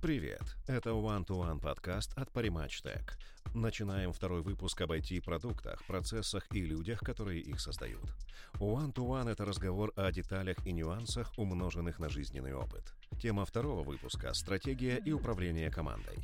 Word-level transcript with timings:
Привет! 0.00 0.56
Это 0.68 0.90
One 0.90 1.26
to 1.26 1.42
One 1.42 1.58
подкаст 1.58 2.16
от 2.16 2.30
Parimatch. 2.30 3.02
Начинаем 3.52 4.12
второй 4.12 4.42
выпуск 4.42 4.80
об 4.80 4.92
IT-продуктах, 4.92 5.84
процессах 5.86 6.46
и 6.52 6.60
людях, 6.60 7.00
которые 7.00 7.40
их 7.40 7.58
создают. 7.58 8.04
One 8.60 8.94
to 8.94 9.04
One— 9.04 9.28
это 9.32 9.44
разговор 9.44 9.92
о 9.96 10.12
деталях 10.12 10.64
и 10.64 10.70
нюансах, 10.70 11.32
умноженных 11.36 11.98
на 11.98 12.08
жизненный 12.08 12.54
опыт. 12.54 12.94
Тема 13.20 13.44
второго 13.44 13.82
выпуска— 13.82 14.32
стратегия 14.34 15.02
и 15.04 15.10
управление 15.10 15.68
командой. 15.68 16.18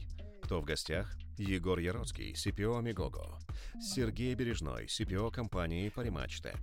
Кто 0.45 0.61
в 0.61 0.65
гостях? 0.65 1.13
Егор 1.39 1.79
Яроцкий, 1.79 2.33
CPO 2.33 2.83
Мегого. 2.83 3.39
Сергей 3.81 4.35
Бережной, 4.35 4.87
CPO 4.87 5.31
компании 5.31 5.93
Parimatch 5.95 6.43
Tech. 6.43 6.61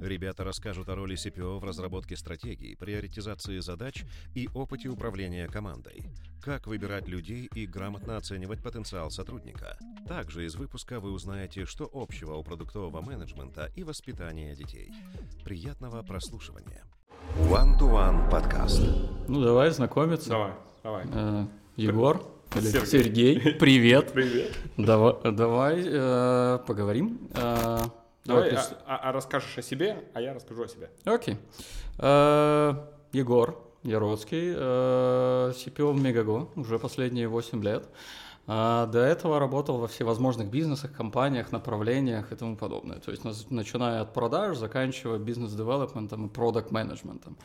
Ребята 0.00 0.44
расскажут 0.44 0.88
о 0.88 0.94
роли 0.94 1.16
CPO 1.16 1.58
в 1.58 1.64
разработке 1.64 2.16
стратегий, 2.16 2.76
приоритизации 2.76 3.58
задач 3.58 4.04
и 4.34 4.48
опыте 4.54 4.88
управления 4.88 5.48
командой. 5.48 6.04
Как 6.42 6.66
выбирать 6.66 7.08
людей 7.08 7.48
и 7.54 7.66
грамотно 7.66 8.16
оценивать 8.16 8.62
потенциал 8.62 9.10
сотрудника. 9.10 9.76
Также 10.06 10.44
из 10.44 10.56
выпуска 10.56 11.00
вы 11.00 11.12
узнаете, 11.12 11.64
что 11.64 11.90
общего 11.92 12.34
у 12.34 12.42
продуктового 12.42 13.00
менеджмента 13.00 13.70
и 13.74 13.82
воспитания 13.82 14.54
детей. 14.54 14.92
Приятного 15.44 16.02
прослушивания. 16.02 16.84
One-to-One 17.50 18.30
подкаст. 18.30 18.80
Ну, 19.28 19.42
давай 19.42 19.70
знакомиться. 19.70 20.30
Давай, 20.30 20.52
давай. 20.82 21.06
Э, 21.12 21.46
Егор. 21.76 22.37
Сергей. 22.54 22.86
Сергей. 22.86 23.40
Привет. 23.54 24.12
Привет. 24.14 24.52
Давай, 24.76 25.14
давай 25.32 25.82
э, 25.84 26.58
поговорим. 26.66 27.18
Э, 27.34 27.78
Давай, 28.24 28.50
прис- 28.50 28.76
а, 28.86 28.96
а- 28.96 29.08
а 29.08 29.12
расскажешь 29.12 29.56
о 29.58 29.62
себе, 29.62 30.04
а 30.14 30.20
я 30.20 30.34
расскажу 30.34 30.62
о 30.64 30.68
себе. 30.68 30.90
Окей. 31.04 31.36
Э, 31.98 32.74
Егор 33.12 33.62
Яроцкий, 33.82 34.52
э, 34.56 35.52
CPO 35.54 35.92
в 35.92 36.00
Мегаго, 36.00 36.48
уже 36.56 36.78
последние 36.78 37.28
8 37.28 37.62
лет. 37.62 37.88
А 38.50 38.86
До 38.86 39.00
этого 39.00 39.38
работал 39.38 39.76
во 39.76 39.86
всевозможных 39.88 40.48
бизнесах, 40.50 40.92
компаниях, 40.94 41.52
направлениях 41.52 42.32
и 42.32 42.34
тому 42.36 42.56
подобное. 42.56 42.98
То 42.98 43.10
есть 43.10 43.22
начиная 43.50 44.00
от 44.00 44.14
продаж, 44.14 44.56
заканчивая 44.56 45.18
бизнес-девелопментом 45.18 46.26
и 46.26 46.28
продакт-менеджментом. 46.30 47.36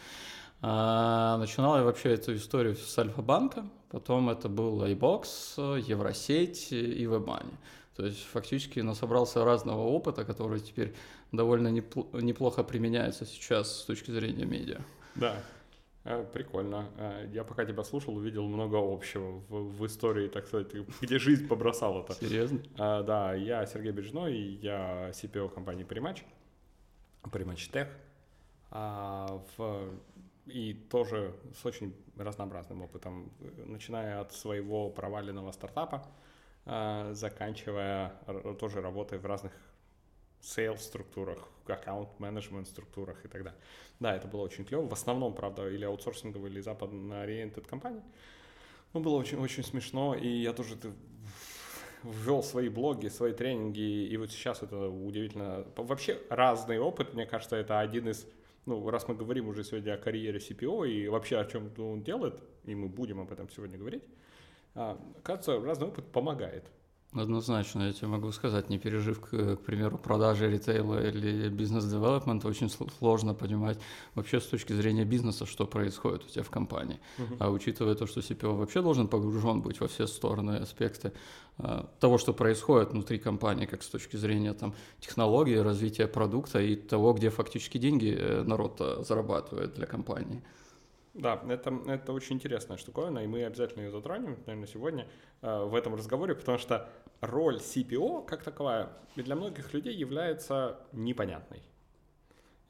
А, 0.66 1.38
Начинал 1.40 1.76
я 1.78 1.84
вообще 1.84 2.14
эту 2.14 2.34
историю 2.36 2.76
с 2.78 2.98
Альфа-банка, 2.98 3.66
потом 3.90 4.30
это 4.30 4.48
был 4.48 4.82
iBox, 4.86 5.78
Евросеть 5.90 6.72
и 6.72 7.04
WebMoney. 7.04 7.54
То 7.98 8.06
есть 8.06 8.24
фактически 8.24 8.80
насобрался 8.80 9.44
разного 9.44 9.82
опыта, 9.82 10.24
который 10.24 10.62
теперь 10.62 10.96
довольно 11.34 11.68
непл- 11.68 12.08
неплохо 12.22 12.64
применяется 12.64 13.26
сейчас 13.26 13.82
с 13.82 13.84
точки 13.86 14.12
зрения 14.12 14.46
медиа. 14.46 14.80
Да, 15.16 15.36
Э, 16.06 16.26
прикольно. 16.34 16.90
Э, 16.98 17.30
Я 17.34 17.44
пока 17.46 17.64
тебя 17.66 17.82
слушал, 17.84 18.16
увидел 18.18 18.46
много 18.48 18.76
общего 18.78 19.42
в, 19.48 19.78
в 19.78 19.86
истории, 19.86 20.28
так 20.28 20.48
сказать, 20.48 20.68
где 21.02 21.18
жизнь 21.20 21.48
побросала 21.48 22.04
это. 22.04 22.14
Серьезно? 22.16 22.60
А, 22.78 23.04
да, 23.04 23.34
я 23.34 23.66
Сергей 23.66 23.92
Бережной, 23.94 24.34
я 24.62 25.12
CPO 25.12 25.48
компании 25.50 25.86
Primatch, 25.86 26.24
Primatch 27.24 27.72
Tech, 27.72 27.88
а, 28.70 29.42
в, 29.58 29.92
и 30.46 30.74
тоже 30.74 31.34
с 31.62 31.66
очень 31.66 31.96
разнообразным 32.18 32.82
опытом, 32.82 33.32
э, 33.40 33.64
начиная 33.66 34.22
от 34.22 34.34
своего 34.34 34.90
проваленного 34.90 35.52
стартапа, 35.52 36.06
а, 36.66 37.14
заканчивая 37.14 38.14
тоже 38.60 38.82
работой 38.82 39.20
в 39.20 39.26
разных 39.26 39.52
sales 40.42 40.78
структурах, 40.80 41.50
аккаунт-менеджмент 41.68 42.68
структурах 42.68 43.24
и 43.26 43.28
так 43.28 43.44
далее. 43.44 43.60
Да, 44.00 44.16
это 44.16 44.28
было 44.28 44.42
очень 44.42 44.66
клево. 44.66 44.88
В 44.88 44.94
основном, 44.94 45.34
правда, 45.34 45.70
или 45.70 45.86
аутсорсинговые, 45.86 46.52
или 46.52 46.62
западно-ориентед 46.62 47.66
компании. 47.68 48.02
Ну, 48.94 49.00
было 49.00 49.16
очень, 49.16 49.40
очень 49.40 49.64
смешно, 49.64 50.14
и 50.14 50.28
я 50.28 50.54
тоже 50.54 50.78
ввел 52.04 52.44
свои 52.44 52.70
блоги, 52.70 53.08
свои 53.08 53.34
тренинги, 53.34 54.08
и 54.08 54.18
вот 54.18 54.32
сейчас 54.32 54.62
это 54.62 54.90
удивительно. 54.90 55.66
Вообще 55.76 56.20
разный 56.30 56.80
опыт, 56.80 57.14
мне 57.14 57.26
кажется, 57.26 57.56
это 57.56 57.80
один 57.80 58.10
из, 58.10 58.28
ну, 58.66 58.90
раз 58.90 59.08
мы 59.08 59.16
говорим 59.16 59.48
уже 59.48 59.64
сегодня 59.64 59.94
о 59.94 59.98
карьере 59.98 60.40
CPO 60.40 60.88
и 60.88 61.08
вообще 61.08 61.38
о 61.38 61.46
чем 61.46 61.72
он 61.78 62.04
делает, 62.04 62.42
и 62.64 62.76
мы 62.76 62.88
будем 62.88 63.20
об 63.20 63.32
этом 63.32 63.50
сегодня 63.50 63.78
говорить, 63.78 64.04
а, 64.76 65.00
кажется, 65.24 65.60
разный 65.60 65.88
опыт 65.88 66.06
помогает. 66.12 66.66
Однозначно, 67.16 67.84
я 67.84 67.94
тебе 67.94 68.08
могу 68.08 68.32
сказать, 68.32 68.70
не 68.70 68.80
пережив, 68.80 69.20
к, 69.20 69.56
к 69.56 69.60
примеру, 69.60 70.00
продажи 70.00 70.50
ритейла 70.50 71.08
или 71.08 71.48
бизнес-девелопмента, 71.50 72.48
очень 72.48 72.68
сл- 72.68 72.92
сложно 72.98 73.36
понимать 73.36 73.78
вообще 74.16 74.42
с 74.42 74.46
точки 74.46 74.74
зрения 74.74 75.06
бизнеса, 75.06 75.46
что 75.46 75.68
происходит 75.68 76.24
у 76.26 76.28
тебя 76.28 76.44
в 76.44 76.50
компании. 76.50 77.00
А 77.40 77.52
учитывая 77.52 77.94
то, 77.94 78.08
что 78.08 78.22
CPO 78.22 78.58
вообще 78.58 78.82
должен 78.82 79.08
погружен 79.08 79.62
быть 79.62 79.80
во 79.80 79.88
все 79.88 80.08
стороны, 80.08 80.58
аспекты 80.58 81.12
а, 81.60 81.88
того, 82.00 82.18
что 82.18 82.34
происходит 82.34 82.92
внутри 82.92 83.20
компании, 83.20 83.68
как 83.68 83.84
с 83.84 83.88
точки 83.88 84.18
зрения 84.18 84.54
там, 84.54 84.74
технологии, 85.00 85.56
развития 85.56 86.08
продукта 86.08 86.60
и 86.60 86.76
того, 86.76 87.14
где 87.14 87.30
фактически 87.30 87.78
деньги 87.78 88.18
э, 88.18 88.44
народ 88.44 88.78
э, 88.80 89.04
зарабатывает 89.08 89.76
для 89.76 89.86
компании. 89.86 90.42
Да, 91.14 91.40
это, 91.48 91.80
это 91.88 92.12
очень 92.12 92.38
интересная 92.38 92.78
штуковина, 92.78 93.20
и 93.20 93.28
мы 93.28 93.44
обязательно 93.44 93.84
ее 93.84 93.92
затронем, 93.92 94.38
наверное, 94.48 94.68
сегодня 94.68 95.08
э, 95.42 95.64
в 95.64 95.76
этом 95.76 95.94
разговоре, 95.94 96.34
потому 96.34 96.58
что 96.58 96.90
роль 97.22 97.58
CPO 97.58 98.26
как 98.26 98.44
таковая 98.44 98.90
для 99.16 99.36
многих 99.36 99.74
людей 99.74 99.96
является 99.96 100.80
непонятной. 100.92 101.62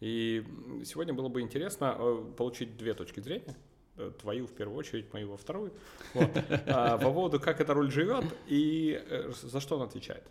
И 0.01 0.45
сегодня 0.83 1.13
было 1.13 1.29
бы 1.29 1.39
интересно 1.39 1.95
э, 1.97 2.25
получить 2.35 2.75
две 2.75 2.93
точки 2.93 3.21
зрения, 3.21 3.55
э, 3.95 4.11
твою 4.19 4.47
в 4.47 4.51
первую 4.53 4.77
очередь, 4.77 5.13
мою 5.13 5.31
во 5.31 5.37
вторую, 5.37 5.71
вот, 6.13 6.29
а, 6.67 6.97
по 6.97 7.13
поводу, 7.13 7.39
как 7.39 7.61
эта 7.61 7.73
роль 7.73 7.89
живет 7.89 8.25
и 8.47 9.01
э, 9.09 9.31
за 9.31 9.61
что 9.61 9.77
она 9.77 9.85
отвечает. 9.85 10.23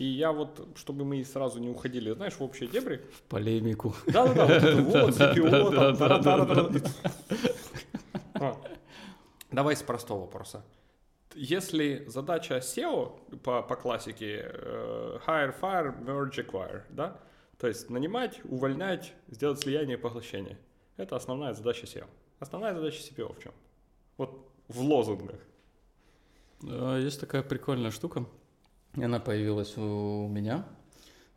И 0.00 0.04
я 0.04 0.32
вот, 0.32 0.66
чтобы 0.76 1.04
мы 1.04 1.22
сразу 1.26 1.60
не 1.60 1.68
уходили, 1.68 2.10
знаешь, 2.14 2.32
в 2.32 2.42
общие 2.42 2.70
дебри, 2.70 3.02
В 3.12 3.20
полемику. 3.24 3.94
да-да-да, 4.06 4.76
вот 4.80 5.10
CPO, 5.10 5.50
там, 5.50 5.74
Да-да-да, 5.74 6.44
тара-тара-тара. 6.46 6.72
А, 8.32 8.56
Давай 9.52 9.76
с 9.76 9.82
простого 9.82 10.20
вопроса. 10.20 10.64
Если 11.34 12.06
задача 12.06 12.56
SEO 12.56 13.38
по, 13.40 13.60
по 13.62 13.76
классике 13.76 14.50
э, 14.50 15.18
hire, 15.26 15.54
fire, 15.60 15.94
merge, 16.02 16.46
acquire, 16.46 16.82
да? 16.88 17.20
То 17.58 17.68
есть 17.68 17.90
нанимать, 17.90 18.40
увольнять, 18.44 19.12
сделать 19.28 19.60
слияние 19.60 19.98
и 19.98 20.00
поглощение. 20.00 20.56
Это 20.96 21.16
основная 21.16 21.52
задача 21.52 21.84
SEO. 21.84 22.06
Основная 22.38 22.72
задача 22.74 23.02
CPO 23.02 23.38
в 23.38 23.42
чем? 23.42 23.52
Вот 24.16 24.48
в 24.68 24.80
лозунгах. 24.80 25.40
А, 26.66 26.96
Есть 26.98 27.20
такая 27.20 27.42
прикольная 27.42 27.90
штука, 27.90 28.24
и 28.96 29.02
она 29.02 29.20
появилась 29.20 29.76
у 29.76 30.28
меня. 30.28 30.64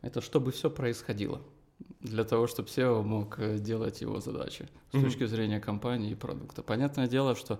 Это 0.02 0.20
чтобы 0.20 0.52
все 0.52 0.70
происходило. 0.70 1.40
Для 2.00 2.24
того, 2.24 2.46
чтобы 2.46 2.68
SEO 2.68 3.02
мог 3.02 3.38
э, 3.38 3.58
делать 3.58 4.00
его 4.02 4.20
задачи 4.20 4.68
с 4.90 4.94
Мгм. 4.94 5.04
точки 5.04 5.26
зрения 5.26 5.60
компании 5.60 6.10
и 6.12 6.14
продукта. 6.14 6.62
Понятное 6.62 7.08
дело, 7.08 7.34
что 7.34 7.58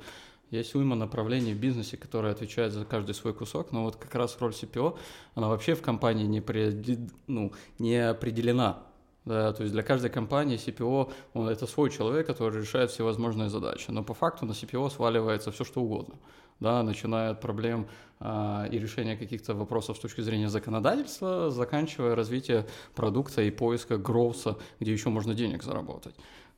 есть 0.50 0.74
уйма 0.74 0.94
направлений 0.94 1.54
в 1.54 1.58
бизнесе, 1.58 1.96
которые 1.96 2.32
отвечают 2.32 2.72
за 2.74 2.84
каждый 2.84 3.14
свой 3.14 3.32
кусок, 3.34 3.72
но 3.72 3.82
вот 3.84 3.96
как 3.96 4.14
раз 4.14 4.36
роль 4.40 4.52
CPO, 4.52 4.98
она 5.34 5.48
вообще 5.48 5.74
в 5.74 5.82
компании 5.82 6.26
не, 6.26 6.40
преди- 6.40 7.08
ну, 7.26 7.52
не 7.78 7.96
определена. 7.96 8.82
Да, 9.24 9.52
то 9.54 9.62
есть 9.62 9.72
для 9.72 9.82
каждой 9.82 10.10
компании 10.10 10.58
CPO 10.58 11.12
он, 11.32 11.48
это 11.48 11.66
свой 11.66 11.90
человек, 11.90 12.26
который 12.26 12.60
решает 12.60 12.90
всевозможные 12.90 13.48
задачи. 13.48 13.90
Но 13.90 14.04
по 14.04 14.12
факту 14.12 14.44
на 14.44 14.52
CPO 14.52 14.90
сваливается 14.90 15.50
все, 15.50 15.64
что 15.64 15.80
угодно. 15.80 16.16
Да, 16.60 16.82
начиная 16.82 17.30
от 17.30 17.40
проблем 17.40 17.88
а, 18.20 18.66
и 18.70 18.78
решения 18.78 19.16
каких-то 19.16 19.54
вопросов 19.54 19.96
с 19.96 20.00
точки 20.00 20.20
зрения 20.20 20.48
законодательства, 20.48 21.50
заканчивая 21.50 22.14
развитие 22.14 22.66
продукта 22.94 23.42
и 23.42 23.50
поиска 23.50 23.96
гроуса, 23.96 24.56
где 24.78 24.92
еще 24.92 25.08
можно 25.08 25.34
денег 25.34 25.62
заработать. 25.62 26.14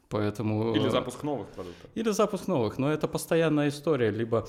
Поэтому... 0.09 0.75
Или 0.75 0.87
э, 0.87 0.91
запуск 0.91 1.23
новых 1.23 1.49
продуктов. 1.49 1.91
или 1.95 2.11
запуск 2.11 2.47
новых, 2.47 2.79
но 2.79 2.93
это 2.93 3.09
постоянная 3.09 3.69
история. 3.69 4.11
Либо 4.11 4.47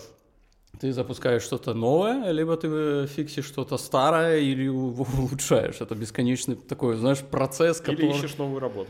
ты 0.80 0.94
запускаешь 0.94 1.44
что-то 1.44 1.74
новое, 1.74 2.32
либо 2.32 2.56
ты 2.58 2.68
э, 2.70 3.08
фиксишь 3.08 3.46
что-то 3.46 3.78
старое 3.78 4.40
или 4.40 4.68
улучшаешь. 5.18 5.82
Это 5.82 5.96
бесконечный 5.96 6.56
такой, 6.56 6.96
знаешь, 6.96 7.20
процесс, 7.20 7.80
который... 7.80 8.10
Или 8.10 8.18
ищешь 8.18 8.38
новую 8.38 8.60
работу. 8.60 8.90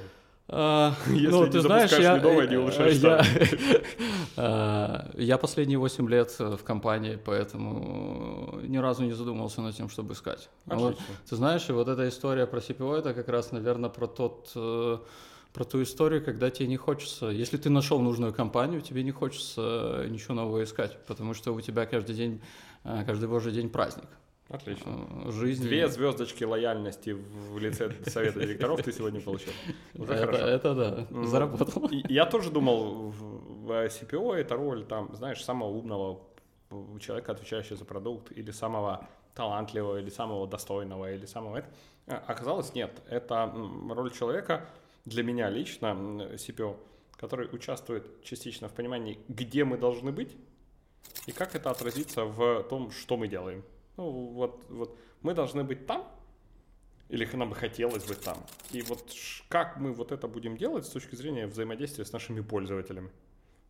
А, 0.49 0.93
Если 1.07 1.27
ну, 1.27 1.47
ты 1.47 1.59
знаешь, 1.59 1.91
я, 1.91 2.17
не 2.17 2.23
новое, 2.23 2.47
не 2.47 2.55
э, 2.55 2.59
улучшаешь 2.59 2.95
я, 2.95 3.21
а, 4.37 5.09
я 5.15 5.37
последние 5.37 5.77
8 5.77 6.09
лет 6.09 6.33
э, 6.39 6.55
в 6.55 6.63
компании, 6.63 7.19
поэтому 7.23 8.59
ни 8.63 8.77
разу 8.77 9.03
не 9.03 9.11
задумывался 9.11 9.61
над 9.61 9.75
тем, 9.75 9.89
чтобы 9.89 10.13
искать. 10.13 10.49
А 10.67 10.75
вот, 10.75 10.97
ты 11.29 11.35
знаешь, 11.35 11.67
и 11.69 11.73
вот 11.73 11.89
эта 11.89 12.07
история 12.07 12.47
про 12.47 12.59
CPO, 12.59 12.97
это 12.97 13.13
как 13.13 13.27
раз, 13.27 13.51
наверное, 13.51 13.89
про 13.89 14.07
тот, 14.07 14.51
про 15.57 15.63
ту 15.63 15.81
историю, 15.81 16.23
когда 16.23 16.51
тебе 16.51 16.67
не 16.67 16.77
хочется, 16.77 17.25
если 17.29 17.57
ты 17.57 17.71
нашел 17.71 17.99
нужную 17.99 18.31
компанию, 18.31 18.79
тебе 18.79 19.01
не 19.01 19.09
хочется 19.09 20.05
ничего 20.07 20.35
нового 20.35 20.63
искать, 20.63 20.99
потому 21.07 21.33
что 21.33 21.51
у 21.51 21.61
тебя 21.61 21.87
каждый 21.87 22.15
день, 22.15 22.41
э, 22.83 23.03
каждый 23.07 23.27
божий 23.27 23.51
день 23.51 23.69
праздник. 23.69 24.07
Отлично. 24.49 25.07
э, 25.25 25.31
жизни. 25.31 25.63
Две 25.63 25.87
звездочки 25.87 26.43
лояльности 26.43 27.09
в 27.09 27.57
лице 27.57 27.91
совета 28.05 28.39
директоров 28.39 28.83
ты 28.83 28.91
сегодня 28.91 29.19
получил. 29.19 29.51
Уже 29.95 30.13
это, 30.13 30.25
хорошо. 30.27 30.45
это 30.45 30.75
да, 30.75 31.25
заработал. 31.25 31.89
Я 31.91 32.27
тоже 32.27 32.51
думал, 32.51 33.09
в 33.09 33.71
CPO 33.87 34.35
это 34.35 34.55
роль, 34.55 34.85
там, 34.85 35.09
знаешь, 35.15 35.43
самого 35.43 35.69
умного 35.69 36.21
э, 36.69 36.99
человека, 36.99 37.31
отвечающего 37.31 37.77
за 37.77 37.85
продукт, 37.85 38.31
или 38.31 38.51
самого 38.51 39.07
талантливого, 39.33 39.97
или 39.97 40.11
самого 40.11 40.45
достойного, 40.45 41.11
или 41.11 41.25
самого... 41.25 41.63
Оказалось, 42.05 42.75
нет. 42.75 42.91
Это 43.09 43.51
роль 43.89 44.11
человека, 44.11 44.69
для 45.07 45.23
меня 45.23 45.49
лично, 45.49 45.87
CPO, 46.35 46.77
который 47.15 47.47
участвует 47.51 48.21
частично 48.23 48.67
в 48.67 48.73
понимании, 48.73 49.19
где 49.29 49.63
мы 49.63 49.77
должны 49.77 50.11
быть, 50.11 50.35
и 51.27 51.31
как 51.31 51.55
это 51.55 51.71
отразится 51.71 52.25
в 52.25 52.63
том, 52.63 52.91
что 52.91 53.15
мы 53.15 53.29
делаем. 53.29 53.63
Ну, 53.95 54.11
вот, 54.11 54.65
вот 54.69 54.97
мы 55.21 55.33
должны 55.33 55.63
быть 55.63 55.87
там, 55.87 56.05
или 57.07 57.25
нам 57.33 57.49
бы 57.49 57.55
хотелось 57.55 58.03
быть 58.03 58.19
там. 58.21 58.37
И 58.71 58.81
вот 58.81 59.13
как 59.47 59.77
мы 59.77 59.93
вот 59.93 60.11
это 60.11 60.27
будем 60.27 60.57
делать 60.57 60.85
с 60.85 60.89
точки 60.89 61.15
зрения 61.15 61.47
взаимодействия 61.47 62.03
с 62.03 62.11
нашими 62.11 62.41
пользователями. 62.41 63.09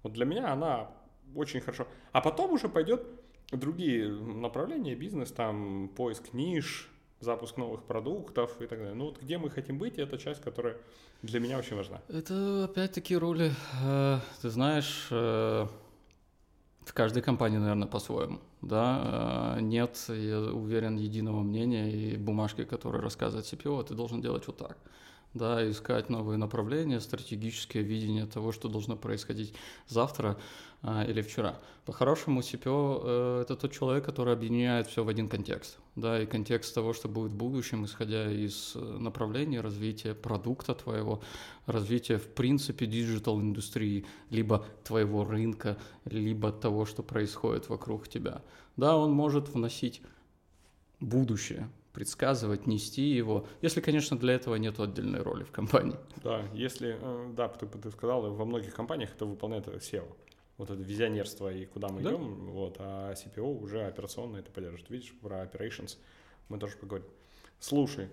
Вот 0.01 0.13
для 0.13 0.25
меня 0.25 0.51
она 0.51 0.89
очень 1.35 1.61
хорошо. 1.61 1.87
А 2.13 2.21
потом 2.21 2.53
уже 2.53 2.67
пойдет 2.67 3.05
другие 3.51 4.09
направления, 4.09 4.95
бизнес, 4.95 5.31
там, 5.31 5.89
поиск 5.95 6.33
ниш, 6.33 6.89
запуск 7.19 7.57
новых 7.57 7.83
продуктов 7.83 8.61
и 8.61 8.67
так 8.67 8.79
далее. 8.79 8.93
Ну 8.93 9.05
вот 9.05 9.21
где 9.21 9.37
мы 9.37 9.49
хотим 9.49 9.77
быть, 9.77 9.97
это 9.97 10.17
часть, 10.17 10.41
которая 10.41 10.77
для 11.23 11.39
меня 11.39 11.57
очень 11.57 11.75
важна. 11.75 12.01
Это 12.09 12.65
опять-таки 12.65 13.17
роли, 13.17 13.51
э, 13.83 14.19
ты 14.41 14.49
знаешь, 14.49 15.07
э, 15.11 15.67
в 16.85 16.93
каждой 16.93 17.21
компании, 17.21 17.57
наверное, 17.57 17.87
по-своему. 17.87 18.39
Да, 18.61 19.55
Э, 19.57 19.61
нет, 19.61 19.97
я 20.09 20.39
уверен, 20.39 20.97
единого 20.97 21.41
мнения 21.41 21.91
и 21.91 22.17
бумажки, 22.17 22.63
которые 22.63 23.01
рассказывает 23.01 23.45
CPO, 23.45 23.83
ты 23.83 23.93
должен 23.93 24.21
делать 24.21 24.47
вот 24.47 24.57
так. 24.57 24.77
Да, 25.37 25.69
искать 25.69 26.09
новые 26.09 26.37
направления, 26.37 26.99
стратегическое 26.99 27.81
видение 27.81 28.25
того, 28.25 28.51
что 28.51 28.69
должно 28.69 28.95
происходить 28.95 29.53
завтра 29.87 30.35
а, 30.81 31.03
или 31.03 31.21
вчера. 31.21 31.59
По-хорошему, 31.85 32.39
CPO 32.39 33.01
э, 33.03 33.41
это 33.43 33.55
тот 33.55 33.71
человек, 33.71 34.03
который 34.03 34.33
объединяет 34.33 34.87
все 34.87 35.03
в 35.03 35.09
один 35.09 35.29
контекст. 35.29 35.77
Да, 35.95 36.19
и 36.19 36.25
контекст 36.25 36.73
того, 36.73 36.93
что 36.93 37.07
будет 37.07 37.31
в 37.31 37.35
будущем, 37.35 37.85
исходя 37.85 38.31
из 38.31 38.71
э, 38.75 38.79
направления 38.79 39.61
развития 39.61 40.15
продукта 40.15 40.73
твоего, 40.73 41.21
развития, 41.67 42.17
в 42.17 42.27
принципе, 42.29 42.87
digital-индустрии, 42.87 44.05
либо 44.31 44.65
твоего 44.83 45.23
рынка, 45.23 45.77
либо 46.05 46.51
того, 46.51 46.85
что 46.85 47.03
происходит 47.03 47.69
вокруг 47.69 48.07
тебя. 48.07 48.41
Да, 48.75 48.97
он 48.97 49.11
может 49.11 49.49
вносить 49.49 50.01
будущее, 50.99 51.69
предсказывать, 51.97 52.67
нести 52.67 53.01
его, 53.01 53.47
если, 53.63 53.81
конечно, 53.81 54.19
для 54.19 54.35
этого 54.35 54.53
нет 54.53 54.79
отдельной 54.79 55.23
роли 55.23 55.43
в 55.43 55.51
компании. 55.51 55.95
Да, 56.23 56.43
если, 56.53 56.95
э, 57.01 57.33
да, 57.35 57.47
ты, 57.47 57.65
ты 57.65 57.89
сказал, 57.89 58.21
во 58.35 58.45
многих 58.45 58.75
компаниях 58.75 59.15
это 59.15 59.25
выполняет 59.25 59.67
SEO. 59.67 60.05
Вот 60.59 60.69
это 60.69 60.79
визионерство 60.79 61.51
и 61.51 61.65
куда 61.65 61.87
мы 61.87 62.03
Да. 62.03 62.11
идем, 62.11 62.51
вот, 62.51 62.75
а 62.77 63.13
CPO 63.13 63.63
уже 63.63 63.87
операционно 63.87 64.37
это 64.37 64.51
поддерживает. 64.51 64.87
Видишь, 64.91 65.11
про 65.23 65.43
operations 65.43 65.97
мы 66.49 66.59
тоже 66.59 66.77
поговорим. 66.77 67.07
Слушай, 67.59 68.09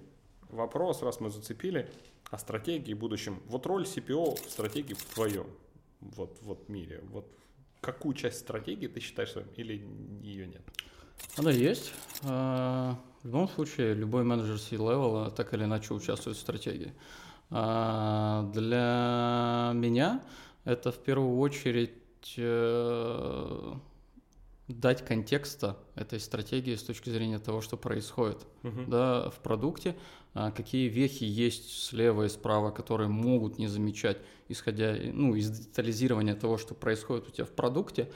вопрос, 0.49 1.03
раз 1.03 1.21
мы 1.21 1.29
зацепили, 1.29 1.87
о 2.31 2.39
стратегии 2.39 2.95
в 2.95 2.99
будущем. 2.99 3.43
Вот 3.49 3.67
роль 3.67 3.83
CPO 3.85 4.47
в 4.47 4.51
стратегии 4.51 4.95
в 4.95 5.05
твоем 5.13 5.47
вот, 6.01 6.39
вот 6.41 6.71
мире. 6.71 7.03
Вот 7.11 7.31
какую 7.83 8.15
часть 8.15 8.39
стратегии 8.39 8.87
ты 8.87 9.01
считаешь 9.01 9.33
своим 9.33 9.49
или 9.57 9.87
ее 10.23 10.47
нет? 10.47 10.63
Она 11.37 11.51
есть. 11.51 11.93
В 13.25 13.27
любом 13.29 13.49
случае, 13.49 13.95
любой 13.95 14.23
менеджер 14.23 14.59
C-level 14.59 15.31
так 15.35 15.55
или 15.55 15.65
иначе 15.65 15.95
участвует 15.95 16.37
в 16.37 16.41
стратегии. 16.41 16.93
А, 17.51 18.43
Для 18.53 19.73
меня 19.75 20.23
это 20.67 20.93
в 20.93 20.99
первую 20.99 21.39
очередь 21.39 22.35
э, 22.37 23.73
дать 24.69 25.07
контекста 25.07 25.79
этой 25.95 26.21
стратегии 26.21 26.75
с 26.75 26.83
точки 26.83 27.09
зрения 27.09 27.39
того, 27.39 27.63
что 27.63 27.79
происходит 27.79 28.47
Мгм. 28.63 28.91
да, 28.91 29.31
в 29.31 29.37
продукте, 29.41 29.97
а, 30.35 30.51
какие 30.51 30.89
вехи 30.89 31.25
есть 31.25 31.83
слева 31.85 32.25
и 32.25 32.29
справа, 32.29 32.73
которые 32.73 33.09
могут 33.09 33.57
не 33.57 33.69
замечать, 33.69 34.19
исходя 34.51 34.95
ну, 35.15 35.35
из 35.35 35.49
детализирования 35.49 36.35
того, 36.35 36.59
что 36.59 36.75
происходит 36.75 37.27
у 37.29 37.31
тебя 37.31 37.47
в 37.47 37.53
продукте. 37.53 38.11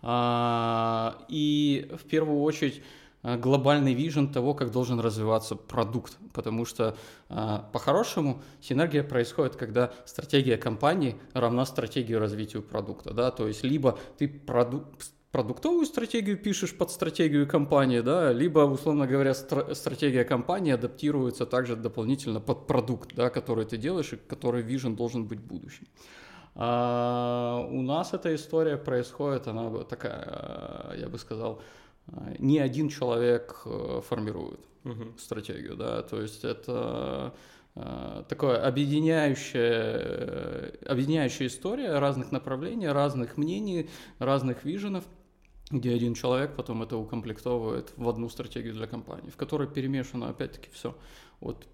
А, 0.00 1.22
И 1.28 1.86
в 2.02 2.04
первую 2.08 2.40
очередь 2.40 2.82
глобальный 3.24 3.94
вижен 3.94 4.30
того, 4.30 4.54
как 4.54 4.70
должен 4.70 5.00
развиваться 5.00 5.56
продукт, 5.56 6.18
потому 6.34 6.66
что 6.66 6.94
а, 7.30 7.70
по-хорошему 7.72 8.42
синергия 8.60 9.02
происходит, 9.02 9.56
когда 9.56 9.92
стратегия 10.04 10.58
компании 10.58 11.16
равна 11.32 11.64
стратегии 11.64 12.14
развития 12.14 12.60
продукта, 12.60 13.14
да, 13.14 13.30
то 13.30 13.48
есть 13.48 13.64
либо 13.64 13.98
ты 14.18 14.26
проду- 14.26 14.84
продуктовую 15.32 15.86
стратегию 15.86 16.36
пишешь 16.36 16.76
под 16.76 16.90
стратегию 16.90 17.48
компании, 17.48 18.00
да, 18.00 18.32
либо, 18.32 18.60
условно 18.60 19.06
говоря, 19.06 19.32
стра- 19.32 19.74
стратегия 19.74 20.24
компании 20.24 20.72
адаптируется 20.72 21.46
также 21.46 21.76
дополнительно 21.76 22.40
под 22.40 22.66
продукт, 22.66 23.14
да, 23.16 23.30
который 23.30 23.64
ты 23.64 23.76
делаешь 23.76 24.12
и 24.12 24.16
который 24.16 24.62
вижен 24.62 24.96
должен 24.96 25.24
быть 25.26 25.40
в 25.40 25.46
будущем. 25.46 25.86
А, 26.54 27.66
у 27.68 27.82
нас 27.82 28.12
эта 28.14 28.34
история 28.34 28.76
происходит, 28.76 29.48
она 29.48 29.70
такая, 29.84 30.22
а, 30.24 30.94
я 30.96 31.08
бы 31.08 31.18
сказал, 31.18 31.60
не 32.38 32.58
один 32.58 32.88
человек 32.88 33.62
э, 33.64 34.00
формирует 34.06 34.60
Мгм. 34.84 35.16
стратегию, 35.18 35.76
да, 35.76 36.02
то 36.02 36.20
есть 36.20 36.44
это 36.44 37.34
э, 37.74 38.24
такое 38.28 38.62
объединяющая, 38.66 39.62
э, 39.62 40.72
объединяющая 40.86 41.46
история 41.46 41.98
разных 41.98 42.32
направлений, 42.32 42.88
разных 42.88 43.38
мнений, 43.38 43.88
разных 44.18 44.64
виженов, 44.64 45.04
где 45.70 45.94
один 45.94 46.14
человек 46.14 46.54
потом 46.54 46.82
это 46.82 46.98
укомплектовывает 46.98 47.94
в 47.96 48.06
одну 48.08 48.28
стратегию 48.28 48.74
для 48.74 48.86
компании, 48.86 49.30
в 49.30 49.36
которой 49.36 49.66
перемешано 49.66 50.28
опять-таки 50.28 50.68
все 50.72 50.94
от 51.40 51.66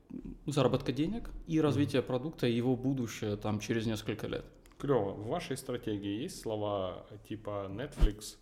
заработка 0.47 0.93
денег 0.93 1.31
и 1.49 1.61
развития 1.61 2.03
продукта, 2.03 2.47
и 2.47 2.53
его 2.53 2.77
будущее 2.77 3.37
там 3.37 3.59
через 3.59 3.87
несколько 3.87 4.29
лет. 4.29 4.45
Клево. 4.79 5.11
В 5.11 5.27
вашей 5.27 5.57
стратегии 5.57 6.23
есть 6.23 6.41
слова 6.41 7.05
типа 7.29 7.67
Netflix, 7.69 8.37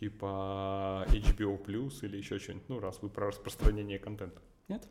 типа 0.00 1.06
HBO 1.10 1.62
Plus 1.62 2.02
или 2.02 2.16
еще 2.16 2.38
что-нибудь? 2.38 2.68
Ну, 2.68 2.80
раз 2.80 2.98
вы 3.02 3.10
про 3.10 3.28
распространение 3.28 3.98
контента. 3.98 4.40
Нет? 4.68 4.88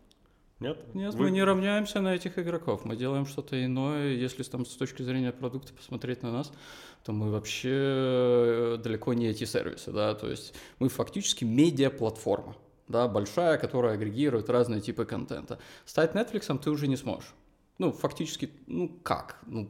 Нет? 0.59 0.77
Нет, 0.93 1.13
Вы- 1.15 1.25
мы 1.25 1.31
не 1.31 1.43
равняемся 1.43 2.01
на 2.01 2.13
этих 2.13 2.37
игроков, 2.37 2.83
мы 2.85 2.95
делаем 2.95 3.25
что-то 3.25 3.63
иное. 3.63 4.09
Если 4.13 4.43
там 4.43 4.65
с 4.65 4.75
точки 4.75 5.03
зрения 5.03 5.31
продукта 5.31 5.73
посмотреть 5.73 6.21
на 6.21 6.31
нас, 6.31 6.51
то 7.03 7.13
мы 7.13 7.31
вообще 7.31 7.71
э, 7.71 8.77
далеко 8.83 9.13
не 9.13 9.27
эти 9.27 9.45
сервисы, 9.45 9.91
да, 9.91 10.13
то 10.15 10.29
есть 10.29 10.53
мы 10.79 10.89
фактически 10.89 11.45
медиаплатформа, 11.45 12.57
да, 12.89 13.07
большая, 13.07 13.57
которая 13.57 13.93
агрегирует 13.93 14.49
разные 14.49 14.81
типы 14.81 15.05
контента. 15.05 15.59
Стать 15.85 16.13
Netflix 16.13 16.59
ты 16.59 16.69
уже 16.69 16.87
не 16.87 16.97
сможешь. 16.97 17.33
Ну, 17.77 17.93
фактически, 17.93 18.51
ну 18.67 18.89
как? 19.01 19.39
Ну, 19.47 19.69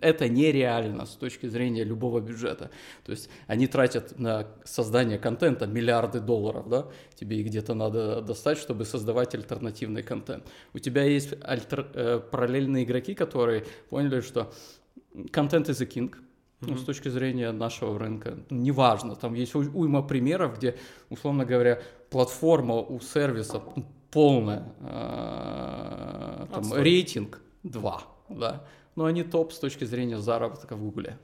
это 0.00 0.28
нереально 0.28 1.06
с 1.06 1.10
точки 1.10 1.46
зрения 1.48 1.84
любого 1.84 2.20
бюджета. 2.20 2.70
То 3.04 3.12
есть 3.12 3.30
они 3.46 3.66
тратят 3.66 4.18
на 4.18 4.46
создание 4.64 5.18
контента 5.18 5.66
миллиарды 5.66 6.20
долларов, 6.20 6.68
да? 6.68 6.86
Тебе 7.14 7.36
их 7.40 7.46
где-то 7.46 7.74
надо 7.74 8.20
достать, 8.20 8.58
чтобы 8.58 8.84
создавать 8.84 9.34
альтернативный 9.34 10.02
контент. 10.02 10.44
У 10.74 10.78
тебя 10.78 11.04
есть 11.04 11.32
альтер- 11.32 11.90
э, 11.94 12.20
параллельные 12.20 12.84
игроки, 12.84 13.14
которые 13.14 13.64
поняли, 13.90 14.20
что 14.20 14.52
контент 15.30 15.68
is 15.68 15.82
a 15.82 15.86
king, 15.86 16.14
ну, 16.60 16.76
с 16.76 16.84
точки 16.84 17.08
зрения 17.08 17.52
нашего 17.52 17.98
рынка. 17.98 18.38
Неважно, 18.50 19.14
там 19.16 19.34
есть 19.34 19.54
уй- 19.54 19.70
уйма 19.72 20.02
примеров, 20.02 20.58
где, 20.58 20.74
условно 21.08 21.44
говоря, 21.44 21.80
платформа 22.10 22.74
у 22.74 23.00
сервиса 23.00 23.62
полная, 24.10 24.64
э, 24.80 26.46
там, 26.52 26.62
рейтинг 26.74 27.40
2, 27.62 28.02
да, 28.28 28.64
но 28.96 29.04
они 29.04 29.22
топ 29.22 29.52
с 29.52 29.58
точки 29.58 29.84
зрения 29.84 30.18
заработка 30.18 30.76
в 30.76 30.80
Гугле. 30.80 31.18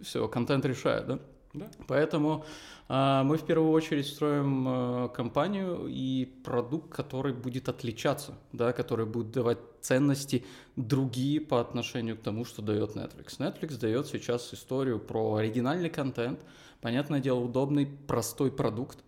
Все, 0.00 0.26
контент 0.28 0.64
решает, 0.64 1.06
да? 1.06 1.18
Да. 1.54 1.70
Поэтому 1.86 2.46
а, 2.88 3.24
мы 3.24 3.36
в 3.36 3.44
первую 3.44 3.72
очередь 3.72 4.06
строим 4.06 4.64
а, 4.66 5.08
компанию 5.08 5.86
и 5.86 6.24
продукт, 6.24 6.90
который 6.90 7.34
будет 7.34 7.68
отличаться, 7.68 8.38
да, 8.52 8.72
который 8.72 9.04
будет 9.04 9.32
давать 9.32 9.58
ценности 9.82 10.46
другие 10.76 11.40
по 11.40 11.60
отношению 11.60 12.16
к 12.16 12.20
тому, 12.20 12.46
что 12.46 12.62
дает 12.62 12.96
Netflix. 12.96 13.38
Netflix 13.38 13.78
дает 13.78 14.06
сейчас 14.06 14.54
историю 14.54 14.98
про 14.98 15.34
оригинальный 15.34 15.90
контент, 15.90 16.40
понятное 16.80 17.20
дело, 17.20 17.40
удобный, 17.40 17.86
простой 17.86 18.50
продукт. 18.50 18.98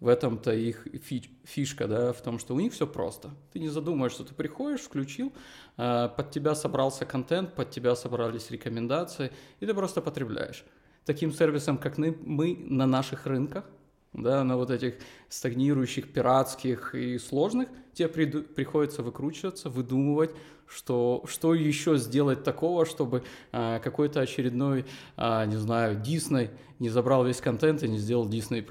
В 0.00 0.06
этом-то 0.08 0.52
их 0.52 0.86
фи- 1.02 1.30
фишка, 1.44 1.88
да, 1.88 2.12
в 2.12 2.20
том, 2.22 2.38
что 2.38 2.54
у 2.54 2.60
них 2.60 2.72
все 2.72 2.86
просто. 2.86 3.30
Ты 3.52 3.58
не 3.58 3.68
задумаешься, 3.68 4.24
ты 4.24 4.32
приходишь, 4.32 4.82
включил, 4.82 5.32
а, 5.76 6.08
под 6.08 6.30
тебя 6.30 6.54
собрался 6.54 7.04
контент, 7.04 7.54
под 7.54 7.70
тебя 7.70 7.96
собрались 7.96 8.50
рекомендации, 8.50 9.32
и 9.58 9.66
ты 9.66 9.74
просто 9.74 10.00
потребляешь 10.00 10.64
таким 11.08 11.32
сервисом, 11.32 11.78
как 11.78 11.96
мы, 11.96 12.54
на 12.68 12.86
наших 12.86 13.24
рынках, 13.24 13.64
да, 14.12 14.44
на 14.44 14.58
вот 14.58 14.70
этих 14.70 14.96
стагнирующих, 15.30 16.12
пиратских 16.12 16.94
и 16.94 17.18
сложных, 17.18 17.70
тебе 17.94 18.08
при, 18.08 18.26
приходится 18.26 19.02
выкручиваться, 19.02 19.70
выдумывать, 19.70 20.32
что, 20.66 21.24
что 21.26 21.54
еще 21.54 21.96
сделать 21.96 22.44
такого, 22.44 22.84
чтобы 22.84 23.24
а, 23.52 23.78
какой-то 23.78 24.20
очередной, 24.20 24.84
а, 25.16 25.46
не 25.46 25.56
знаю, 25.56 25.98
Дисней 25.98 26.50
не 26.78 26.90
забрал 26.90 27.24
весь 27.24 27.40
контент 27.40 27.82
и 27.82 27.88
не 27.88 27.96
сделал 27.96 28.28
Disney+, 28.28 28.62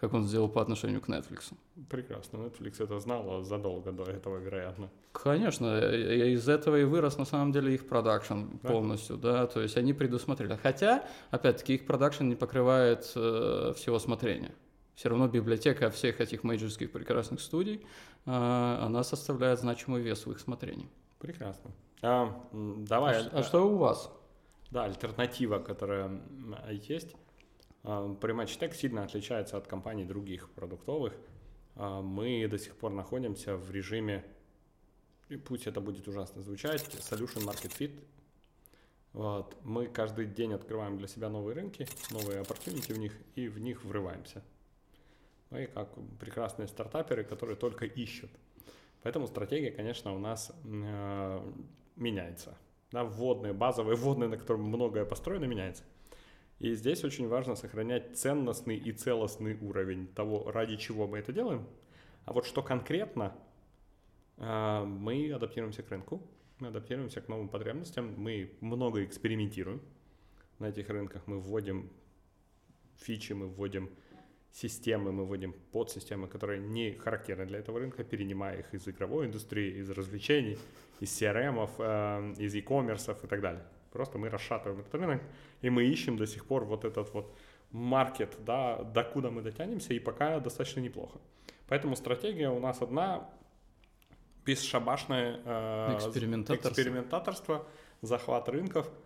как 0.00 0.14
он 0.14 0.24
сделал 0.24 0.48
по 0.48 0.62
отношению 0.62 1.00
к 1.00 1.08
Netflix. 1.08 1.52
Прекрасно, 1.88 2.38
Netflix 2.38 2.82
это 2.82 2.98
знал 3.00 3.42
задолго 3.42 3.92
до 3.92 4.04
этого, 4.04 4.38
вероятно. 4.38 4.90
Конечно, 5.12 5.78
из 5.78 6.48
этого 6.48 6.80
и 6.80 6.84
вырос 6.84 7.18
на 7.18 7.24
самом 7.24 7.52
деле 7.52 7.74
их 7.74 7.86
продакшн 7.86 8.44
да? 8.62 8.68
полностью, 8.68 9.16
да, 9.16 9.46
то 9.46 9.60
есть 9.60 9.76
они 9.76 9.92
предусмотрели. 9.92 10.58
Хотя, 10.62 11.04
опять-таки, 11.30 11.74
их 11.74 11.86
продакшн 11.86 12.24
не 12.24 12.34
покрывает 12.34 13.12
э, 13.14 13.74
всего 13.76 13.98
смотрения 13.98 14.52
все 15.00 15.08
равно 15.08 15.28
библиотека 15.28 15.88
всех 15.88 16.20
этих 16.20 16.44
мейджорских 16.44 16.92
прекрасных 16.92 17.40
студий, 17.40 17.86
а, 18.26 18.84
она 18.84 19.02
составляет 19.02 19.58
значимый 19.58 20.02
вес 20.02 20.26
в 20.26 20.30
их 20.30 20.38
смотрении. 20.40 20.90
Прекрасно. 21.18 21.70
А, 22.02 22.38
давай. 22.52 23.22
А, 23.22 23.38
а 23.38 23.42
что 23.42 23.66
у 23.66 23.78
вас? 23.78 24.12
Да, 24.70 24.84
альтернатива, 24.84 25.58
которая 25.58 26.20
есть. 26.86 27.16
Primatch 27.82 28.74
сильно 28.74 29.04
отличается 29.04 29.56
от 29.56 29.66
компаний 29.66 30.04
других 30.04 30.50
продуктовых. 30.50 31.14
А, 31.76 32.02
мы 32.02 32.46
до 32.48 32.58
сих 32.58 32.76
пор 32.76 32.92
находимся 32.92 33.56
в 33.56 33.70
режиме, 33.70 34.24
пусть 35.46 35.66
это 35.66 35.80
будет 35.80 36.06
ужасно 36.08 36.42
звучать, 36.42 36.82
solution 36.82 37.44
market 37.44 37.72
fit. 37.78 37.98
Вот. 39.12 39.56
Мы 39.64 39.86
каждый 39.86 40.26
день 40.26 40.52
открываем 40.52 40.98
для 40.98 41.08
себя 41.08 41.28
новые 41.28 41.54
рынки, 41.54 41.86
новые 42.10 42.42
opportunity 42.42 42.92
в 42.92 42.98
них 42.98 43.16
и 43.34 43.48
в 43.48 43.58
них 43.58 43.84
врываемся. 43.84 44.42
Мы 45.50 45.66
как 45.66 45.88
прекрасные 46.20 46.68
стартаперы, 46.68 47.24
которые 47.24 47.56
только 47.56 47.84
ищут. 47.84 48.30
Поэтому 49.02 49.26
стратегия, 49.26 49.72
конечно, 49.72 50.14
у 50.14 50.18
нас 50.18 50.52
э, 50.64 51.52
меняется. 51.96 52.56
Да, 52.92 53.04
вводные, 53.04 53.52
базовые 53.52 53.96
вводные, 53.96 54.28
на 54.28 54.36
котором 54.36 54.62
многое 54.62 55.04
построено, 55.04 55.46
меняется. 55.46 55.82
И 56.60 56.74
здесь 56.74 57.04
очень 57.04 57.26
важно 57.26 57.56
сохранять 57.56 58.16
ценностный 58.16 58.76
и 58.76 58.92
целостный 58.92 59.56
уровень 59.60 60.06
того, 60.08 60.50
ради 60.50 60.76
чего 60.76 61.08
мы 61.08 61.18
это 61.18 61.32
делаем. 61.32 61.66
А 62.26 62.34
вот 62.34 62.44
что 62.44 62.62
конкретно, 62.62 63.34
э, 64.36 64.84
мы 64.84 65.32
адаптируемся 65.32 65.82
к 65.82 65.90
рынку, 65.90 66.22
мы 66.58 66.68
адаптируемся 66.68 67.22
к 67.22 67.28
новым 67.28 67.48
потребностям, 67.48 68.14
мы 68.18 68.52
много 68.60 69.02
экспериментируем 69.04 69.80
на 70.58 70.68
этих 70.68 70.90
рынках, 70.90 71.22
мы 71.26 71.40
вводим 71.40 71.90
фичи, 72.98 73.32
мы 73.32 73.46
вводим 73.48 73.90
системы 74.52 75.12
мы 75.12 75.24
вводим 75.24 75.54
подсистемы, 75.72 76.28
которые 76.28 76.60
не 76.60 76.92
характерны 76.92 77.46
для 77.46 77.60
этого 77.60 77.78
рынка, 77.78 78.04
перенимая 78.04 78.58
их 78.58 78.74
из 78.74 78.86
игровой 78.88 79.26
индустрии, 79.26 79.78
из 79.78 79.88
развлечений, 79.90 80.58
из 80.98 81.10
CRM, 81.10 81.70
э, 81.78 82.34
из 82.36 82.54
e-commerce 82.54 83.24
и 83.24 83.26
так 83.26 83.40
далее. 83.40 83.64
Просто 83.92 84.18
мы 84.18 84.28
расшатываем 84.28 84.80
этот 84.80 84.94
рынок, 84.94 85.22
и 85.62 85.70
мы 85.70 85.84
ищем 85.84 86.16
до 86.16 86.26
сих 86.26 86.46
пор 86.46 86.64
вот 86.64 86.84
этот 86.84 87.12
вот 87.12 87.34
маркет, 87.70 88.36
да, 88.44 88.82
докуда 88.82 89.30
мы 89.30 89.42
дотянемся, 89.42 89.94
и 89.94 89.98
пока 89.98 90.40
достаточно 90.40 90.80
неплохо. 90.80 91.18
Поэтому 91.68 91.96
стратегия 91.96 92.50
у 92.50 92.60
нас 92.60 92.82
одна, 92.82 93.28
бесшабашное 94.44 95.40
э, 95.44 95.96
экспериментаторство. 95.96 96.68
экспериментаторство, 96.70 97.66
захват 98.02 98.48
рынков– 98.48 98.90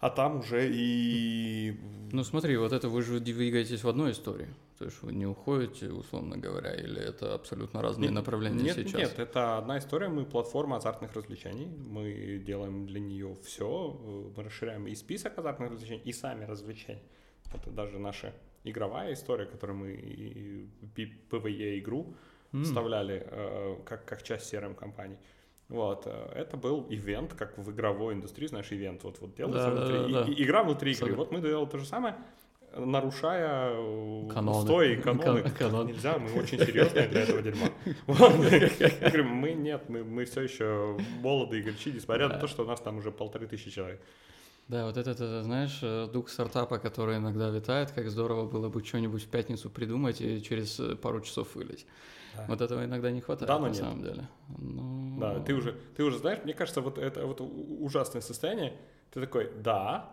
а 0.00 0.10
там 0.10 0.40
уже 0.40 0.70
и... 0.72 1.78
Ну 2.12 2.24
смотри, 2.24 2.56
вот 2.56 2.72
это 2.72 2.88
вы 2.88 3.02
же 3.02 3.20
двигаетесь 3.20 3.82
в 3.82 3.88
одной 3.88 4.12
истории. 4.12 4.48
То 4.78 4.84
есть 4.84 5.02
вы 5.02 5.12
не 5.12 5.26
уходите, 5.26 5.90
условно 5.90 6.38
говоря, 6.38 6.72
или 6.72 7.00
это 7.00 7.34
абсолютно 7.34 7.82
разные 7.82 8.08
нет, 8.08 8.14
направления 8.14 8.62
нет, 8.62 8.76
сейчас? 8.76 8.94
Нет, 8.94 9.18
это 9.18 9.58
одна 9.58 9.78
история. 9.78 10.08
Мы 10.08 10.24
платформа 10.24 10.76
азартных 10.76 11.12
развлечений. 11.14 11.66
Мы 11.66 12.40
делаем 12.46 12.86
для 12.86 13.00
нее 13.00 13.36
все. 13.44 14.32
Мы 14.36 14.42
расширяем 14.44 14.86
и 14.86 14.94
список 14.94 15.36
азартных 15.36 15.72
развлечений, 15.72 16.02
и 16.04 16.12
сами 16.12 16.44
развлечения. 16.44 17.02
Это 17.52 17.70
даже 17.70 17.98
наша 17.98 18.32
игровая 18.62 19.14
история, 19.14 19.46
которую 19.46 19.78
мы 19.78 19.92
и 19.94 20.68
PvE 21.30 21.78
игру 21.80 22.14
mm. 22.52 22.62
вставляли 22.62 23.26
э, 23.26 23.76
как, 23.84 24.04
как 24.04 24.22
часть 24.22 24.52
CRM-компании. 24.52 25.18
Вот, 25.68 26.06
э, 26.06 26.32
это 26.34 26.56
был 26.56 26.86
ивент, 26.88 27.34
как 27.34 27.58
в 27.58 27.70
игровой 27.70 28.14
индустрии, 28.14 28.46
знаешь, 28.46 28.68
ивент 28.70 29.04
вот, 29.04 29.18
вот 29.20 29.34
делается 29.34 29.70
да, 29.70 29.70
внутри, 29.70 30.12
да, 30.12 30.24
да. 30.24 30.32
И, 30.32 30.42
игра 30.42 30.62
внутри 30.62 30.92
игры. 30.92 31.14
Вот 31.14 31.30
мы 31.30 31.40
делали 31.42 31.66
то 31.66 31.76
же 31.76 31.84
самое, 31.84 32.16
нарушая 32.74 33.72
э, 33.74 34.28
каноны. 34.32 34.58
устои, 34.58 34.96
каноны. 34.96 35.42
Канон. 35.58 35.86
Нельзя, 35.86 36.18
мы 36.18 36.32
очень 36.40 36.58
серьезные 36.58 37.08
для 37.08 37.22
этого 37.22 37.42
дерьма. 37.42 37.68
Я 38.06 39.08
говорю, 39.08 39.24
мы 39.24 39.52
нет, 39.52 39.88
мы, 39.88 40.04
мы 40.04 40.24
все 40.24 40.42
еще 40.42 40.96
молоды 41.20 41.60
и 41.60 41.90
несмотря 41.90 42.28
на 42.28 42.38
то, 42.38 42.46
что 42.46 42.64
у 42.64 42.66
нас 42.66 42.80
там 42.80 42.98
уже 42.98 43.10
полторы 43.10 43.46
тысячи 43.46 43.70
человек. 43.70 44.00
Да, 44.68 44.84
вот 44.84 44.98
это, 44.98 45.10
это, 45.12 45.42
знаешь, 45.42 45.78
э, 45.82 46.08
дух 46.12 46.28
стартапа, 46.28 46.78
который 46.78 47.16
иногда 47.16 47.48
витает, 47.48 47.90
как 47.90 48.10
здорово 48.10 48.46
было 48.46 48.68
бы 48.68 48.84
что-нибудь 48.84 49.22
в 49.22 49.28
пятницу 49.28 49.70
придумать 49.70 50.20
и 50.20 50.42
через 50.42 50.80
пару 51.00 51.22
часов 51.22 51.54
вылить. 51.54 51.86
Да. 52.36 52.44
Вот 52.48 52.60
этого 52.60 52.84
иногда 52.84 53.10
не 53.10 53.22
хватает, 53.22 53.48
да, 53.48 53.58
но 53.58 53.66
на 53.66 53.68
нет. 53.68 53.76
самом 53.76 54.02
деле. 54.02 54.28
Ну... 54.58 55.18
Да, 55.18 55.40
ты 55.40 55.54
уже, 55.54 55.72
ты 55.96 56.04
уже 56.04 56.18
знаешь, 56.18 56.40
мне 56.44 56.52
кажется, 56.52 56.82
вот 56.82 56.98
это 56.98 57.26
вот 57.26 57.40
ужасное 57.40 58.20
состояние. 58.20 58.76
Ты 59.10 59.20
такой, 59.20 59.50
да, 59.56 60.10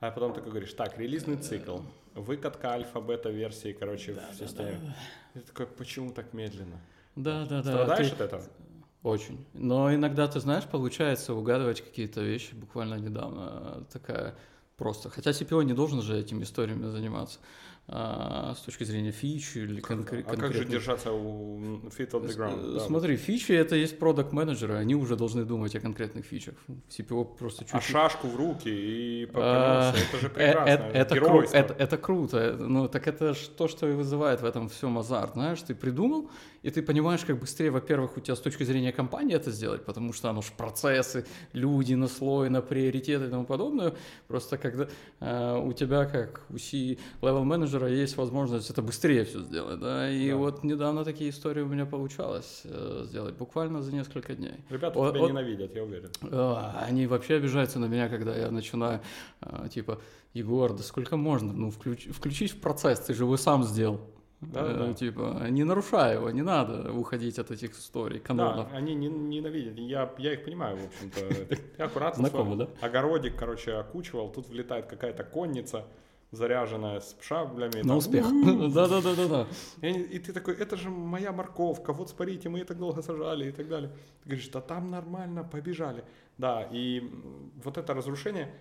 а 0.00 0.10
потом 0.10 0.32
такой 0.32 0.50
говоришь, 0.50 0.72
так, 0.72 0.98
релизный 0.98 1.36
цикл, 1.36 1.80
выкатка 2.14 2.72
альфа-бета-версии, 2.72 3.72
короче, 3.72 4.14
да, 4.14 4.30
в 4.32 4.34
системе. 4.34 4.80
Да, 4.80 4.86
да. 5.34 5.40
Ты 5.40 5.46
такой, 5.46 5.66
почему 5.66 6.10
так 6.10 6.32
медленно? 6.32 6.80
Да, 7.14 7.46
да, 7.46 7.62
да. 7.62 7.72
Страдаешь 7.72 8.08
ты... 8.08 8.14
от 8.14 8.20
этого? 8.22 8.42
Очень. 9.02 9.44
Но 9.52 9.92
иногда, 9.94 10.28
ты 10.28 10.38
знаешь, 10.40 10.64
получается 10.64 11.34
угадывать 11.34 11.80
какие-то 11.80 12.20
вещи. 12.22 12.54
Буквально 12.54 12.94
недавно 12.94 13.84
такая 13.92 14.34
просто. 14.76 15.10
Хотя 15.10 15.30
CPO 15.30 15.64
не 15.64 15.72
должен 15.72 16.02
же 16.02 16.18
этими 16.18 16.44
историями 16.44 16.86
заниматься 16.86 17.40
а, 17.88 18.54
с 18.54 18.60
точки 18.60 18.84
зрения 18.84 19.10
фичи 19.10 19.58
или 19.58 19.80
конкретно. 19.80 20.32
А 20.32 20.36
как 20.36 20.54
же 20.54 20.64
держаться 20.64 21.12
у 21.12 21.58
fit 21.88 22.10
on 22.12 22.24
the 22.24 22.36
ground? 22.36 22.80
Смотри, 22.80 23.16
да. 23.16 23.22
фичи 23.22 23.52
это 23.52 23.74
есть 23.74 23.98
продукт 23.98 24.32
менеджеры 24.32 24.74
они 24.74 24.94
уже 24.94 25.16
должны 25.16 25.44
думать 25.44 25.74
о 25.74 25.80
конкретных 25.80 26.24
фичах. 26.24 26.54
CPO 26.88 27.36
просто 27.36 27.64
чуть-чуть. 27.64 27.74
А 27.74 27.80
шашку 27.80 28.28
в 28.28 28.36
руки 28.36 28.68
и 28.68 29.28
а, 29.34 29.92
это 29.92 30.18
же 30.18 30.28
прекрасно. 30.30 30.70
Это, 30.70 30.84
это, 30.84 31.16
кру- 31.16 31.48
это, 31.52 31.74
это 31.74 31.98
круто. 31.98 32.56
Ну, 32.58 32.88
так 32.88 33.08
это 33.08 33.34
то, 33.56 33.68
что 33.68 33.88
и 33.88 33.94
вызывает 33.94 34.40
в 34.42 34.44
этом 34.44 34.68
всем 34.68 34.98
азарт. 34.98 35.32
Знаешь, 35.32 35.60
ты 35.62 35.74
придумал, 35.74 36.30
и 36.62 36.70
ты 36.70 36.82
понимаешь, 36.82 37.24
как 37.24 37.38
быстрее, 37.38 37.70
во-первых, 37.70 38.16
у 38.16 38.20
тебя 38.20 38.36
с 38.36 38.40
точки 38.40 38.62
зрения 38.64 38.92
компании 38.92 39.34
это 39.34 39.50
сделать, 39.50 39.84
потому 39.84 40.12
что 40.12 40.30
оно 40.30 40.42
же 40.42 40.52
процессы, 40.56 41.26
люди 41.52 41.94
на 41.94 42.08
слой, 42.08 42.48
на 42.50 42.62
приоритеты 42.62 43.26
и 43.26 43.28
тому 43.28 43.44
подобное. 43.44 43.94
Просто 44.28 44.58
когда 44.58 44.88
э, 45.20 45.60
у 45.62 45.72
тебя, 45.72 46.04
как 46.04 46.44
у 46.50 46.58
C-level 46.58 47.44
менеджера, 47.44 47.88
есть 47.88 48.16
возможность 48.16 48.70
это 48.70 48.82
быстрее 48.82 49.24
все 49.24 49.40
сделать, 49.40 49.80
да, 49.80 50.10
и 50.10 50.30
да. 50.30 50.36
вот 50.36 50.64
недавно 50.64 51.04
такие 51.04 51.30
истории 51.30 51.62
у 51.62 51.68
меня 51.68 51.86
получалось 51.86 52.62
э, 52.64 53.04
сделать, 53.06 53.34
буквально 53.34 53.82
за 53.82 53.92
несколько 53.92 54.34
дней. 54.34 54.54
Ребята 54.70 54.98
вот, 54.98 55.10
тебя 55.10 55.20
вот, 55.20 55.30
ненавидят, 55.30 55.74
я 55.74 55.82
уверен. 55.82 56.10
Э, 56.22 56.56
они 56.86 57.06
вообще 57.06 57.34
обижаются 57.34 57.78
на 57.78 57.86
меня, 57.86 58.08
когда 58.08 58.36
я 58.36 58.50
начинаю, 58.50 59.00
э, 59.40 59.68
типа, 59.68 60.00
Егор, 60.32 60.72
да 60.72 60.82
сколько 60.82 61.16
можно, 61.16 61.52
ну, 61.52 61.70
включ, 61.70 62.06
включись 62.06 62.52
в 62.52 62.60
процесс, 62.60 63.00
ты 63.00 63.14
же 63.14 63.24
его 63.24 63.36
сам 63.36 63.64
сделал. 63.64 64.00
Да, 64.42 64.66
э, 64.66 64.74
да. 64.74 64.92
Типа, 64.92 65.46
не 65.48 65.64
нарушай 65.64 66.14
его, 66.14 66.30
не 66.30 66.42
надо 66.42 66.92
уходить 66.92 67.38
от 67.38 67.50
этих 67.50 67.72
историй, 67.72 68.18
канонов. 68.18 68.70
Да, 68.70 68.76
они 68.76 68.94
не, 68.94 69.08
ненавидят. 69.08 69.78
Я, 69.78 70.12
я 70.18 70.32
их 70.32 70.44
понимаю, 70.44 70.76
в 70.76 70.86
общем-то. 70.86 71.56
Я 71.78 71.84
аккуратно 71.84 72.28
Знакомо, 72.28 72.56
да? 72.56 72.68
огородик, 72.80 73.36
короче, 73.36 73.74
окучивал. 73.74 74.30
Тут 74.30 74.48
влетает 74.48 74.86
какая-то 74.86 75.22
конница, 75.22 75.84
заряженная 76.32 77.00
с 77.00 77.16
шаблями. 77.20 77.82
На 77.82 77.96
успех. 77.96 78.26
Да-да-да-да-да. 78.74 79.46
И, 79.86 80.18
ты 80.18 80.32
такой, 80.32 80.54
это 80.54 80.76
же 80.76 80.90
моя 80.90 81.30
морковка, 81.30 81.92
вот 81.92 82.10
смотрите, 82.10 82.48
мы 82.48 82.58
ее 82.58 82.64
так 82.64 82.78
долго 82.78 83.02
сажали 83.02 83.48
и 83.48 83.52
так 83.52 83.68
далее. 83.68 83.90
Ты 84.22 84.30
говоришь, 84.30 84.48
да 84.48 84.60
там 84.60 84.90
нормально, 84.90 85.44
побежали. 85.44 86.04
Да, 86.36 86.66
и 86.72 87.08
вот 87.62 87.78
это 87.78 87.94
разрушение, 87.94 88.52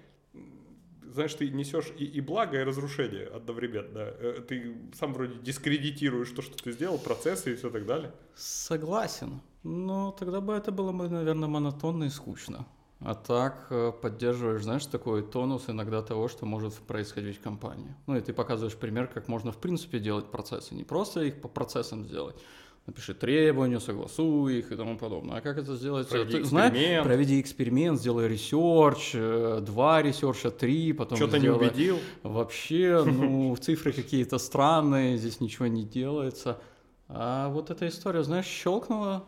знаешь, 1.14 1.34
ты 1.34 1.50
несешь 1.50 1.92
и, 1.98 2.06
и 2.06 2.22
благо, 2.22 2.60
и 2.60 2.64
разрушение 2.64 3.28
одновременно. 3.28 4.00
Э, 4.00 4.42
ты 4.48 4.76
сам 4.94 5.14
вроде 5.14 5.36
дискредитируешь 5.42 6.32
то, 6.32 6.42
что 6.42 6.62
ты 6.62 6.72
сделал, 6.72 6.98
процессы 6.98 7.54
и 7.54 7.56
все 7.56 7.70
так 7.70 7.86
далее. 7.86 8.12
Согласен. 8.36 9.42
Но 9.64 10.12
тогда 10.12 10.42
бы 10.42 10.54
это 10.54 10.72
было 10.72 10.92
бы, 10.92 11.10
наверное, 11.10 11.48
монотонно 11.48 12.06
и 12.06 12.10
скучно. 12.10 12.66
А 13.04 13.16
так 13.16 13.66
э, 13.72 13.92
поддерживаешь, 14.00 14.62
знаешь, 14.62 14.86
такой 14.86 15.24
тонус 15.24 15.64
иногда 15.68 16.04
того, 16.04 16.28
что 16.28 16.46
может 16.46 16.76
происходить 16.76 17.38
в 17.38 17.42
компании. 17.42 17.96
Ну 18.06 18.16
и 18.16 18.22
ты 18.22 18.32
показываешь 18.32 18.76
пример, 18.76 19.08
как 19.08 19.28
можно 19.28 19.52
в 19.52 19.58
принципе 19.58 20.00
делать 20.00 20.30
процессы. 20.30 20.76
Не 20.76 20.84
просто 20.84 21.22
их 21.24 21.42
по 21.42 21.48
процессам 21.48 22.06
сделать, 22.06 22.36
напиши 22.86 23.14
требования, 23.14 23.80
согласуй 23.80 24.60
их 24.60 24.72
и 24.72 24.76
тому 24.76 24.98
подобное. 24.98 25.38
А 25.38 25.42
как 25.42 25.58
это 25.58 25.76
сделать? 25.76 26.10
Проведи 26.10 26.40
Ты 26.40 26.44
знаешь, 26.44 26.74
эксперимент. 26.74 27.06
проведи 27.06 27.42
эксперимент, 27.42 28.00
сделай 28.00 28.28
research, 28.28 29.12
э, 29.14 29.60
два 29.62 30.02
research 30.02 30.42
а, 30.42 30.52
три, 30.52 30.94
потом 30.94 31.18
Что-то 31.18 31.40
не 31.40 31.50
убедил. 31.50 32.00
Вообще, 32.24 33.04
ну, 33.06 33.56
цифры 33.62 33.92
какие-то 33.92 34.38
странные, 34.38 35.18
здесь 35.18 35.40
ничего 35.40 35.68
не 35.68 35.84
делается. 35.84 36.60
А 37.08 37.50
вот 37.50 37.70
эта 37.70 37.88
история, 37.88 38.24
знаешь, 38.24 38.46
щелкнула, 38.46 39.26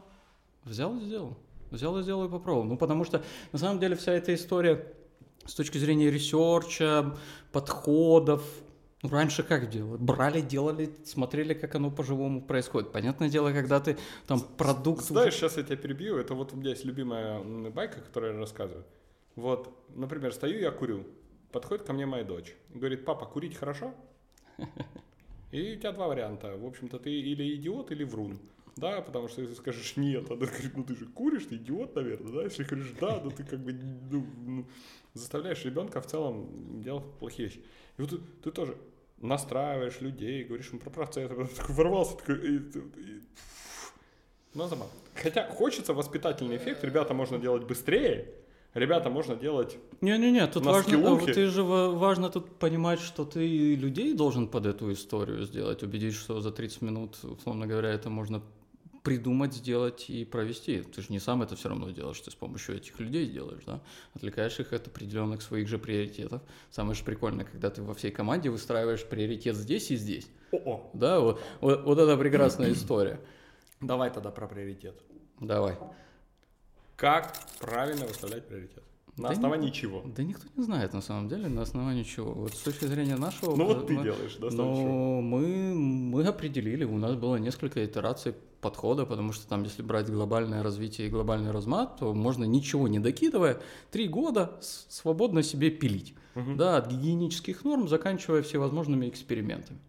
взял 0.64 0.96
и 0.98 1.02
сделал. 1.02 1.38
Взял 1.70 1.98
и 1.98 2.04
сделал 2.04 2.26
и 2.26 2.30
попробовал. 2.30 2.66
Ну, 2.66 2.78
потому 2.78 3.04
что, 3.04 3.24
на 3.52 3.60
самом 3.60 3.80
деле, 3.80 3.96
вся 3.96 4.14
эта 4.14 4.34
история 4.34 4.94
с 5.46 5.54
точки 5.54 5.78
зрения 5.78 6.10
research 6.10 6.94
а, 6.94 7.16
подходов, 7.52 8.44
раньше 9.04 9.44
как 9.44 9.70
делали? 9.70 9.98
Брали, 10.02 10.42
делали, 10.42 10.90
смотрели, 11.06 11.54
как 11.54 11.76
оно 11.76 11.92
по-живому 11.92 12.42
происходит. 12.42 12.92
Понятное 12.92 13.30
дело, 13.30 13.52
когда 13.52 13.80
ты 13.80 13.98
там 14.28 14.40
продукт... 14.40 15.06
Знаешь, 15.06 15.36
сейчас 15.36 15.58
я 15.58 15.64
тебя 15.64 15.78
перебью. 15.78 16.18
Это 16.18 16.34
вот 16.34 16.54
у 16.54 16.56
меня 16.56 16.72
есть 16.72 16.86
любимая 16.86 17.42
байка, 17.70 18.02
которую 18.02 18.34
я 18.34 18.40
рассказываю. 18.40 18.86
Вот, 19.36 19.76
например, 19.96 20.34
стою 20.34 20.60
я 20.60 20.72
курю. 20.72 21.06
Подходит 21.52 21.86
ко 21.86 21.94
мне 21.94 22.06
моя 22.06 22.24
дочь. 22.24 22.56
Говорит, 22.74 23.06
папа, 23.06 23.26
курить 23.26 23.56
хорошо? 23.56 23.94
И 25.52 25.74
у 25.74 25.80
тебя 25.80 25.92
два 25.92 26.08
варианта. 26.08 26.58
В 26.58 26.66
общем-то, 26.66 26.98
ты 26.98 27.12
или 27.12 27.56
идиот, 27.56 27.92
или 27.92 28.04
врун. 28.04 28.40
Да, 28.76 29.02
потому 29.02 29.28
что 29.28 29.42
если 29.42 29.56
скажешь 29.56 29.98
нет, 29.98 30.32
она 30.32 30.48
говорит, 30.48 30.76
ну 30.76 30.84
ты 30.84 30.96
же 30.96 31.06
куришь, 31.06 31.46
ты 31.46 31.58
идиот, 31.58 31.96
наверное, 31.96 32.34
да? 32.34 32.44
Если 32.44 32.64
говоришь 32.64 32.94
да, 33.00 33.22
ну 33.24 33.30
ты 33.30 33.44
как 33.44 33.60
бы 33.60 33.72
ну, 33.72 34.26
ну, 34.46 34.66
заставляешь 35.14 35.64
ребенка 35.64 36.02
в 36.02 36.08
целом 36.08 36.82
делать 36.82 37.06
плохие 37.20 37.50
вещи. 37.50 37.64
И 37.98 38.02
вот 38.02 38.10
ты, 38.10 38.18
ты 38.42 38.52
тоже 38.52 38.76
настраиваешь 39.28 40.02
людей, 40.02 40.44
говоришь 40.44 40.70
им 40.74 40.80
про 40.80 40.90
процесс, 40.90 41.32
а 41.32 41.36
потом 41.36 41.48
такой 41.48 41.76
ворвался, 41.76 42.16
такой, 42.18 42.36
и- 42.36 42.58
и- 42.58 43.22
ну, 44.54 44.68
забавно. 44.68 44.94
Хотя 45.16 45.48
хочется 45.50 45.94
воспитательный 45.94 46.58
эффект, 46.58 46.84
ребята 46.84 47.14
можно 47.14 47.38
делать 47.40 47.64
быстрее, 47.64 48.26
ребята 48.74 49.10
можно 49.10 49.36
делать... 49.36 49.78
Не-не-не, 50.02 50.48
тут 50.48 50.66
важно, 50.66 50.84
скиллухе. 50.84 51.32
э, 51.32 51.34
ты 51.34 51.46
же 51.48 51.64
ва- 51.64 51.92
важно 51.92 52.30
тут 52.30 52.60
понимать, 52.60 53.00
что 53.00 53.26
ты 53.26 53.48
и 53.48 53.76
людей 53.76 54.14
должен 54.14 54.48
под 54.48 54.66
эту 54.66 54.92
историю 54.92 55.44
сделать, 55.46 55.84
убедить, 55.84 56.14
что 56.16 56.42
за 56.42 56.52
30 56.52 56.82
минут, 56.82 57.18
условно 57.24 57.66
говоря, 57.68 57.90
это 57.90 58.10
можно 58.10 58.42
придумать, 59.04 59.54
сделать 59.54 60.10
и 60.10 60.24
провести. 60.26 60.82
Ты 60.82 61.02
же 61.02 61.08
не 61.10 61.20
сам 61.20 61.42
это 61.44 61.56
все 61.56 61.70
равно 61.70 61.90
делаешь, 61.92 62.20
ты 62.22 62.32
с 62.32 62.36
помощью 62.36 62.78
этих 62.78 63.00
людей 63.00 63.28
делаешь, 63.28 63.64
да? 63.66 63.82
Отвлекаешь 64.16 64.60
их 64.60 64.72
от 64.74 64.88
определенных 64.88 65.42
своих 65.42 65.68
же 65.68 65.78
приоритетов. 65.78 66.42
Самое 66.72 66.96
же 66.96 67.04
прикольное, 67.04 67.46
когда 67.46 67.70
ты 67.70 67.84
во 67.84 67.94
всей 67.94 68.12
команде 68.12 68.50
выстраиваешь 68.50 69.06
приоритет 69.06 69.56
здесь 69.58 69.92
и 69.92 69.98
здесь. 69.98 70.28
О-о, 70.52 70.90
Да, 70.94 71.20
вот, 71.20 71.42
вот, 71.60 71.84
вот 71.84 72.00
это 72.00 72.16
прекрасная 72.18 72.72
история. 72.72 73.20
давай 73.82 74.10
тогда 74.10 74.32
про 74.32 74.48
приоритет. 74.48 74.96
Давай. 75.40 75.78
Как 76.96 77.36
правильно 77.60 78.06
выставлять 78.06 78.48
приоритет? 78.48 78.84
На 79.18 79.30
Да 79.30 79.36
основании 79.36 79.70
чего? 79.70 80.02
Да 80.06 80.24
никто 80.24 80.48
не 80.56 80.64
знает 80.64 80.94
на 80.94 81.02
самом 81.02 81.28
деле, 81.30 81.48
на 81.48 81.62
основании 81.62 82.04
чего. 82.04 82.32
Вот 82.32 82.54
с 82.54 82.62
точки 82.62 82.86
зрения 82.86 83.16
нашего... 83.16 83.56
Ну 83.56 83.66
вот 83.66 83.88
ты 83.88 83.94
мы- 83.94 84.04
делаешь, 84.04 84.38
да, 84.40 84.50
Но 84.52 85.22
мы, 85.22 85.76
мы 85.76 86.24
определили, 86.26 86.84
у 86.84 86.98
нас 86.98 87.16
было 87.16 87.36
несколько 87.36 87.86
итераций 87.86 88.34
подхода, 88.60 89.06
потому 89.06 89.32
что 89.32 89.48
там, 89.48 89.64
если 89.64 89.84
брать 89.84 90.10
глобальное 90.10 90.64
развитие 90.64 91.08
и 91.08 91.10
глобальный 91.12 91.52
размат, 91.52 91.98
то 92.00 92.14
можно 92.14 92.46
ничего 92.46 92.88
не 92.88 93.00
докидывая, 93.00 93.62
три 93.92 94.08
года 94.08 94.58
свободно 94.62 95.44
себе 95.44 95.70
пилить. 95.70 96.16
Мгм. 96.34 96.58
Да, 96.58 96.78
от 96.78 96.90
гигиенических 96.90 97.64
норм, 97.64 97.88
заканчивая 97.88 98.42
всевозможными 98.42 99.08
экспериментами. 99.08 99.80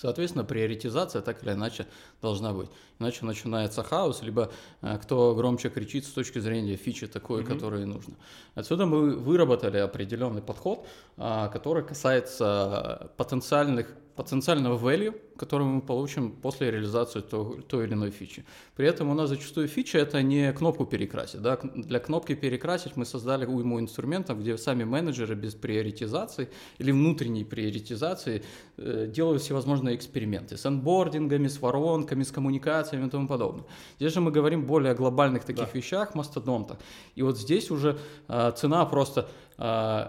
Соответственно, 0.00 0.44
приоритизация 0.44 1.22
так 1.22 1.42
или 1.42 1.52
иначе 1.52 1.86
должна 2.22 2.52
быть. 2.52 2.70
Иначе 3.00 3.24
начинается 3.26 3.82
хаос, 3.82 4.22
либо 4.22 4.50
э, 4.80 4.96
кто 5.02 5.34
громче 5.34 5.70
кричит 5.70 6.04
с 6.06 6.10
точки 6.10 6.38
зрения 6.38 6.76
фичи 6.76 7.08
такой, 7.08 7.42
Мгм. 7.42 7.54
которой 7.54 7.84
нужно. 7.84 8.14
Отсюда 8.54 8.86
мы 8.86 9.16
выработали 9.16 9.78
определенный 9.78 10.40
подход, 10.42 10.86
а, 11.16 11.48
который 11.48 11.82
касается 11.84 13.10
потенциальных, 13.16 13.88
потенциального 14.18 14.76
value, 14.76 15.14
который 15.38 15.64
мы 15.66 15.80
получим 15.80 16.30
после 16.32 16.70
реализации 16.70 17.20
то- 17.20 17.56
той 17.68 17.84
или 17.84 17.94
иной 17.94 18.10
фичи. 18.10 18.44
При 18.76 18.86
этом 18.88 19.08
у 19.10 19.14
нас 19.14 19.28
зачастую 19.28 19.68
фича 19.68 19.98
это 19.98 20.22
не 20.22 20.52
кнопку 20.52 20.84
перекрасить. 20.86 21.40
Да? 21.40 21.56
Для 21.74 22.00
кнопки 22.00 22.34
перекрасить 22.34 22.96
мы 22.96 23.04
создали 23.04 23.46
уйму 23.46 23.78
инструментов, 23.78 24.40
где 24.40 24.58
сами 24.58 24.84
менеджеры 24.84 25.36
без 25.36 25.54
приоритизации 25.54 26.48
или 26.80 26.92
внутренней 26.92 27.44
приоритизации 27.44 28.42
э, 28.78 29.06
делают 29.06 29.42
всевозможные 29.42 29.94
эксперименты 29.94 30.56
с 30.56 30.66
анбордингами, 30.66 31.46
с 31.46 31.60
воронками, 31.62 32.24
с 32.24 32.32
коммуникациями 32.32 33.06
и 33.06 33.10
тому 33.10 33.28
подобное. 33.28 33.64
Здесь 34.00 34.12
же 34.14 34.20
мы 34.20 34.32
говорим 34.32 34.66
более 34.66 34.92
о 34.92 34.94
глобальных 34.94 35.44
таких 35.44 35.64
Да. 35.72 35.78
вещах, 35.78 36.14
мастодонтах. 36.16 36.78
И 37.14 37.22
вот 37.22 37.38
здесь 37.38 37.70
уже 37.70 37.96
э, 38.28 38.52
цена 38.56 38.84
просто 38.84 39.28
э, 39.58 40.06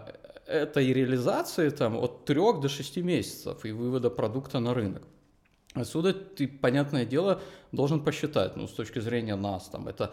этой 0.49 0.93
реализации 0.93 1.69
там, 1.69 1.95
от 1.95 2.25
3 2.25 2.62
до 2.62 2.69
6 2.69 2.97
месяцев 2.97 3.65
и 3.65 3.71
вывода 3.71 4.09
продукта 4.09 4.59
на 4.59 4.73
рынок. 4.73 5.03
Отсюда 5.73 6.13
ты, 6.13 6.47
понятное 6.47 7.05
дело, 7.05 7.41
должен 7.71 8.03
посчитать, 8.03 8.57
ну, 8.57 8.67
с 8.67 8.71
точки 8.71 8.99
зрения 8.99 9.35
нас, 9.35 9.69
там, 9.69 9.88
это 9.88 10.12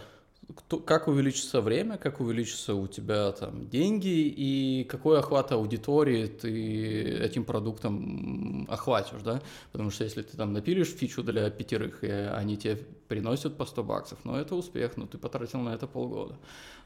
кто- 0.54 0.78
как 0.78 1.08
увеличится 1.08 1.60
время, 1.60 1.96
как 1.96 2.20
увеличится 2.20 2.74
у 2.74 2.86
тебя 2.86 3.32
там 3.32 3.68
деньги 3.68 4.28
и 4.28 4.84
какой 4.84 5.18
охват 5.18 5.50
аудитории 5.52 6.26
ты 6.26 7.18
этим 7.18 7.44
продуктом 7.44 8.66
охватишь, 8.70 9.22
да? 9.24 9.40
Потому 9.72 9.90
что 9.90 10.04
если 10.04 10.22
ты 10.22 10.36
там 10.36 10.52
напилишь 10.52 10.88
фичу 10.88 11.22
для 11.22 11.50
пятерых, 11.50 12.04
и 12.04 12.10
они 12.10 12.56
тебе 12.56 12.76
приносят 13.08 13.56
по 13.56 13.64
100 13.64 13.82
баксов, 13.82 14.18
ну 14.24 14.36
это 14.36 14.54
успех, 14.54 14.96
ну 14.96 15.06
ты 15.06 15.18
потратил 15.18 15.60
на 15.60 15.74
это 15.74 15.86
полгода. 15.86 16.36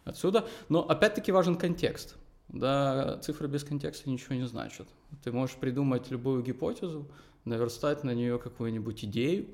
Отсюда, 0.05 0.47
но 0.69 0.81
опять-таки 0.89 1.33
важен 1.33 1.57
контекст. 1.57 2.17
Да, 2.53 3.19
цифры 3.19 3.47
без 3.47 3.63
контекста 3.63 4.11
ничего 4.11 4.35
не 4.35 4.47
значат. 4.47 4.89
Ты 5.23 5.31
можешь 5.31 5.57
придумать 5.57 6.11
любую 6.11 6.43
гипотезу, 6.43 7.09
наверстать 7.45 8.03
на 8.03 8.13
нее 8.13 8.39
какую-нибудь 8.39 9.05
идею, 9.05 9.47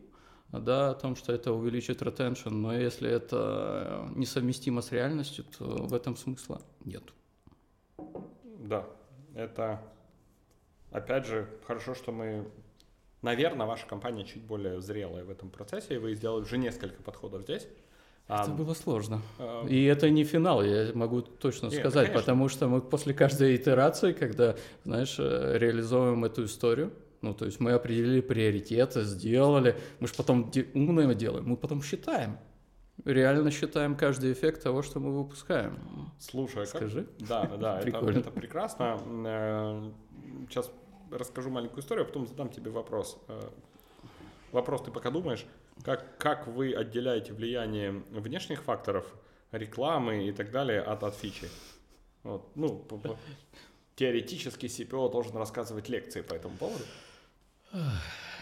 да, 0.50 0.90
о 0.90 0.94
том, 0.94 1.14
что 1.14 1.32
это 1.32 1.52
увеличит 1.52 2.00
ретеншн, 2.02 2.50
но 2.50 2.74
если 2.74 3.10
это 3.10 4.08
э, 4.14 4.18
несовместимо 4.18 4.80
с 4.80 4.92
реальностью, 4.92 5.44
то 5.58 5.64
в 5.64 5.92
этом 5.92 6.16
смысла 6.16 6.62
нет. 6.84 7.02
Да, 8.60 8.86
это, 9.34 9.82
опять 10.90 11.26
же, 11.26 11.48
хорошо, 11.66 11.94
что 11.94 12.12
мы, 12.12 12.50
наверное, 13.20 13.66
ваша 13.66 13.86
компания 13.86 14.24
чуть 14.24 14.42
более 14.42 14.80
зрелая 14.80 15.24
в 15.24 15.30
этом 15.30 15.50
процессе, 15.50 15.96
и 15.96 15.98
вы 15.98 16.14
сделали 16.14 16.42
уже 16.42 16.56
несколько 16.56 17.02
подходов 17.02 17.42
здесь. 17.42 17.68
Это 18.28 18.50
было 18.50 18.74
сложно. 18.74 19.20
а, 19.38 19.64
И 19.66 19.84
это 19.84 20.10
не 20.10 20.24
финал, 20.24 20.62
я 20.64 20.90
могу 20.94 21.22
точно 21.22 21.66
Нет, 21.66 21.74
сказать, 21.80 22.06
конечно. 22.06 22.20
потому 22.20 22.48
что 22.48 22.68
мы 22.68 22.80
после 22.80 23.14
каждой 23.14 23.54
итерации, 23.54 24.12
когда, 24.12 24.56
знаешь, 24.84 25.16
э, 25.18 25.58
реализовываем 25.58 26.24
эту 26.24 26.44
историю, 26.44 26.92
ну, 27.22 27.34
то 27.34 27.44
есть 27.44 27.60
мы 27.60 27.70
определили 27.72 28.20
приоритеты, 28.20 29.02
сделали, 29.04 29.76
мы 30.00 30.08
же 30.08 30.14
потом 30.14 30.50
умное 30.74 31.14
делаем, 31.14 31.44
мы 31.48 31.56
потом 31.56 31.82
считаем. 31.82 32.38
Реально 33.04 33.50
считаем 33.50 33.94
каждый 33.94 34.32
эффект 34.32 34.62
того, 34.62 34.82
что 34.82 34.98
мы 35.00 35.16
выпускаем. 35.16 35.78
Слушай, 36.18 36.64
а 36.64 36.66
как- 36.66 36.68
Скажи. 36.68 37.06
Да, 37.20 37.44
да, 37.60 37.78
это, 37.84 38.10
это 38.10 38.30
прекрасно. 38.30 38.98
Э, 39.24 39.90
Сейчас 40.48 40.70
расскажу 41.12 41.50
маленькую 41.50 41.80
историю, 41.82 42.04
а 42.04 42.06
потом 42.08 42.26
задам 42.26 42.48
тебе 42.48 42.70
вопрос. 42.70 43.18
Э, 43.28 43.40
Вопрос 44.52 44.82
ты 44.82 44.90
пока 44.90 45.10
думаешь, 45.10 45.46
как, 45.84 46.18
как 46.18 46.46
вы 46.46 46.72
отделяете 46.74 47.32
влияние 47.32 47.92
внешних 48.10 48.62
факторов, 48.62 49.06
рекламы 49.52 50.28
и 50.28 50.32
так 50.32 50.50
далее 50.50 50.80
от, 50.80 51.02
от 51.02 51.14
фичи? 51.14 51.48
Вот, 52.22 52.50
ну, 52.56 52.78
по- 52.78 52.98
по- 52.98 53.16
теоретически 53.94 54.66
CPO 54.66 55.10
должен 55.10 55.36
рассказывать 55.36 55.88
лекции 55.88 56.22
по 56.22 56.34
этому 56.34 56.56
поводу. 56.56 56.84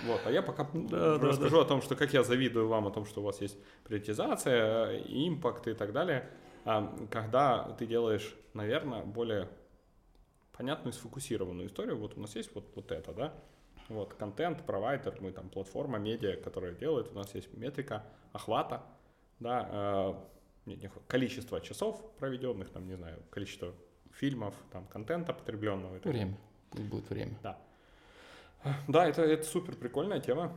Вот, 0.04 0.20
а 0.26 0.30
я 0.30 0.42
пока 0.42 0.68
Да, 0.74 1.18
да, 1.18 1.28
расскажу 1.28 1.60
о 1.60 1.64
том, 1.64 1.80
что 1.80 1.96
как 1.96 2.12
я 2.12 2.22
завидую 2.24 2.68
вам 2.68 2.86
о 2.86 2.90
том, 2.90 3.06
что 3.06 3.20
у 3.20 3.24
вас 3.24 3.40
есть 3.40 3.56
приоритизация, 3.84 4.90
э, 4.90 5.02
импакт 5.06 5.66
и 5.68 5.74
так 5.74 5.92
далее, 5.92 6.28
А, 6.66 6.94
когда 7.10 7.74
ты 7.78 7.86
делаешь, 7.86 8.34
наверное, 8.54 9.02
более 9.04 9.48
понятную 10.52 10.92
и 10.94 10.96
сфокусированную 10.96 11.68
историю. 11.68 11.98
Вот 11.98 12.16
у 12.16 12.20
нас 12.20 12.34
есть 12.36 12.54
вот, 12.54 12.64
вот 12.74 12.90
это, 12.90 13.12
да? 13.12 13.34
Вот 13.88 14.14
контент, 14.14 14.64
провайдер, 14.64 15.16
мы 15.20 15.32
там 15.32 15.48
платформа, 15.48 15.98
медиа, 15.98 16.36
которая 16.36 16.72
делает, 16.72 17.12
у 17.12 17.14
нас 17.14 17.34
есть 17.34 17.52
метрика 17.54 18.04
охвата, 18.32 18.82
да, 19.40 19.68
э, 19.70 20.14
нет, 20.66 20.82
не 20.82 20.90
количество 21.06 21.60
часов 21.60 22.02
проведенных, 22.16 22.70
там, 22.70 22.86
не 22.86 22.96
знаю, 22.96 23.22
количество 23.30 23.74
фильмов, 24.12 24.54
там, 24.72 24.86
контента 24.86 25.32
потребленного. 25.32 25.98
Время. 25.98 26.38
Будет 26.72 27.10
время. 27.10 27.36
Да, 28.88 29.06
это, 29.06 29.22
это 29.22 29.44
супер 29.44 29.76
прикольная 29.76 30.20
тема. 30.20 30.56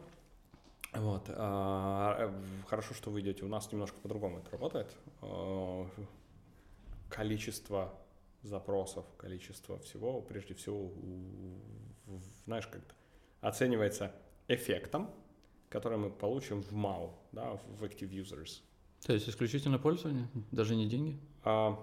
Вот. 0.94 1.26
а, 1.28 2.16
э, 2.20 2.66
Хорошо, 2.68 2.94
что 2.94 3.12
вы 3.12 3.20
идете. 3.20 3.44
У 3.44 3.50
нас 3.50 3.70
немножко 3.72 3.98
по-другому 4.00 4.40
это 4.40 4.50
работает. 4.52 4.96
А, 5.22 5.86
Количество 7.10 7.94
запросов, 8.44 9.06
количество 9.18 9.78
всего, 9.80 10.22
прежде 10.22 10.54
всего, 10.54 10.92
знаешь, 12.46 12.68
как-то 12.68 12.94
оценивается 13.48 14.12
эффектом, 14.48 15.10
которые 15.70 16.00
мы 16.00 16.10
получим 16.10 16.62
в 16.62 16.74
MAU, 16.74 17.12
да, 17.32 17.54
в 17.56 17.84
Active 17.84 18.10
Users. 18.10 18.62
То 19.06 19.14
есть 19.14 19.30
исключительно 19.30 19.80
пользование, 19.80 20.28
даже 20.52 20.76
не 20.76 20.88
деньги? 20.88 21.18
А, 21.44 21.78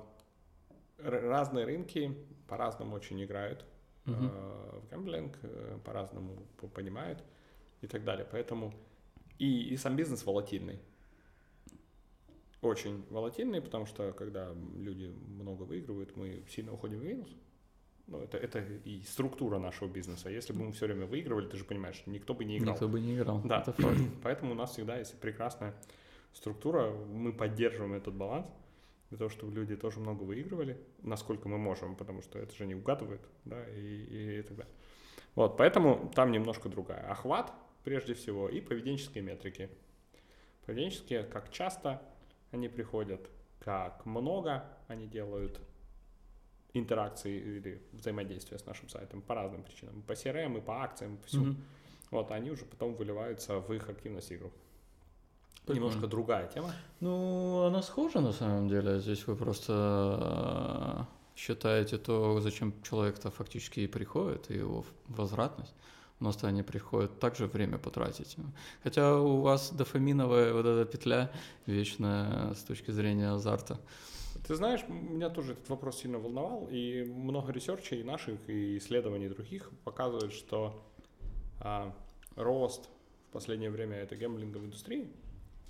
разные 0.99 1.65
рынки 1.65 2.17
по-разному 2.49 2.97
очень 2.97 3.23
играют 3.23 3.65
э, 4.07 4.11
в 4.11 4.89
гэмблинг, 4.91 5.39
э, 5.43 5.79
по-разному 5.85 6.47
понимают 6.75 7.23
и 7.81 7.87
так 7.87 8.05
далее. 8.05 8.27
Поэтому 8.31 8.75
и, 9.39 9.69
и 9.69 9.77
сам 9.77 9.97
бизнес 9.97 10.25
волатильный. 10.27 10.81
Очень 12.61 13.05
волатильный, 13.11 13.61
потому 13.61 13.87
что 13.87 14.13
когда 14.13 14.53
люди 14.77 15.15
много 15.29 15.63
выигрывают, 15.65 16.17
мы 16.17 16.45
сильно 16.49 16.73
уходим 16.73 17.01
в 17.01 17.05
минус. 17.05 17.29
Ну, 18.07 18.21
это, 18.21 18.37
это 18.37 18.59
и 18.85 19.03
структура 19.03 19.59
нашего 19.59 19.89
бизнеса. 19.89 20.29
Если 20.29 20.53
бы 20.53 20.65
мы 20.65 20.73
все 20.73 20.87
время 20.87 21.07
выигрывали, 21.07 21.47
ты 21.49 21.57
же 21.57 21.65
понимаешь, 21.65 22.03
никто 22.07 22.35
бы 22.35 22.45
не 22.45 22.59
играл. 22.59 22.75
Никто 22.75 22.89
бы 22.89 23.01
не 23.01 23.17
играл. 23.17 23.41
Да. 23.45 23.61
Это 23.61 23.73
факт. 23.73 23.99
Поэтому 24.23 24.53
у 24.53 24.55
нас 24.55 24.73
всегда 24.73 24.99
есть 24.99 25.19
прекрасная 25.21 25.75
структура, 26.35 26.91
мы 26.91 27.33
поддерживаем 27.33 27.95
этот 27.95 28.15
баланс 28.15 28.47
для 29.09 29.19
того, 29.19 29.31
чтобы 29.31 29.55
люди 29.55 29.77
тоже 29.77 30.01
много 30.01 30.25
выигрывали, 30.25 30.79
насколько 31.03 31.49
мы 31.49 31.57
можем, 31.57 31.97
потому 31.97 32.21
что 32.21 32.39
это 32.39 32.55
же 32.55 32.67
не 32.67 32.75
угадывает, 32.75 33.21
да, 33.45 33.65
и, 33.71 34.39
и 34.39 34.43
так 34.43 34.57
далее. 34.57 34.73
Вот, 35.35 35.57
поэтому 35.57 36.11
там 36.15 36.33
немножко 36.33 36.69
другая. 36.69 37.09
Охват, 37.11 37.53
прежде 37.85 38.15
всего, 38.15 38.49
и 38.49 38.61
поведенческие 38.61 39.23
метрики. 39.23 39.71
Поведенческие, 40.67 41.23
как 41.25 41.51
часто 41.51 42.03
они 42.51 42.69
приходят, 42.69 43.31
как 43.61 44.05
много 44.05 44.65
они 44.89 45.07
делают 45.07 45.61
интеракции 46.75 47.59
или 47.59 47.83
взаимодействия 47.93 48.59
с 48.59 48.67
нашим 48.67 48.89
сайтом 48.89 49.23
по 49.23 49.35
разным 49.35 49.63
причинам. 49.63 50.03
По 50.03 50.13
CRM, 50.13 50.59
и 50.59 50.61
по 50.61 50.83
акциям, 50.83 51.17
по 51.17 51.27
всему. 51.27 51.45
Мгм. 51.47 51.65
Вот, 52.11 52.31
они 52.31 52.51
уже 52.51 52.65
потом 52.65 52.95
выливаются 52.95 53.59
в 53.61 53.73
их 53.73 53.89
активность 53.89 54.33
игру. 54.33 54.53
Прикольно. 55.65 55.87
Немножко 55.87 56.07
другая 56.07 56.49
тема. 56.49 56.73
Ну, 57.01 57.65
она 57.65 57.83
схожа 57.83 58.21
на 58.21 58.33
самом 58.33 58.69
деле. 58.69 59.01
Здесь 59.01 59.27
вы 59.27 59.35
просто 59.35 61.07
э, 61.09 61.39
считаете 61.39 61.97
то, 61.97 62.41
зачем 62.41 62.75
человек-то 62.83 63.31
фактически 63.31 63.81
и 63.81 63.87
приходит, 63.87 64.51
и 64.51 64.55
его 64.55 64.85
возвратность. 65.09 65.75
У 66.21 66.25
нас-то 66.25 66.49
они 66.49 66.63
приходят 66.63 67.19
также 67.19 67.47
время 67.47 67.79
потратить. 67.79 68.37
Хотя 68.83 69.17
у 69.17 69.41
вас 69.41 69.73
дофаминовая 69.73 70.53
вот 70.53 70.67
эта 70.67 70.85
петля 70.91 71.31
вечная 71.67 72.55
с 72.55 72.63
точки 72.63 72.91
зрения 72.91 73.31
азарта. 73.31 73.81
Ты 74.47 74.57
знаешь, 74.57 74.87
меня 74.89 75.31
тоже 75.31 75.53
этот 75.53 75.69
вопрос 75.71 76.01
сильно 76.01 76.19
волновал, 76.19 76.69
и 76.71 77.03
много 77.05 77.51
research 77.51 77.92
ей 77.92 78.03
наших 78.03 78.39
и 78.49 78.77
исследований 78.77 79.29
других 79.29 79.71
показывают, 79.85 80.35
что 80.35 80.85
а, 81.61 81.95
рост 82.37 82.91
в 83.29 83.33
последнее 83.33 83.71
время 83.71 83.97
этой 83.97 84.19
гэмблинговой 84.19 84.67
индустрии, 84.67 85.11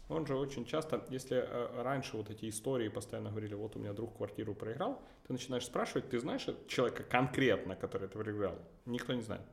он 0.09 0.27
же 0.27 0.37
очень 0.37 0.65
часто, 0.65 1.07
если 1.09 1.37
а, 1.37 1.85
раньше 1.85 2.17
вот 2.17 2.31
эти 2.31 2.49
истории 2.49 2.89
постоянно 2.89 3.31
говорили, 3.31 3.55
вот 3.55 3.77
у 3.77 3.79
меня 3.79 3.93
друг 3.93 4.17
квартиру 4.17 4.55
проиграл, 4.55 5.01
ты 5.29 5.33
начинаешь 5.35 5.67
спрашивать, 5.67 6.09
ты 6.11 6.19
знаешь 6.19 6.47
человека 6.67 7.05
конкретно, 7.05 7.77
который 7.77 8.09
это 8.09 8.19
проиграл? 8.19 8.59
Никто 8.87 9.15
не 9.15 9.23
знает. 9.23 9.45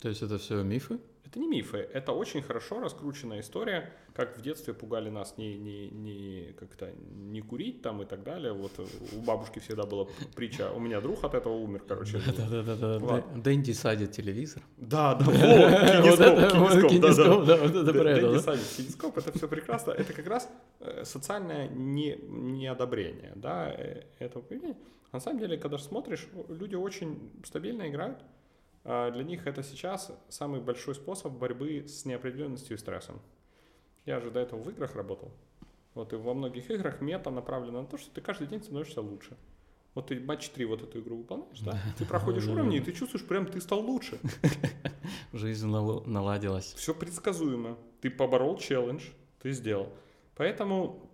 То 0.00 0.08
есть 0.08 0.22
это 0.22 0.38
все 0.38 0.62
мифы? 0.62 0.98
Это 1.24 1.40
не 1.40 1.48
мифы, 1.48 1.78
это 1.78 2.12
очень 2.12 2.42
хорошо 2.42 2.80
раскрученная 2.80 3.40
история, 3.40 3.90
как 4.12 4.38
в 4.38 4.42
детстве 4.42 4.72
пугали 4.72 5.10
нас 5.10 5.36
не, 5.36 5.56
не, 5.56 5.88
не 5.88 6.52
как-то 6.52 6.92
не 6.92 7.40
курить 7.40 7.82
там 7.82 8.02
и 8.02 8.04
так 8.04 8.22
далее. 8.22 8.52
Вот 8.52 8.70
у 9.12 9.20
бабушки 9.20 9.58
всегда 9.58 9.84
была 9.84 10.06
притча, 10.36 10.70
у 10.70 10.78
меня 10.78 11.00
друг 11.00 11.24
от 11.24 11.34
этого 11.34 11.54
умер, 11.54 11.82
короче. 11.88 12.20
Да-да-да. 12.36 13.24
Дэнди 13.34 13.72
садит 13.72 14.12
телевизор. 14.12 14.62
Да, 14.76 15.14
да, 15.14 15.24
вот, 15.24 16.88
кинескоп, 16.88 17.46
да, 17.46 17.56
да. 17.56 17.62
вот 17.62 17.74
это 17.74 17.92
про 17.92 18.10
это, 18.10 18.28
Дэнди 18.28 18.38
садит 18.40 18.66
кинескоп, 18.76 19.18
это 19.18 19.32
все 19.32 19.48
прекрасно. 19.48 19.92
Это 19.92 20.12
как 20.12 20.26
раз 20.28 20.48
э, 20.80 21.04
социальное 21.04 21.68
не, 21.68 22.16
неодобрение 22.28 23.32
да, 23.34 23.72
э, 23.72 24.04
этого 24.18 24.42
поведения. 24.42 24.76
На 25.10 25.20
самом 25.20 25.40
деле, 25.40 25.56
когда 25.56 25.78
смотришь, 25.78 26.28
люди 26.48 26.74
очень 26.74 27.30
стабильно 27.44 27.88
играют. 27.88 28.18
А 28.84 29.10
Для 29.10 29.24
них 29.24 29.46
это 29.46 29.62
сейчас 29.62 30.12
самый 30.28 30.60
большой 30.60 30.94
способ 30.94 31.32
борьбы 31.32 31.86
с 31.88 32.04
неопределенностью 32.04 32.76
и 32.76 32.78
стрессом. 32.78 33.20
Я 34.04 34.20
же 34.20 34.30
до 34.30 34.40
этого 34.40 34.62
в 34.62 34.68
играх 34.68 34.94
работал. 34.94 35.32
Вот 35.94 36.12
и 36.12 36.16
во 36.16 36.34
многих 36.34 36.70
играх 36.70 37.00
мета 37.00 37.30
направлена 37.30 37.82
на 37.82 37.86
то, 37.86 37.96
что 37.96 38.10
ты 38.10 38.20
каждый 38.20 38.46
день 38.46 38.62
становишься 38.62 39.00
лучше. 39.00 39.36
Вот 39.94 40.08
ты 40.08 40.20
матч 40.20 40.48
3 40.50 40.64
вот 40.64 40.82
эту 40.82 41.00
игру 41.00 41.18
выполняешь, 41.18 41.60
да? 41.60 41.78
Ты 41.96 42.04
проходишь 42.04 42.44
да, 42.46 42.52
уровни, 42.52 42.76
и 42.76 42.80
да. 42.80 42.86
ты 42.86 42.92
чувствуешь, 42.92 43.24
прям 43.24 43.46
ты 43.46 43.60
стал 43.60 43.80
лучше. 43.80 44.18
Жизнь 45.32 45.68
нал- 45.68 46.02
наладилась. 46.04 46.74
Все 46.74 46.94
предсказуемо. 46.94 47.78
Ты 48.00 48.10
поборол 48.10 48.58
челлендж, 48.58 49.04
ты 49.40 49.52
сделал. 49.52 49.88
Поэтому 50.34 51.08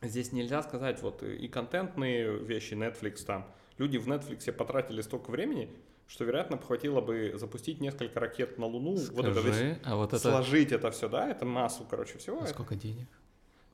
здесь 0.00 0.32
нельзя 0.32 0.62
сказать, 0.62 1.02
вот 1.02 1.24
и 1.24 1.48
контентные 1.48 2.38
вещи, 2.38 2.74
Netflix 2.74 3.24
там, 3.24 3.52
люди 3.78 3.98
в 3.98 4.06
Netflix 4.06 4.50
потратили 4.52 5.00
столько 5.02 5.30
времени, 5.30 5.68
что, 6.10 6.24
вероятно, 6.24 6.58
хватило 6.58 7.00
бы 7.00 7.32
запустить 7.36 7.80
несколько 7.80 8.18
ракет 8.18 8.58
на 8.58 8.66
Луну, 8.66 8.96
вот 9.12 9.24
это 9.24 9.40
весь- 9.40 9.54
Скажи, 9.54 9.78
а 9.84 9.94
вот 9.94 10.08
это... 10.12 10.18
сложить 10.18 10.72
это 10.72 10.90
все, 10.90 11.08
да, 11.08 11.30
это 11.30 11.44
массу, 11.44 11.86
короче, 11.88 12.18
всего. 12.18 12.42
А 12.42 12.46
сколько 12.48 12.74
денег? 12.74 13.06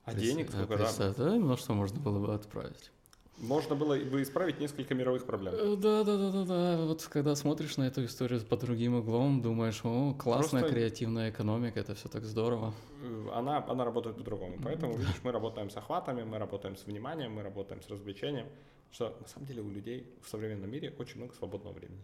А 0.05 0.11
Прис- 0.11 0.19
денег 0.21 0.49
а, 0.49 0.63
сколько, 0.63 0.77
да. 0.77 1.13
да? 1.17 1.35
Ну, 1.35 1.57
что 1.57 1.73
можно 1.73 1.99
было 1.99 2.19
бы 2.23 2.31
отправить? 2.33 2.91
Можно 3.39 3.75
было 3.75 3.95
бы 3.97 4.21
исправить 4.21 4.59
несколько 4.59 4.93
мировых 4.93 5.25
проблем. 5.25 5.53
Э, 5.55 5.75
Да, 5.77 6.03
да, 6.03 6.17
да, 6.17 6.31
да, 6.31 6.43
да. 6.45 6.85
Вот 6.85 7.03
когда 7.05 7.35
смотришь 7.35 7.75
на 7.77 7.87
эту 7.87 8.05
историю 8.05 8.39
под 8.41 8.59
другим 8.61 8.93
углом, 8.95 9.41
думаешь, 9.41 9.81
о, 9.83 10.13
классная 10.13 10.61
Просто- 10.61 10.75
креативная 10.75 11.31
экономика, 11.31 11.79
это 11.79 11.95
все 11.95 12.07
так 12.07 12.23
здорово. 12.23 12.71
Э, 13.03 13.29
Она, 13.33 13.65
она 13.67 13.83
работает 13.83 14.17
по-другому. 14.17 14.57
Поэтому, 14.63 14.95
видишь, 14.95 15.21
мы 15.23 15.31
работаем 15.31 15.69
с 15.71 15.77
охватами, 15.77 16.23
мы 16.23 16.37
работаем 16.37 16.75
с 16.75 16.85
вниманием, 16.85 17.31
мы 17.33 17.41
работаем 17.41 17.81
с 17.81 17.89
развлечением. 17.89 18.45
Что 18.91 19.15
на 19.21 19.27
самом 19.27 19.47
деле 19.47 19.61
у 19.63 19.69
людей 19.69 20.07
в 20.23 20.29
современном 20.29 20.69
мире 20.71 20.93
очень 20.99 21.17
много 21.17 21.33
свободного 21.33 21.73
времени. 21.73 22.01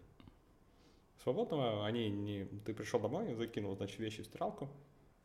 Свободного 1.24 1.86
они 1.86 2.10
не... 2.10 2.44
Ты 2.66 2.74
пришел 2.74 3.00
домой, 3.00 3.34
закинул, 3.34 3.74
значит, 3.76 3.98
вещи 3.98 4.22
в 4.22 4.26
стиралку, 4.26 4.68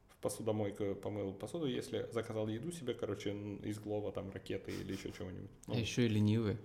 в 0.08 0.18
посудомойку 0.22 0.96
помыл 0.96 1.34
посуду, 1.34 1.66
если 1.66 2.08
заказал 2.14 2.48
еду 2.48 2.72
себе, 2.72 2.94
короче, 2.94 3.32
из 3.64 3.80
глова, 3.80 4.14
там, 4.14 4.32
ракеты 4.32 4.72
или 4.72 4.94
еще 4.94 5.12
чего-нибудь. 5.12 5.52
Ну, 5.68 5.74
А 5.74 5.78
еще 5.78 6.06
и 6.06 6.08
ленивые. 6.08 6.58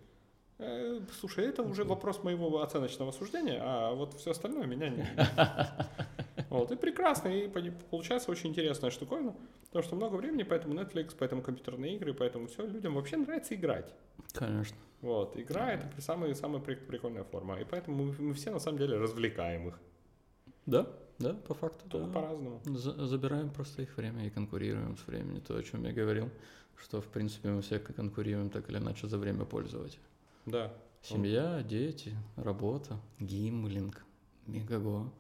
Э, 0.59 1.01
слушай, 1.21 1.45
это 1.47 1.62
уже 1.62 1.85
вопрос 1.85 2.23
моего 2.23 2.62
оценочного 2.62 3.12
суждения, 3.12 3.61
а 3.62 3.95
вот 3.95 4.14
все 4.14 4.31
остальное 4.31 4.67
меня 4.67 4.88
не... 4.88 5.07
Вот, 6.51 6.71
и 6.71 6.77
прекрасно, 6.77 7.29
и 7.29 7.49
получается 7.90 8.31
очень 8.31 8.51
интересная 8.51 8.90
штуковина, 8.90 9.35
потому 9.67 9.83
что 9.83 9.97
много 9.97 10.14
времени, 10.14 10.45
поэтому 10.45 10.75
Netflix, 10.75 11.17
поэтому 11.19 11.43
компьютерные 11.43 11.97
игры, 11.97 12.14
поэтому 12.14 12.47
все, 12.47 12.64
людям 12.64 12.95
вообще 12.95 13.17
нравится 13.17 13.55
играть. 13.57 13.93
Конечно. 14.33 14.77
Вот, 15.01 15.37
игра 15.37 15.73
это 15.73 16.01
самая, 16.01 16.33
самая 16.35 16.61
при- 16.62 16.77
прикольная 16.77 17.25
форма, 17.25 17.59
и 17.61 17.64
поэтому 17.64 18.05
мы, 18.05 18.14
мы 18.19 18.35
все 18.35 18.51
на 18.53 18.61
самом 18.61 18.79
деле 18.79 18.97
развлекаем 18.99 19.69
их, 19.69 19.81
Да, 20.67 20.87
да, 21.19 21.35
по 21.35 21.55
факту. 21.55 21.88
только 21.88 22.07
да. 22.07 22.12
по-разному. 22.12 22.61
За- 22.64 23.05
Забираем 23.07 23.51
просто 23.51 23.83
их 23.83 23.97
время 23.97 24.27
и 24.27 24.31
конкурируем 24.31 24.97
с 24.97 25.07
временем. 25.09 25.40
То, 25.40 25.57
о 25.57 25.62
чем 25.62 25.85
я 25.85 25.93
говорил, 25.93 26.31
что, 26.77 27.01
в 27.01 27.07
принципе, 27.07 27.49
мы 27.49 27.62
все 27.62 27.81
конкурируем 27.81 28.49
так 28.51 28.69
или 28.71 28.79
иначе 28.79 29.09
за 29.09 29.19
время 29.19 29.45
пользователя. 29.45 30.03
Да. 30.46 30.72
Семья, 31.02 31.62
дети, 31.62 32.14
работа, 32.37 32.98
гимлинг, 33.20 34.04
мегаго. 34.46 35.11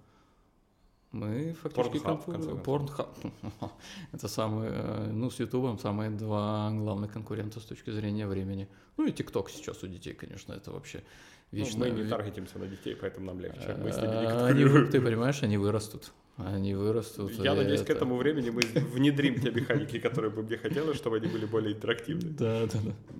Мы 1.12 1.52
фактически 1.62 1.98
Порнхаб, 2.00 2.24
концов. 2.24 2.62
Порнхаб. 2.64 3.18
Это 4.12 4.26
самые, 4.28 4.70
э, 4.74 5.10
ну, 5.12 5.30
с 5.30 5.38
Ютубом 5.38 5.78
самые 5.78 6.10
два 6.10 6.70
главных 6.72 7.12
конкурента 7.12 7.60
с 7.60 7.64
точки 7.64 7.90
зрения 7.90 8.26
времени. 8.26 8.66
Ну 8.96 9.06
и 9.06 9.12
ТикТок 9.12 9.48
сейчас 9.50 9.82
у 9.84 9.86
детей, 9.86 10.14
конечно, 10.14 10.52
это 10.54 10.72
вообще 10.72 11.04
Ну, 11.52 11.58
вечно. 11.58 11.78
мы 11.78 11.90
не 11.90 12.04
таргетимся 12.04 12.58
на 12.58 12.66
детей, 12.66 12.96
поэтому 12.96 13.26
нам 13.26 13.40
легче. 13.40 13.76
Мы 13.80 13.92
с 13.92 13.96
ними 13.96 14.08
не 14.08 14.16
Они, 14.16 14.26
конкурируем. 14.28 14.84
вы- 14.86 14.90
ты 14.90 15.00
понимаешь, 15.00 15.42
они 15.44 15.56
вырастут. 15.56 16.12
Они 16.36 16.74
вырастут. 16.74 17.30
Я 17.32 17.54
надеюсь, 17.54 17.80
к 17.80 17.84
это- 17.84 17.92
этому 17.98 18.16
времени 18.16 18.50
мы 18.50 18.60
внедрим 18.92 19.40
те 19.40 19.52
механики, 19.52 20.00
которые 20.00 20.32
бы 20.32 20.42
мне 20.42 20.56
хотелось, 20.56 20.96
чтобы 20.96 21.18
они 21.18 21.28
были 21.28 21.46
более 21.46 21.74
интерактивны, 21.74 22.30
Да, 22.30 22.66
да, 22.66 22.78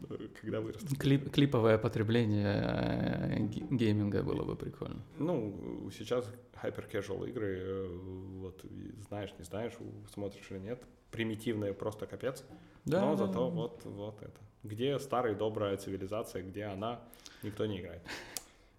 да. 0.09 0.16
когда 0.40 0.61
вырастут. 0.61 0.98
Клип- 0.98 1.31
клиповое 1.31 1.79
потребление 1.79 2.61
э, 2.64 3.38
ге- 3.38 3.66
гейминга 3.70 4.24
было 4.24 4.42
бы 4.42 4.57
прикольно. 4.57 5.00
Ну, 5.18 5.88
сейчас 5.96 6.29
hyper 6.61 6.90
casual 6.90 7.29
игры, 7.29 7.57
э, 7.61 7.98
вот 8.40 8.64
знаешь, 9.07 9.33
не 9.38 9.44
знаешь, 9.44 9.74
смотришь 10.12 10.50
или 10.50 10.59
нет, 10.59 10.83
примитивные 11.12 11.72
просто 11.72 12.07
капец. 12.07 12.42
Да, 12.85 13.00
но 13.00 13.11
да, 13.16 13.27
зато 13.27 13.33
да. 13.48 13.55
вот, 13.55 13.81
вот 13.85 14.20
это. 14.22 14.40
Где 14.64 14.98
старая 14.98 15.37
добрая 15.37 15.77
цивилизация, 15.77 16.42
где 16.42 16.64
она, 16.64 17.00
никто 17.44 17.64
не 17.66 17.81
играет. 17.81 18.03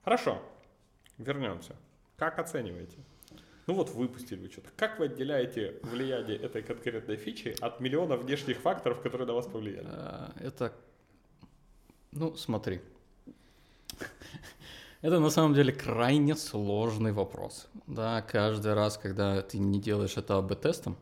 Хорошо, 0.03 0.41
вернемся. 1.17 1.75
Как 2.17 2.37
оцениваете? 2.37 2.97
Ну 3.67 3.73
вот 3.73 3.89
выпустили 3.89 4.39
вы 4.39 4.51
что-то. 4.51 4.69
Как 4.75 4.99
вы 4.99 5.05
отделяете 5.05 5.75
влияние 5.83 6.37
этой 6.37 6.61
конкретной 6.61 7.15
фичи 7.15 7.55
от 7.61 7.79
миллиона 7.79 8.15
внешних 8.15 8.57
факторов, 8.59 9.01
которые 9.01 9.27
на 9.27 9.33
вас 9.33 9.47
повлияли? 9.47 9.87
А, 9.89 10.31
Это, 10.39 10.71
ну, 12.11 12.35
смотри. 12.35 12.81
Это 15.01 15.19
на 15.19 15.29
самом 15.29 15.53
деле 15.53 15.71
крайне 15.71 16.35
сложный 16.35 17.11
вопрос. 17.11 17.67
Да, 17.87 18.21
каждый 18.21 18.73
раз, 18.73 18.97
когда 18.97 19.41
ты 19.41 19.57
не 19.57 19.79
делаешь 19.79 20.17
это 20.17 20.37
АБ-тестом, 20.37 20.97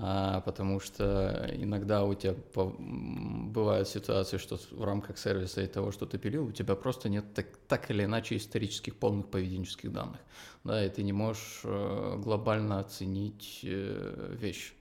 потому 0.00 0.80
что 0.80 1.50
иногда 1.52 2.04
у 2.04 2.14
тебя 2.14 2.34
бывают 2.54 3.88
ситуации, 3.88 4.38
что 4.38 4.58
в 4.70 4.84
рамках 4.84 5.18
сервиса 5.18 5.62
и 5.62 5.66
того, 5.66 5.92
что 5.92 6.06
ты 6.06 6.18
пилил, 6.18 6.46
у 6.46 6.52
тебя 6.52 6.74
просто 6.74 7.08
нет 7.08 7.34
так, 7.34 7.46
так 7.68 7.90
или 7.90 8.04
иначе 8.04 8.36
исторических 8.36 8.96
полных 8.96 9.28
поведенческих 9.28 9.92
данных, 9.92 10.20
да, 10.64 10.84
и 10.84 10.88
ты 10.88 11.02
не 11.02 11.12
можешь 11.12 11.60
э, 11.64 12.16
глобально 12.18 12.80
оценить 12.80 13.60
э, 13.62 14.36
вещь. 14.40 14.72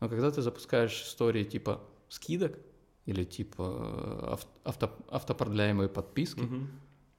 Но 0.00 0.08
когда 0.08 0.30
ты 0.30 0.42
запускаешь 0.42 1.02
истории 1.02 1.44
типа 1.44 1.80
скидок 2.08 2.58
или 3.06 3.24
типа 3.24 4.36
э, 4.36 4.36
авто, 4.64 4.90
автопродляемые 5.08 5.88
подписки, 5.88 6.40
угу. 6.40 6.66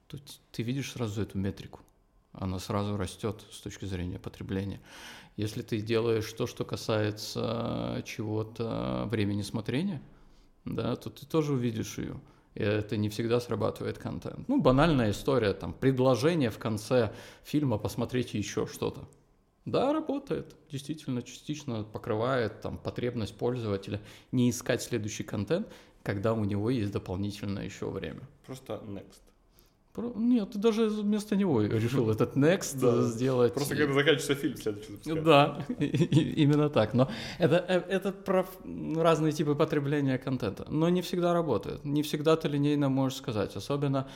то 0.08 0.18
ты 0.52 0.62
видишь 0.62 0.92
сразу 0.92 1.22
эту 1.22 1.38
метрику 1.38 1.80
она 2.36 2.58
сразу 2.58 2.96
растет 2.96 3.44
с 3.50 3.60
точки 3.60 3.84
зрения 3.84 4.18
потребления. 4.18 4.80
Если 5.36 5.62
ты 5.62 5.80
делаешь 5.80 6.32
то, 6.32 6.46
что 6.46 6.64
касается 6.64 8.02
чего-то 8.04 9.06
времени 9.10 9.42
смотрения, 9.42 10.02
да, 10.64 10.96
то 10.96 11.10
ты 11.10 11.26
тоже 11.26 11.52
увидишь 11.52 11.98
ее. 11.98 12.20
И 12.54 12.62
это 12.62 12.96
не 12.96 13.10
всегда 13.10 13.38
срабатывает 13.38 13.98
контент. 13.98 14.48
Ну, 14.48 14.60
банальная 14.60 15.10
история, 15.10 15.52
там, 15.52 15.74
предложение 15.74 16.50
в 16.50 16.58
конце 16.58 17.12
фильма 17.44 17.76
посмотреть 17.76 18.32
еще 18.32 18.66
что-то. 18.66 19.06
Да, 19.66 19.92
работает. 19.92 20.54
Действительно, 20.70 21.22
частично 21.22 21.82
покрывает 21.82 22.60
там, 22.62 22.78
потребность 22.78 23.36
пользователя 23.36 24.00
не 24.32 24.48
искать 24.48 24.80
следующий 24.80 25.24
контент, 25.24 25.68
когда 26.02 26.32
у 26.32 26.44
него 26.44 26.70
есть 26.70 26.92
дополнительное 26.92 27.64
еще 27.64 27.90
время. 27.90 28.22
Просто 28.46 28.80
next. 28.86 29.25
Нет, 30.16 30.50
ты 30.50 30.58
даже 30.58 30.88
вместо 30.88 31.36
него 31.36 31.62
решил 31.62 32.10
этот 32.10 32.36
next 32.36 32.78
да. 32.80 33.02
сделать. 33.02 33.54
Просто 33.54 33.76
когда 33.76 33.94
заканчивается 33.94 34.34
фильм, 34.34 34.56
следующий 34.56 34.92
запускать. 34.92 35.24
Да, 35.24 35.58
именно 35.78 36.68
так. 36.68 36.94
Но 36.94 37.08
это, 37.38 37.64
э, 37.68 37.82
это 37.88 38.12
про 38.12 38.46
разные 38.96 39.32
типы 39.32 39.54
потребления 39.54 40.18
контента. 40.18 40.66
Но 40.68 40.88
не 40.88 41.02
всегда 41.02 41.32
работает. 41.32 41.84
Не 41.84 42.02
всегда 42.02 42.36
ты 42.36 42.48
линейно 42.48 42.88
можешь 42.88 43.18
сказать. 43.18 43.56
Особенно, 43.56 44.06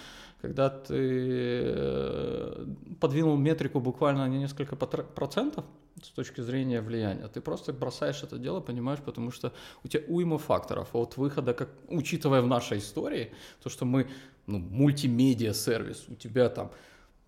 когда 0.42 0.70
ты 0.70 1.62
э, 1.64 2.66
подвинул 3.00 3.36
метрику 3.36 3.80
буквально 3.80 4.26
на 4.26 4.38
несколько 4.38 4.76
процентов 4.76 5.64
с 6.02 6.08
точки 6.08 6.40
зрения 6.40 6.80
влияния. 6.80 7.28
Ты 7.28 7.40
просто 7.40 7.72
бросаешь 7.72 8.22
это 8.22 8.38
дело, 8.38 8.60
понимаешь, 8.60 9.00
потому 9.00 9.30
что 9.30 9.52
у 9.84 9.88
тебя 9.88 10.02
уйма 10.08 10.38
факторов. 10.38 10.88
А 10.92 10.98
от 10.98 11.16
выхода, 11.16 11.52
как, 11.52 11.68
учитывая 11.88 12.40
в 12.40 12.46
нашей 12.46 12.78
истории, 12.78 13.32
то, 13.62 13.68
что 13.68 13.84
мы 13.84 14.06
ну, 14.50 14.58
мультимедиа-сервис, 14.58 16.04
у 16.08 16.14
тебя 16.14 16.48
там 16.48 16.70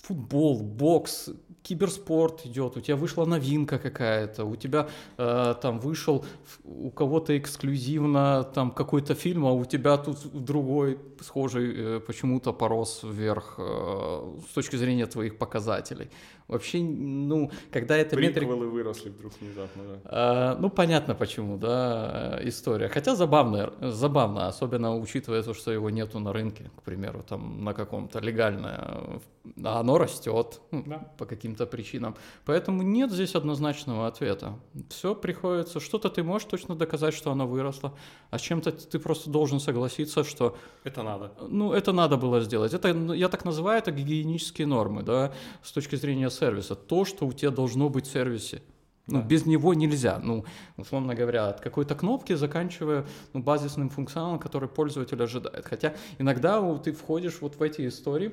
футбол, 0.02 0.61
бокс, 0.61 1.30
киберспорт 1.62 2.46
идет, 2.46 2.76
у 2.76 2.80
тебя 2.80 2.96
вышла 2.96 3.24
новинка 3.24 3.78
какая-то, 3.78 4.44
у 4.44 4.56
тебя 4.56 4.88
э, 5.16 5.54
там 5.62 5.78
вышел 5.78 6.24
у 6.64 6.90
кого-то 6.90 7.38
эксклюзивно 7.38 8.42
там 8.42 8.72
какой-то 8.72 9.14
фильм, 9.14 9.46
а 9.46 9.52
у 9.52 9.64
тебя 9.64 9.96
тут 9.96 10.44
другой 10.44 10.98
схожий 11.20 11.72
э, 11.74 12.00
почему-то 12.00 12.52
порос 12.52 13.02
вверх 13.04 13.54
э, 13.58 14.38
с 14.50 14.54
точки 14.54 14.76
зрения 14.76 15.06
твоих 15.06 15.38
показателей. 15.38 16.11
Вообще, 16.52 16.80
ну, 16.80 17.50
когда 17.70 17.96
это 17.96 18.14
метрика... 18.16 18.52
выросли 18.52 19.08
вдруг 19.08 19.32
внезапно, 19.40 19.82
да. 19.82 20.00
А, 20.04 20.56
ну, 20.60 20.68
понятно 20.68 21.14
почему, 21.14 21.56
да, 21.56 22.38
история. 22.42 22.88
Хотя 22.88 23.16
забавно, 23.16 23.72
забавно, 23.80 24.48
особенно 24.48 24.96
учитывая 24.96 25.42
то, 25.42 25.54
что 25.54 25.72
его 25.72 25.88
нету 25.88 26.18
на 26.18 26.32
рынке, 26.32 26.70
к 26.76 26.82
примеру, 26.82 27.24
там 27.26 27.64
на 27.64 27.72
каком-то 27.72 28.18
легальное, 28.18 29.20
а 29.64 29.80
оно 29.80 29.98
растет 29.98 30.60
ну, 30.70 30.84
да. 30.86 30.98
по 31.18 31.24
каким-то 31.24 31.66
причинам. 31.66 32.16
Поэтому 32.44 32.82
нет 32.82 33.10
здесь 33.10 33.34
однозначного 33.34 34.06
ответа. 34.06 34.58
Все 34.90 35.14
приходится, 35.14 35.80
что-то 35.80 36.10
ты 36.10 36.22
можешь 36.22 36.48
точно 36.48 36.76
доказать, 36.76 37.14
что 37.14 37.32
оно 37.32 37.46
выросло, 37.46 37.94
а 38.30 38.38
с 38.38 38.42
чем-то 38.42 38.72
ты 38.72 38.98
просто 38.98 39.30
должен 39.30 39.58
согласиться, 39.58 40.22
что... 40.22 40.56
Это 40.84 41.02
надо. 41.02 41.32
Ну, 41.40 41.72
это 41.72 41.92
надо 41.92 42.16
было 42.16 42.40
сделать. 42.40 42.74
Это, 42.74 42.88
я 43.14 43.28
так 43.28 43.44
называю 43.44 43.78
это 43.78 43.90
гигиенические 43.90 44.66
нормы, 44.66 45.02
да, 45.02 45.32
с 45.62 45.72
точки 45.72 45.96
зрения 45.96 46.30
сервиса, 46.42 46.74
то, 46.74 47.05
что 47.05 47.26
у 47.26 47.33
тебя 47.33 47.50
должно 47.50 47.88
быть 47.88 48.07
в 48.07 48.12
сервисе. 48.12 48.62
Ну, 49.09 49.20
да. 49.20 49.26
без 49.26 49.46
него 49.46 49.74
нельзя. 49.74 50.18
Ну, 50.18 50.44
условно 50.76 51.14
говоря, 51.14 51.48
от 51.48 51.61
какой-то 51.61 51.94
кнопки 51.94 52.35
заканчивая 52.35 53.05
ну, 53.33 53.42
базисным 53.42 53.88
функционалом, 53.90 54.38
который 54.38 54.68
пользователь 54.68 55.22
ожидает. 55.22 55.66
Хотя 55.66 55.94
иногда 56.18 56.78
ты 56.78 56.92
входишь 56.92 57.40
вот 57.40 57.57
в 57.57 57.62
эти 57.62 57.88
истории, 57.88 58.33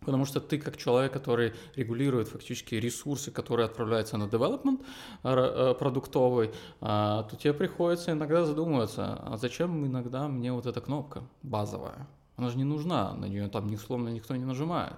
потому 0.00 0.24
что 0.24 0.40
ты 0.40 0.58
как 0.58 0.76
человек, 0.76 1.12
который 1.12 1.52
регулирует 1.76 2.28
фактически 2.28 2.74
ресурсы, 2.76 3.30
которые 3.30 3.66
отправляются 3.66 4.16
на 4.16 4.24
development 4.24 4.80
э, 5.24 5.74
продуктовый, 5.78 6.50
а, 6.80 7.22
то 7.24 7.36
тебе 7.36 7.52
приходится 7.52 8.12
иногда 8.12 8.44
задумываться, 8.44 9.18
а 9.22 9.36
зачем 9.36 9.86
иногда 9.86 10.28
мне 10.28 10.52
вот 10.52 10.66
эта 10.66 10.80
кнопка 10.80 11.22
базовая? 11.42 12.06
Она 12.36 12.48
же 12.50 12.56
не 12.56 12.64
нужна, 12.64 13.14
на 13.14 13.26
нее 13.26 13.48
там 13.48 13.72
условно 13.74 14.08
никто 14.08 14.36
не 14.36 14.44
нажимает. 14.44 14.96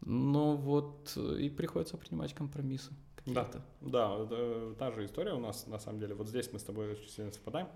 Но 0.00 0.56
вот 0.56 1.12
э, 1.16 1.40
и 1.40 1.50
приходится 1.50 1.96
принимать 1.96 2.34
компромиссы. 2.34 2.92
Да, 3.26 3.48
да, 3.80 4.24
да, 4.24 4.74
та 4.78 4.92
же 4.92 5.04
история 5.04 5.32
у 5.32 5.40
нас 5.40 5.66
на 5.66 5.78
самом 5.78 5.98
деле. 5.98 6.14
Вот 6.14 6.28
здесь 6.28 6.52
мы 6.52 6.60
с 6.60 6.62
тобой 6.62 6.92
очень 6.92 7.08
сильно 7.08 7.32
совпадаем. 7.32 7.68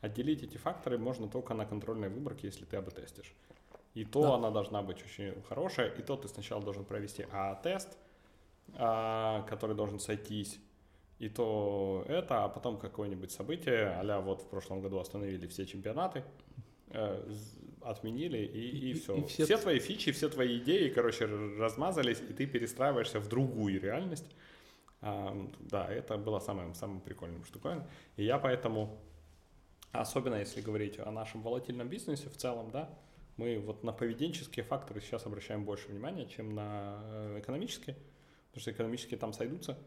Отделить 0.00 0.42
эти 0.42 0.58
факторы 0.58 0.98
можно 0.98 1.28
только 1.28 1.54
на 1.54 1.64
контрольной 1.64 2.08
выборке, 2.08 2.48
если 2.48 2.64
ты 2.66 2.76
об 2.76 2.90
тестишь. 2.90 3.34
И 3.94 4.04
то 4.04 4.22
да. 4.22 4.34
она 4.34 4.50
должна 4.50 4.82
быть 4.82 5.02
очень 5.02 5.42
хорошая, 5.48 5.88
и 5.88 6.02
то 6.02 6.16
ты 6.16 6.28
сначала 6.28 6.62
должен 6.62 6.84
провести 6.84 7.26
А-тест, 7.32 7.96
а, 8.74 9.42
который 9.48 9.74
должен 9.74 9.98
сойтись, 9.98 10.60
и 11.18 11.28
то 11.28 12.04
это, 12.06 12.44
а 12.44 12.48
потом 12.48 12.78
какое-нибудь 12.78 13.32
событие, 13.32 13.88
а 13.88 14.20
вот 14.20 14.42
в 14.42 14.46
прошлом 14.46 14.80
году 14.80 14.98
остановили 14.98 15.46
все 15.48 15.66
чемпионаты, 15.66 16.22
э, 16.90 17.32
отменили, 17.82 18.38
и, 18.38 18.70
и, 18.70 18.90
и 18.90 18.94
все. 18.94 19.16
И 19.16 19.26
все. 19.26 19.44
Все 19.44 19.58
твои 19.58 19.78
фичи, 19.78 20.12
все 20.12 20.28
твои 20.28 20.58
идеи, 20.58 20.88
короче, 20.88 21.26
размазались, 21.26 22.20
и 22.20 22.32
ты 22.32 22.46
перестраиваешься 22.46 23.20
в 23.20 23.28
другую 23.28 23.80
реальность. 23.80 24.26
А, 25.00 25.36
да, 25.60 25.86
это 25.92 26.16
было 26.16 26.38
самым, 26.40 26.74
самым 26.74 27.00
прикольным 27.00 27.44
штуковиной. 27.44 27.84
И 28.16 28.24
я 28.24 28.38
поэтому, 28.38 28.98
особенно 29.92 30.36
если 30.36 30.60
говорить 30.60 30.98
о 30.98 31.10
нашем 31.10 31.42
волатильном 31.42 31.88
бизнесе 31.88 32.28
в 32.28 32.36
целом, 32.36 32.70
да, 32.70 32.90
мы 33.36 33.58
вот 33.58 33.84
на 33.84 33.92
поведенческие 33.92 34.64
факторы 34.64 35.00
сейчас 35.00 35.24
обращаем 35.24 35.64
больше 35.64 35.88
внимания, 35.88 36.26
чем 36.26 36.54
на 36.54 37.00
э, 37.04 37.38
экономические, 37.40 37.96
потому 38.48 38.60
что 38.60 38.70
экономические 38.72 39.18
там 39.18 39.32
сойдутся, 39.32 39.78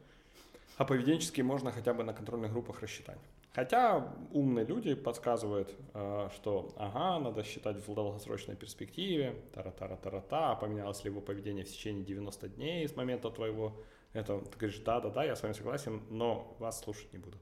а 0.78 0.86
поведенческие 0.86 1.44
можно 1.44 1.72
хотя 1.72 1.94
бы 1.94 2.04
на 2.04 2.14
контрольных 2.14 2.52
группах 2.52 2.82
рассчитать. 2.82 3.20
Хотя 3.54 4.14
умные 4.32 4.66
люди 4.66 4.94
подсказывают, 4.94 5.76
э, 5.94 6.30
что 6.36 6.74
ага, 6.78 7.20
надо 7.20 7.44
считать 7.44 7.86
в 7.86 7.94
долгосрочной 7.94 8.56
перспективе, 8.56 9.36
тара-тара-тара-та, 9.54 10.56
поменялось 10.56 11.04
ли 11.04 11.10
его 11.10 11.20
поведение 11.20 11.66
в 11.66 11.70
течение 11.70 12.06
90 12.06 12.48
дней 12.48 12.88
с 12.88 12.96
момента 12.96 13.30
твоего 13.30 13.76
этого. 14.14 14.46
Ты 14.46 14.58
говоришь, 14.58 14.80
да-да-да, 14.80 15.26
я 15.26 15.36
с 15.36 15.44
вами 15.44 15.52
согласен, 15.52 16.02
но 16.10 16.56
вас 16.60 16.80
слушать 16.80 17.12
не 17.12 17.20
буду. 17.20 17.38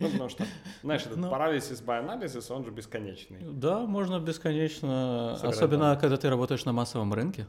Ну, 0.00 0.08
потому 0.10 0.28
что, 0.28 0.44
знаешь, 0.84 1.02
этот 1.02 1.16
Но... 1.16 1.28
парализис 1.28 1.82
by 1.82 2.06
analysis, 2.06 2.52
он 2.52 2.64
же 2.64 2.70
бесконечный. 2.70 3.40
Да, 3.40 3.80
можно 3.80 4.20
бесконечно, 4.20 5.32
особенно 5.32 5.96
когда 6.00 6.16
ты 6.16 6.30
работаешь 6.30 6.64
на 6.64 6.72
массовом 6.72 7.12
рынке 7.12 7.48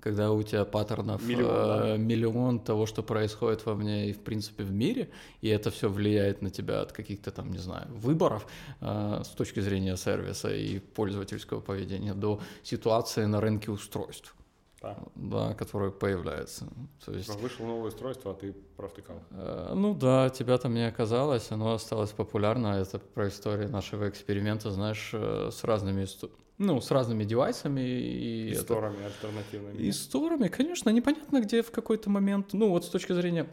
когда 0.00 0.32
у 0.32 0.42
тебя 0.42 0.64
паттернов 0.64 1.26
миллион, 1.26 1.50
э, 1.50 1.78
да. 1.78 1.96
миллион 1.96 2.60
того, 2.60 2.86
что 2.86 3.02
происходит 3.02 3.64
во 3.66 3.74
мне 3.74 4.10
и 4.10 4.12
в 4.12 4.20
принципе 4.20 4.64
в 4.64 4.72
мире, 4.72 5.10
и 5.40 5.48
это 5.48 5.70
все 5.70 5.88
влияет 5.88 6.42
на 6.42 6.50
тебя 6.50 6.80
от 6.80 6.92
каких-то 6.92 7.30
там, 7.30 7.52
не 7.52 7.58
знаю, 7.58 7.86
выборов 7.90 8.46
э, 8.80 9.22
с 9.24 9.28
точки 9.28 9.60
зрения 9.60 9.96
сервиса 9.96 10.54
и 10.54 10.78
пользовательского 10.78 11.60
поведения 11.60 12.14
до 12.14 12.40
ситуации 12.62 13.24
на 13.24 13.40
рынке 13.40 13.70
устройств 13.70 14.34
да. 14.80 14.96
да, 15.14 15.54
который 15.54 15.90
появляется. 15.90 16.66
То 17.04 17.12
есть, 17.12 17.28
Вышло 17.40 17.66
новое 17.66 17.88
устройство, 17.88 18.32
а 18.32 18.34
ты 18.34 18.52
провтыкал. 18.76 19.16
Э, 19.30 19.72
ну 19.74 19.94
да, 19.94 20.30
тебя 20.30 20.58
там 20.58 20.74
не 20.74 20.86
оказалось, 20.86 21.50
оно 21.50 21.74
осталось 21.74 22.10
популярно. 22.10 22.68
Это 22.68 22.98
про 22.98 23.28
историю 23.28 23.70
нашего 23.70 24.08
эксперимента, 24.08 24.70
знаешь, 24.70 25.10
э, 25.12 25.50
с 25.52 25.64
разными 25.64 26.04
ну, 26.60 26.80
с 26.80 26.90
разными 26.90 27.24
девайсами. 27.24 27.80
И, 27.80 28.50
и 28.50 28.54
сторами 28.54 28.96
это... 28.98 29.06
альтернативными. 29.06 29.82
И 29.82 29.90
сторами, 29.92 30.48
конечно, 30.48 30.90
непонятно, 30.90 31.40
где 31.40 31.62
в 31.62 31.70
какой-то 31.70 32.10
момент, 32.10 32.52
ну 32.52 32.68
вот 32.68 32.84
с 32.84 32.88
точки 32.88 33.12
зрения 33.14 33.48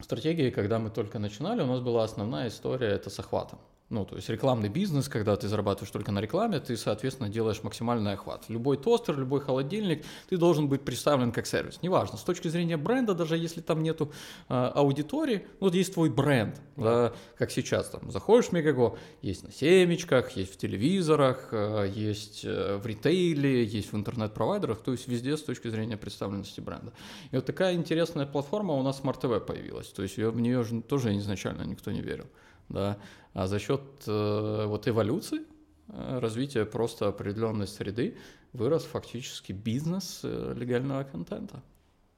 стратегии, 0.00 0.50
когда 0.50 0.80
мы 0.80 0.90
только 0.90 1.20
начинали, 1.20 1.62
у 1.62 1.66
нас 1.66 1.80
была 1.80 2.02
основная 2.02 2.48
история, 2.48 2.88
это 2.88 3.10
с 3.10 3.18
охватом. 3.20 3.60
Ну, 3.92 4.06
то 4.06 4.16
есть 4.16 4.30
рекламный 4.30 4.70
бизнес, 4.70 5.06
когда 5.06 5.36
ты 5.36 5.48
зарабатываешь 5.48 5.90
только 5.90 6.12
на 6.12 6.20
рекламе, 6.20 6.60
ты, 6.60 6.78
соответственно, 6.78 7.28
делаешь 7.28 7.62
максимальный 7.62 8.14
охват. 8.14 8.46
Любой 8.48 8.78
тостер, 8.78 9.18
любой 9.18 9.42
холодильник, 9.42 10.02
ты 10.30 10.38
должен 10.38 10.66
быть 10.66 10.80
представлен 10.80 11.30
как 11.30 11.46
сервис. 11.46 11.78
Неважно, 11.82 12.16
с 12.16 12.22
точки 12.22 12.48
зрения 12.48 12.78
бренда, 12.78 13.14
даже 13.14 13.36
если 13.36 13.60
там 13.60 13.82
нету 13.82 14.10
э, 14.48 14.54
аудитории, 14.54 15.46
вот 15.60 15.74
есть 15.74 15.92
твой 15.92 16.08
бренд, 16.08 16.58
да. 16.76 17.12
Как 17.36 17.50
сейчас, 17.50 17.90
там, 17.90 18.10
заходишь 18.10 18.46
в 18.46 18.52
Мегаго, 18.52 18.96
есть 19.20 19.44
на 19.44 19.52
семечках, 19.52 20.30
есть 20.38 20.54
в 20.54 20.56
телевизорах, 20.56 21.48
э, 21.52 21.92
есть 21.94 22.46
э, 22.46 22.78
в 22.78 22.86
ритейле, 22.86 23.62
есть 23.62 23.92
в 23.92 23.96
интернет-провайдерах, 23.96 24.80
то 24.80 24.92
есть 24.92 25.06
везде 25.06 25.36
с 25.36 25.42
точки 25.42 25.68
зрения 25.68 25.98
представленности 25.98 26.62
бренда. 26.62 26.94
И 27.30 27.36
вот 27.36 27.44
такая 27.44 27.74
интересная 27.74 28.24
платформа 28.24 28.72
у 28.72 28.82
нас 28.82 29.02
Smart 29.02 29.20
TV 29.20 29.38
появилась, 29.38 29.88
то 29.88 30.02
есть 30.02 30.16
в 30.16 30.40
нее 30.40 30.64
же 30.64 30.80
тоже 30.80 31.14
изначально 31.18 31.64
никто 31.64 31.92
не 31.92 32.00
верил 32.00 32.24
да, 32.72 32.98
а 33.32 33.46
за 33.46 33.58
счет 33.58 33.82
э, 34.06 34.64
вот 34.66 34.88
эволюции, 34.88 35.40
э, 35.88 36.18
развития 36.18 36.64
просто 36.64 37.08
определенной 37.08 37.66
среды 37.66 38.16
вырос 38.52 38.84
фактически 38.84 39.52
бизнес 39.52 40.20
э, 40.24 40.54
легального 40.56 41.04
контента. 41.04 41.62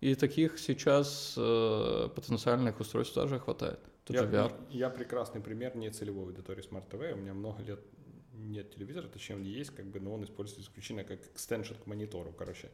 И 0.00 0.14
таких 0.14 0.58
сейчас 0.58 1.34
э, 1.36 2.08
потенциальных 2.14 2.78
устройств 2.80 3.14
тоже 3.14 3.38
хватает. 3.38 3.80
Тут 4.04 4.16
я, 4.16 4.22
же 4.22 4.28
VR. 4.28 4.52
Я 4.70 4.90
прекрасный 4.90 5.40
пример 5.40 5.76
не 5.76 5.90
целевой 5.90 6.26
аудитории 6.26 6.62
Smart 6.62 6.88
TV. 6.90 7.14
У 7.14 7.16
меня 7.16 7.32
много 7.32 7.62
лет 7.62 7.80
нет 8.34 8.74
телевизора, 8.74 9.08
точнее 9.08 9.36
он 9.36 9.44
есть, 9.44 9.70
как 9.70 9.86
бы, 9.86 10.00
но 10.00 10.12
он 10.12 10.24
используется 10.24 10.62
исключительно 10.62 11.04
как 11.04 11.24
экстеншн 11.24 11.74
к 11.74 11.86
монитору, 11.86 12.32
короче. 12.32 12.70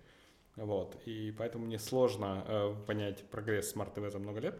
Вот. 0.57 0.97
И 1.07 1.33
поэтому 1.37 1.67
мне 1.67 1.79
сложно 1.79 2.45
э, 2.47 2.75
понять 2.87 3.23
прогресс 3.31 3.75
Smart 3.75 3.95
TV 3.95 4.11
за 4.11 4.19
много 4.19 4.41
лет. 4.41 4.59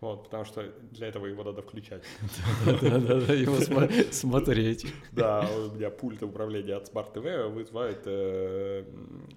Вот, 0.00 0.24
потому 0.24 0.44
что 0.46 0.72
для 0.92 1.08
этого 1.08 1.26
его 1.26 1.44
надо 1.44 1.60
включать. 1.60 2.02
Да-да-да, 2.64 3.34
его 3.34 3.56
смотреть. 4.10 4.86
Да, 5.12 5.46
у 5.46 5.74
меня 5.74 5.90
пульт 5.90 6.22
управления 6.22 6.76
от 6.76 6.88
Smart 6.90 7.12
TV 7.12 7.48
вызывает 7.48 8.02
э, 8.06 8.84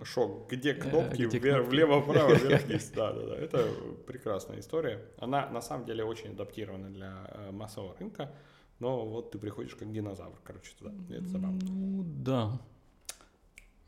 шок. 0.03 0.49
Где 0.49 0.71
э, 0.71 0.75
кнопки 0.75 1.23
влево-вправо, 1.23 2.33
вверх-вниз. 2.35 2.91
Да-да-да, 2.95 3.35
это 3.35 3.67
прекрасная 4.07 4.59
история. 4.59 5.01
Она 5.17 5.49
на 5.49 5.61
самом 5.61 5.85
деле 5.85 6.05
очень 6.05 6.29
адаптирована 6.31 6.89
для 6.89 7.29
э, 7.29 7.51
массового 7.51 7.97
рынка, 7.99 8.33
но 8.79 9.05
вот 9.05 9.31
ты 9.31 9.39
приходишь 9.39 9.75
как 9.75 9.91
динозавр, 9.91 10.39
короче, 10.45 10.71
туда. 10.79 10.93
Это 11.09 11.27
забавно. 11.27 11.59
Ну, 11.61 12.03
да. 12.05 12.61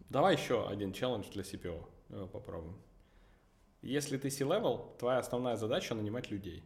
Давай 0.10 0.36
еще 0.36 0.68
один 0.68 0.92
челлендж 0.92 1.30
для 1.32 1.44
CPO 1.44 2.28
попробуем. 2.34 2.76
Если 3.86 4.18
ты 4.18 4.32
C-level, 4.32 4.98
твоя 4.98 5.20
основная 5.20 5.56
задача 5.58 5.94
нанимать 5.94 6.32
людей, 6.32 6.64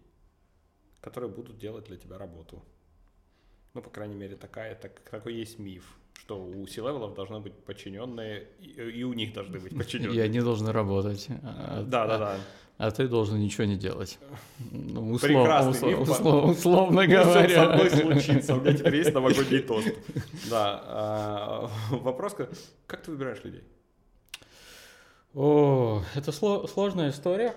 которые 1.02 1.30
будут 1.30 1.58
делать 1.58 1.86
для 1.86 1.98
тебя 1.98 2.18
работу. 2.18 2.64
Ну, 3.74 3.82
по 3.82 3.90
крайней 3.90 4.16
мере, 4.16 4.38
такая, 4.38 4.74
так, 4.76 5.02
такой 5.02 5.36
есть 5.36 5.60
миф, 5.60 5.98
что 6.14 6.42
у 6.42 6.66
C-level 6.66 7.05
ов 7.05 7.16
должны 7.16 7.42
быть 7.42 7.54
подчиненные, 7.54 8.48
и, 8.62 8.70
и 8.72 9.04
у 9.04 9.14
них 9.14 9.34
должны 9.34 9.60
быть 9.60 9.78
подчиненные. 9.78 10.16
И 10.16 10.20
они 10.22 10.40
должны 10.40 10.72
работать. 10.72 11.28
А, 11.44 11.84
да, 11.84 12.08
да, 12.08 12.18
да. 12.18 12.38
А 12.78 12.92
ты 12.92 13.10
должен 13.10 13.38
ничего 13.38 13.66
не 13.66 13.76
делать. 13.76 14.18
Ну, 14.72 15.12
услов, 15.12 15.22
Прекрасный 15.22 15.72
услов, 15.72 15.92
миф. 15.92 16.10
Услов, 16.10 16.50
условно 16.52 17.06
говоря. 17.06 17.66
Со 17.66 17.74
мной 17.74 17.90
случится. 17.90 18.56
У 18.56 18.62
меня 18.62 18.78
теперь 18.78 18.96
есть 18.96 19.14
новогодний 19.14 19.60
тост. 19.60 19.94
Да. 20.50 20.82
А, 20.86 21.72
вопрос, 21.92 22.38
как 22.88 23.02
ты 23.02 23.12
выбираешь 23.12 23.44
людей? 23.44 23.64
О, 25.36 26.02
это 26.16 26.32
сло- 26.32 26.68
сложная 26.68 27.12
история. 27.12 27.56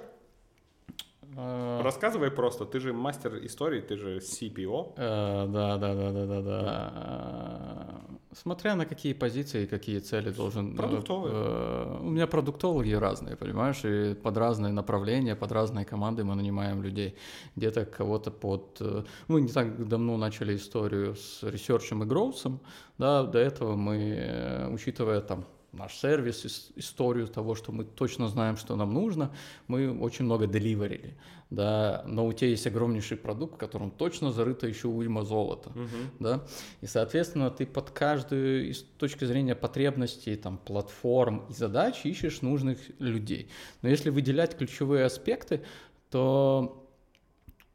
А, 1.34 1.82
Рассказывай 1.82 2.30
просто, 2.30 2.66
ты 2.66 2.78
же 2.78 2.92
мастер 2.92 3.44
истории, 3.46 3.80
ты 3.80 3.96
же 3.96 4.18
CPO. 4.18 4.94
Э, 4.96 5.46
да, 5.48 5.78
да, 5.78 5.94
да, 5.94 6.12
да, 6.12 6.26
да, 6.26 6.42
да. 6.42 8.00
Смотря 8.34 8.74
на 8.74 8.84
какие 8.84 9.14
позиции, 9.14 9.66
какие 9.66 9.98
цели 10.00 10.30
должен... 10.30 10.74
Э, 10.74 10.76
продуктовые. 10.76 11.34
Э, 11.34 11.98
у 12.02 12.10
меня 12.10 12.26
продуктологи 12.26 12.92
разные, 12.92 13.36
понимаешь, 13.36 13.82
и 13.84 14.14
под 14.14 14.36
разные 14.36 14.74
направления, 14.74 15.34
под 15.34 15.52
разные 15.52 15.86
команды 15.86 16.24
мы 16.24 16.34
нанимаем 16.34 16.82
людей. 16.82 17.16
Где-то 17.56 17.86
кого-то 17.86 18.30
под... 18.30 18.82
Мы 19.28 19.40
не 19.40 19.48
так 19.48 19.88
давно 19.88 20.18
начали 20.18 20.54
историю 20.56 21.16
с 21.16 21.42
ресерчем 21.42 22.02
и 22.02 22.06
гроусом, 22.06 22.60
да, 22.98 23.22
до 23.24 23.38
этого 23.38 23.76
мы, 23.76 24.68
учитывая 24.70 25.22
там 25.22 25.46
наш 25.72 25.94
сервис, 25.96 26.70
историю 26.76 27.26
того, 27.26 27.54
что 27.54 27.72
мы 27.72 27.84
точно 27.84 28.28
знаем, 28.28 28.56
что 28.56 28.76
нам 28.76 28.92
нужно, 28.92 29.34
мы 29.68 29.98
очень 29.98 30.26
много 30.26 30.46
деливерили. 30.46 31.16
Да, 31.50 32.02
но 32.06 32.26
у 32.26 32.32
тебя 32.32 32.48
есть 32.48 32.66
огромнейший 32.66 33.18
продукт, 33.18 33.54
в 33.54 33.58
котором 33.58 33.90
точно 33.90 34.32
зарыто 34.32 34.66
еще 34.66 34.88
уйма 34.88 35.22
золота. 35.22 35.70
Uh-huh. 35.74 36.06
Да? 36.18 36.46
И, 36.80 36.86
соответственно, 36.86 37.50
ты 37.50 37.66
под 37.66 37.90
каждую, 37.90 38.72
с 38.72 38.82
точки 38.82 39.26
зрения 39.26 39.54
потребностей, 39.54 40.36
там, 40.36 40.56
платформ 40.56 41.44
и 41.50 41.52
задач 41.52 42.04
ищешь 42.04 42.40
нужных 42.40 42.78
людей. 43.00 43.50
Но 43.82 43.90
если 43.90 44.08
выделять 44.08 44.56
ключевые 44.56 45.04
аспекты, 45.04 45.62
то 46.10 46.88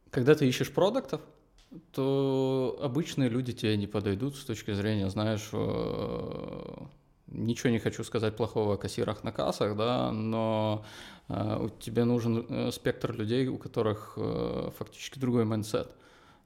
когда 0.10 0.34
ты 0.34 0.48
ищешь 0.48 0.72
продуктов, 0.72 1.22
то 1.92 2.80
обычные 2.82 3.30
люди 3.30 3.54
тебе 3.54 3.78
не 3.78 3.88
подойдут 3.88 4.36
с 4.36 4.44
точки 4.44 4.72
зрения, 4.72 5.10
знаешь, 5.10 5.50
э, 5.52 6.86
Ничего 7.28 7.72
не 7.72 7.80
хочу 7.80 8.04
сказать 8.04 8.36
плохого 8.36 8.76
о 8.76 8.78
кассирах 8.78 9.24
на 9.24 9.32
кассах, 9.32 9.76
да, 9.76 10.12
но 10.12 10.86
э, 11.28 11.70
тебе 11.80 12.06
нужен 12.06 12.46
э, 12.48 12.72
спектр 12.72 13.14
людей, 13.14 13.48
у 13.48 13.58
которых 13.58 14.14
э, 14.16 14.70
фактически 14.78 15.20
другой 15.20 15.44
mindset, 15.44 15.92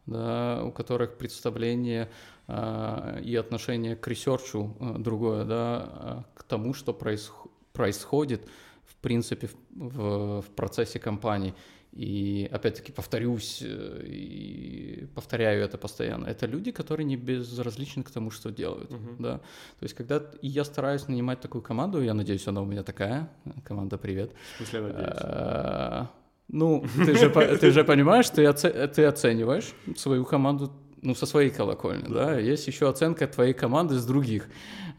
да, 0.08 0.64
у 0.64 0.72
которых 0.72 1.18
представление 1.18 2.10
э, 2.48 3.22
и 3.24 3.36
отношение 3.36 3.96
к 3.96 4.08
research 4.08 4.68
у 4.68 4.76
э, 4.80 4.96
другое, 4.98 5.46
да, 5.46 5.90
э, 6.36 6.40
к 6.40 6.44
тому, 6.44 6.74
что 6.74 6.94
происх- 6.94 7.48
происходит 7.74 8.48
в 8.88 8.96
принципе 8.96 9.48
в, 9.48 9.56
в, 9.76 10.42
в 10.42 10.50
процессе 10.56 10.98
компании. 10.98 11.54
И 11.94 12.50
опять-таки 12.54 12.94
повторюсь 12.94 13.62
э, 13.62 14.04
и 14.06 15.08
повторяю 15.14 15.64
это 15.64 15.78
постоянно. 15.78 16.28
Это 16.28 16.46
люди, 16.46 16.72
которые 16.72 17.06
не 17.06 17.18
безразличны 17.18 18.04
к 18.04 18.12
тому, 18.12 18.32
что 18.32 18.50
делают. 18.50 18.92
Uh-huh. 18.92 19.16
Да? 19.20 19.38
То 19.38 19.84
есть, 19.84 19.94
когда 19.96 20.24
и 20.42 20.48
я 20.48 20.64
стараюсь 20.64 21.10
нанимать 21.10 21.42
такую 21.42 21.62
команду, 21.62 22.02
я 22.02 22.14
надеюсь, 22.14 22.48
она 22.48 22.62
у 22.62 22.66
меня 22.66 22.84
такая. 22.84 23.30
Команда, 23.66 23.98
привет. 23.98 24.32
В 24.54 24.58
смысле, 24.58 24.82
надеюсь? 24.82 25.18
А, 25.20 26.12
ну, 26.48 26.86
ты 27.06 27.18
же, 27.18 27.30
ты 27.30 27.72
же 27.72 27.84
понимаешь, 27.84 28.30
ты, 28.30 28.46
оце, 28.46 28.88
ты 28.88 29.04
оцениваешь 29.04 29.74
свою 29.98 30.24
команду 30.24 30.72
ну, 31.02 31.16
со 31.16 31.26
своей 31.26 31.50
колокольни, 31.50 32.08
да. 32.08 32.28
да, 32.28 32.40
есть 32.40 32.68
еще 32.68 32.88
оценка 32.88 33.28
твоей 33.28 33.54
команды 33.54 33.96
с 33.96 34.06
других. 34.06 34.48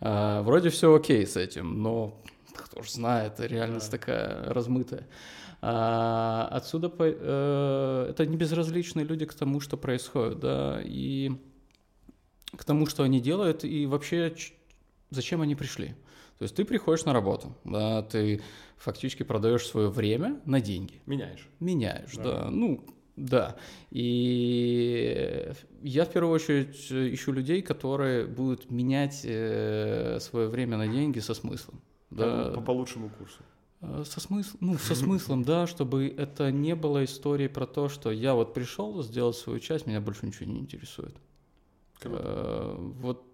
А, 0.00 0.42
вроде 0.42 0.68
все 0.68 0.94
окей 0.94 1.26
с 1.26 1.36
этим, 1.36 1.82
но 1.82 2.22
кто 2.54 2.82
ж 2.82 2.90
знает, 2.90 3.40
реальность 3.40 3.90
да. 3.90 3.98
такая 3.98 4.52
размытая. 4.52 5.06
А, 5.60 6.48
отсюда 6.50 6.88
по, 6.88 7.04
э, 7.04 8.06
это 8.10 8.26
не 8.26 8.36
безразличные 8.36 9.06
люди 9.06 9.26
к 9.26 9.34
тому, 9.34 9.60
что 9.60 9.76
происходит, 9.76 10.40
да, 10.40 10.80
и 10.84 11.30
к 12.56 12.64
тому, 12.64 12.86
что 12.86 13.04
они 13.04 13.20
делают, 13.20 13.64
и 13.64 13.86
вообще 13.86 14.34
зачем 15.10 15.40
они 15.40 15.54
пришли. 15.54 15.94
То 16.38 16.44
есть 16.44 16.56
ты 16.56 16.64
приходишь 16.64 17.04
на 17.04 17.12
работу, 17.12 17.56
да, 17.62 18.02
ты 18.02 18.42
фактически 18.76 19.22
продаешь 19.22 19.64
свое 19.64 19.88
время 19.88 20.40
на 20.44 20.60
деньги. 20.60 21.00
Меняешь. 21.06 21.48
Меняешь, 21.60 22.16
да. 22.16 22.22
да. 22.22 22.50
Ну, 22.50 22.84
да. 23.16 23.56
И 23.90 25.52
я 25.82 26.04
в 26.04 26.12
первую 26.12 26.34
очередь 26.34 26.90
ищу 26.90 27.30
людей, 27.30 27.62
которые 27.62 28.26
будут 28.26 28.70
менять 28.70 29.20
э, 29.22 30.18
свое 30.20 30.48
время 30.48 30.76
на 30.76 30.88
деньги 30.88 31.20
со 31.20 31.34
смыслом. 31.34 31.80
Да. 32.16 32.52
По, 32.54 32.60
по 32.60 32.70
лучшему 32.72 33.10
курсу. 33.10 33.38
Э, 33.80 34.04
со, 34.06 34.20
смысл, 34.20 34.56
ну, 34.60 34.78
со 34.78 34.94
смыслом, 34.94 35.42
да, 35.42 35.66
чтобы 35.66 36.06
это 36.06 36.50
не 36.52 36.74
было 36.74 37.04
историей 37.04 37.48
про 37.48 37.66
то, 37.66 37.88
что 37.88 38.10
я 38.10 38.34
вот 38.34 38.54
пришел 38.54 39.02
сделать 39.02 39.36
свою 39.36 39.58
часть, 39.58 39.86
меня 39.86 40.00
больше 40.00 40.26
ничего 40.26 40.50
не 40.50 40.60
интересует. 40.60 41.16
Круто. 41.98 42.22
Э, 42.22 42.76
вот 42.78 43.26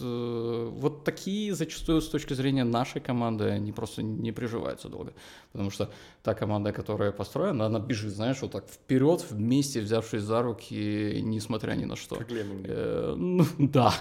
вот 0.00 1.04
такие 1.04 1.54
зачастую 1.54 2.00
с 2.00 2.08
точки 2.08 2.34
зрения 2.34 2.64
нашей 2.64 3.00
команды, 3.00 3.44
они 3.44 3.72
просто 3.72 4.02
не 4.02 4.32
приживаются 4.32 4.88
долго. 4.88 5.12
Потому 5.52 5.70
что 5.70 5.90
та 6.22 6.34
команда, 6.34 6.72
которая 6.72 7.12
построена, 7.12 7.66
она 7.66 7.78
бежит, 7.78 8.12
знаешь, 8.12 8.42
вот 8.42 8.52
так 8.52 8.64
вперед, 8.68 9.24
вместе 9.30 9.80
взявшись 9.80 10.22
за 10.22 10.42
руки, 10.42 11.20
несмотря 11.22 11.72
ни 11.74 11.84
на 11.84 11.96
что. 11.96 12.16
Как 12.16 12.28
э, 12.30 13.14
ну, 13.16 13.44
да, 13.58 13.92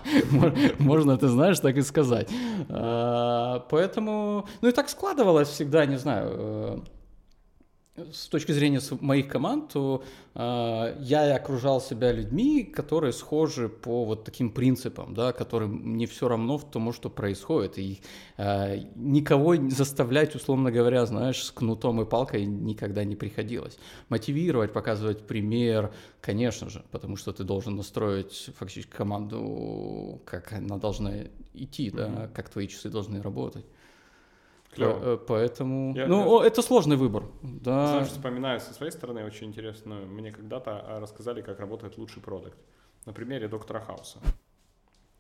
можно, 0.80 1.18
ты 1.18 1.28
знаешь, 1.28 1.60
так 1.60 1.78
и 1.78 1.82
сказать. 1.82 2.30
А, 2.70 3.60
поэтому, 3.70 4.48
ну 4.62 4.70
и 4.70 4.72
так 4.72 4.90
складывалось 4.90 5.50
всегда, 5.50 5.86
не 5.86 5.98
знаю, 5.98 6.30
э, 6.32 6.80
с 8.12 8.28
точки 8.28 8.52
зрения 8.52 8.82
моих 9.00 9.30
команд, 9.30 9.72
то 9.72 10.04
э, 10.34 10.98
я 11.00 11.34
окружал 11.36 11.80
себя 11.80 12.12
людьми, 12.12 12.64
которые 12.64 13.14
схожи 13.14 13.70
по 13.70 14.04
вот 14.04 14.26
таким 14.26 14.52
принципам, 14.52 15.14
да, 15.14 15.32
которым 15.32 15.98
не 15.98 16.06
все 16.06 16.28
равно 16.28 16.58
в 16.58 16.70
тому, 16.70 16.92
что 16.92 17.10
происходит. 17.10 17.78
И 17.80 18.02
э, 18.38 18.84
никого 18.96 19.56
заставлять, 19.70 20.36
условно 20.36 20.72
говоря, 20.72 21.06
знаешь, 21.06 21.42
с 21.42 21.52
кнутом 21.52 22.02
и 22.02 22.06
палкой 22.06 22.46
никогда 22.46 23.06
не 23.06 23.16
приходилось. 23.16 23.78
Мотивировать, 24.10 24.74
показывать 24.74 25.26
пример, 25.26 25.94
конечно 26.20 26.70
же, 26.70 26.84
потому 26.92 27.16
что 27.16 27.32
ты 27.32 27.46
должен 27.46 27.78
настроить 27.78 28.50
фактически 28.58 28.92
команду, 28.92 30.22
как 30.26 30.52
она 30.52 30.78
должна 30.78 31.14
идти, 31.54 31.88
mm-hmm. 31.88 31.96
да, 31.96 32.28
как 32.34 32.50
твои 32.50 32.68
часы 32.68 32.90
должны 32.90 33.22
работать. 33.22 33.66
Клево. 34.76 35.00
Э, 35.02 35.18
поэтому, 35.18 35.96
я, 35.96 36.08
ну, 36.08 36.42
я, 36.42 36.48
это 36.48 36.62
сложный 36.62 36.98
выбор. 36.98 37.24
Да. 37.42 37.88
Знаешь, 37.88 38.10
вспоминаю 38.10 38.60
со 38.60 38.74
своей 38.74 38.92
стороны 38.92 39.26
очень 39.26 39.48
интересную. 39.48 40.06
Мне 40.06 40.32
когда-то 40.32 40.84
а, 40.86 41.00
рассказали, 41.00 41.42
как 41.42 41.60
работает 41.60 41.98
лучший 41.98 42.22
продукт. 42.22 42.58
На 43.06 43.14
примере 43.14 43.48
доктора 43.48 43.80
Хауса. 43.80 44.20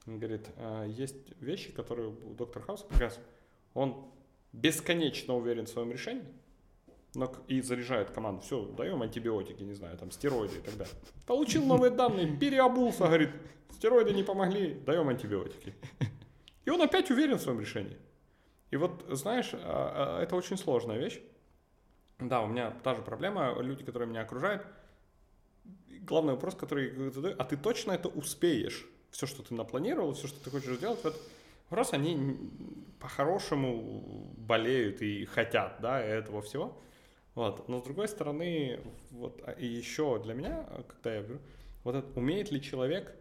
Он 0.07 0.19
говорит, 0.19 0.47
«А, 0.57 0.85
есть 0.85 1.15
вещи, 1.39 1.71
которые 1.71 2.09
у 2.09 2.33
доктора 2.33 2.63
Хауса 2.63 2.85
как 2.89 2.99
раз 2.99 3.19
он 3.73 4.05
бесконечно 4.53 5.35
уверен 5.35 5.65
в 5.65 5.69
своем 5.69 5.91
решении, 5.91 6.25
но 7.13 7.31
и 7.47 7.61
заряжает 7.61 8.09
команду. 8.11 8.41
Все, 8.41 8.65
даем 8.65 9.01
антибиотики, 9.01 9.61
не 9.63 9.73
знаю, 9.73 9.97
там 9.97 10.11
стероиды 10.11 10.57
и 10.57 10.61
так 10.61 10.75
далее. 10.77 10.93
Получил 11.27 11.65
новые 11.65 11.91
данные, 11.91 12.35
переобулся, 12.37 13.05
говорит, 13.05 13.29
стероиды 13.71 14.13
не 14.13 14.23
помогли, 14.23 14.73
даем 14.85 15.09
антибиотики. 15.09 15.75
И 16.65 16.69
он 16.69 16.81
опять 16.81 17.11
уверен 17.11 17.37
в 17.37 17.41
своем 17.41 17.59
решении. 17.59 17.97
И 18.71 18.77
вот, 18.77 19.05
знаешь, 19.09 19.51
а, 19.53 20.17
а, 20.19 20.23
это 20.23 20.35
очень 20.35 20.57
сложная 20.57 20.97
вещь. 20.97 21.19
Да, 22.19 22.41
у 22.41 22.47
меня 22.47 22.71
та 22.83 22.95
же 22.95 23.01
проблема, 23.01 23.55
люди, 23.61 23.83
которые 23.83 24.07
меня 24.07 24.21
окружают, 24.21 24.65
главный 26.01 26.33
вопрос, 26.33 26.55
который 26.55 27.11
задаю, 27.11 27.35
а 27.37 27.43
ты 27.43 27.57
точно 27.57 27.91
это 27.91 28.07
успеешь? 28.07 28.85
Все, 29.11 29.25
что 29.27 29.43
ты 29.43 29.53
напланировал, 29.53 30.13
все, 30.13 30.27
что 30.27 30.43
ты 30.43 30.49
хочешь 30.49 30.77
сделать, 30.77 31.03
вот 31.03 31.15
вопрос, 31.69 31.93
они 31.93 32.37
по-хорошему 32.99 34.33
болеют 34.37 35.01
и 35.01 35.25
хотят, 35.25 35.77
да, 35.81 35.99
этого 35.99 36.41
всего. 36.41 36.77
Вот. 37.33 37.67
Но 37.67 37.81
с 37.81 37.83
другой 37.83 38.07
стороны, 38.07 38.79
вот, 39.11 39.41
а, 39.45 39.51
и 39.51 39.65
еще 39.65 40.21
для 40.23 40.33
меня, 40.33 40.65
когда 40.87 41.15
я 41.15 41.21
говорю, 41.21 41.41
вот 41.83 41.95
это, 41.95 42.19
умеет 42.19 42.51
ли 42.51 42.61
человек, 42.61 43.13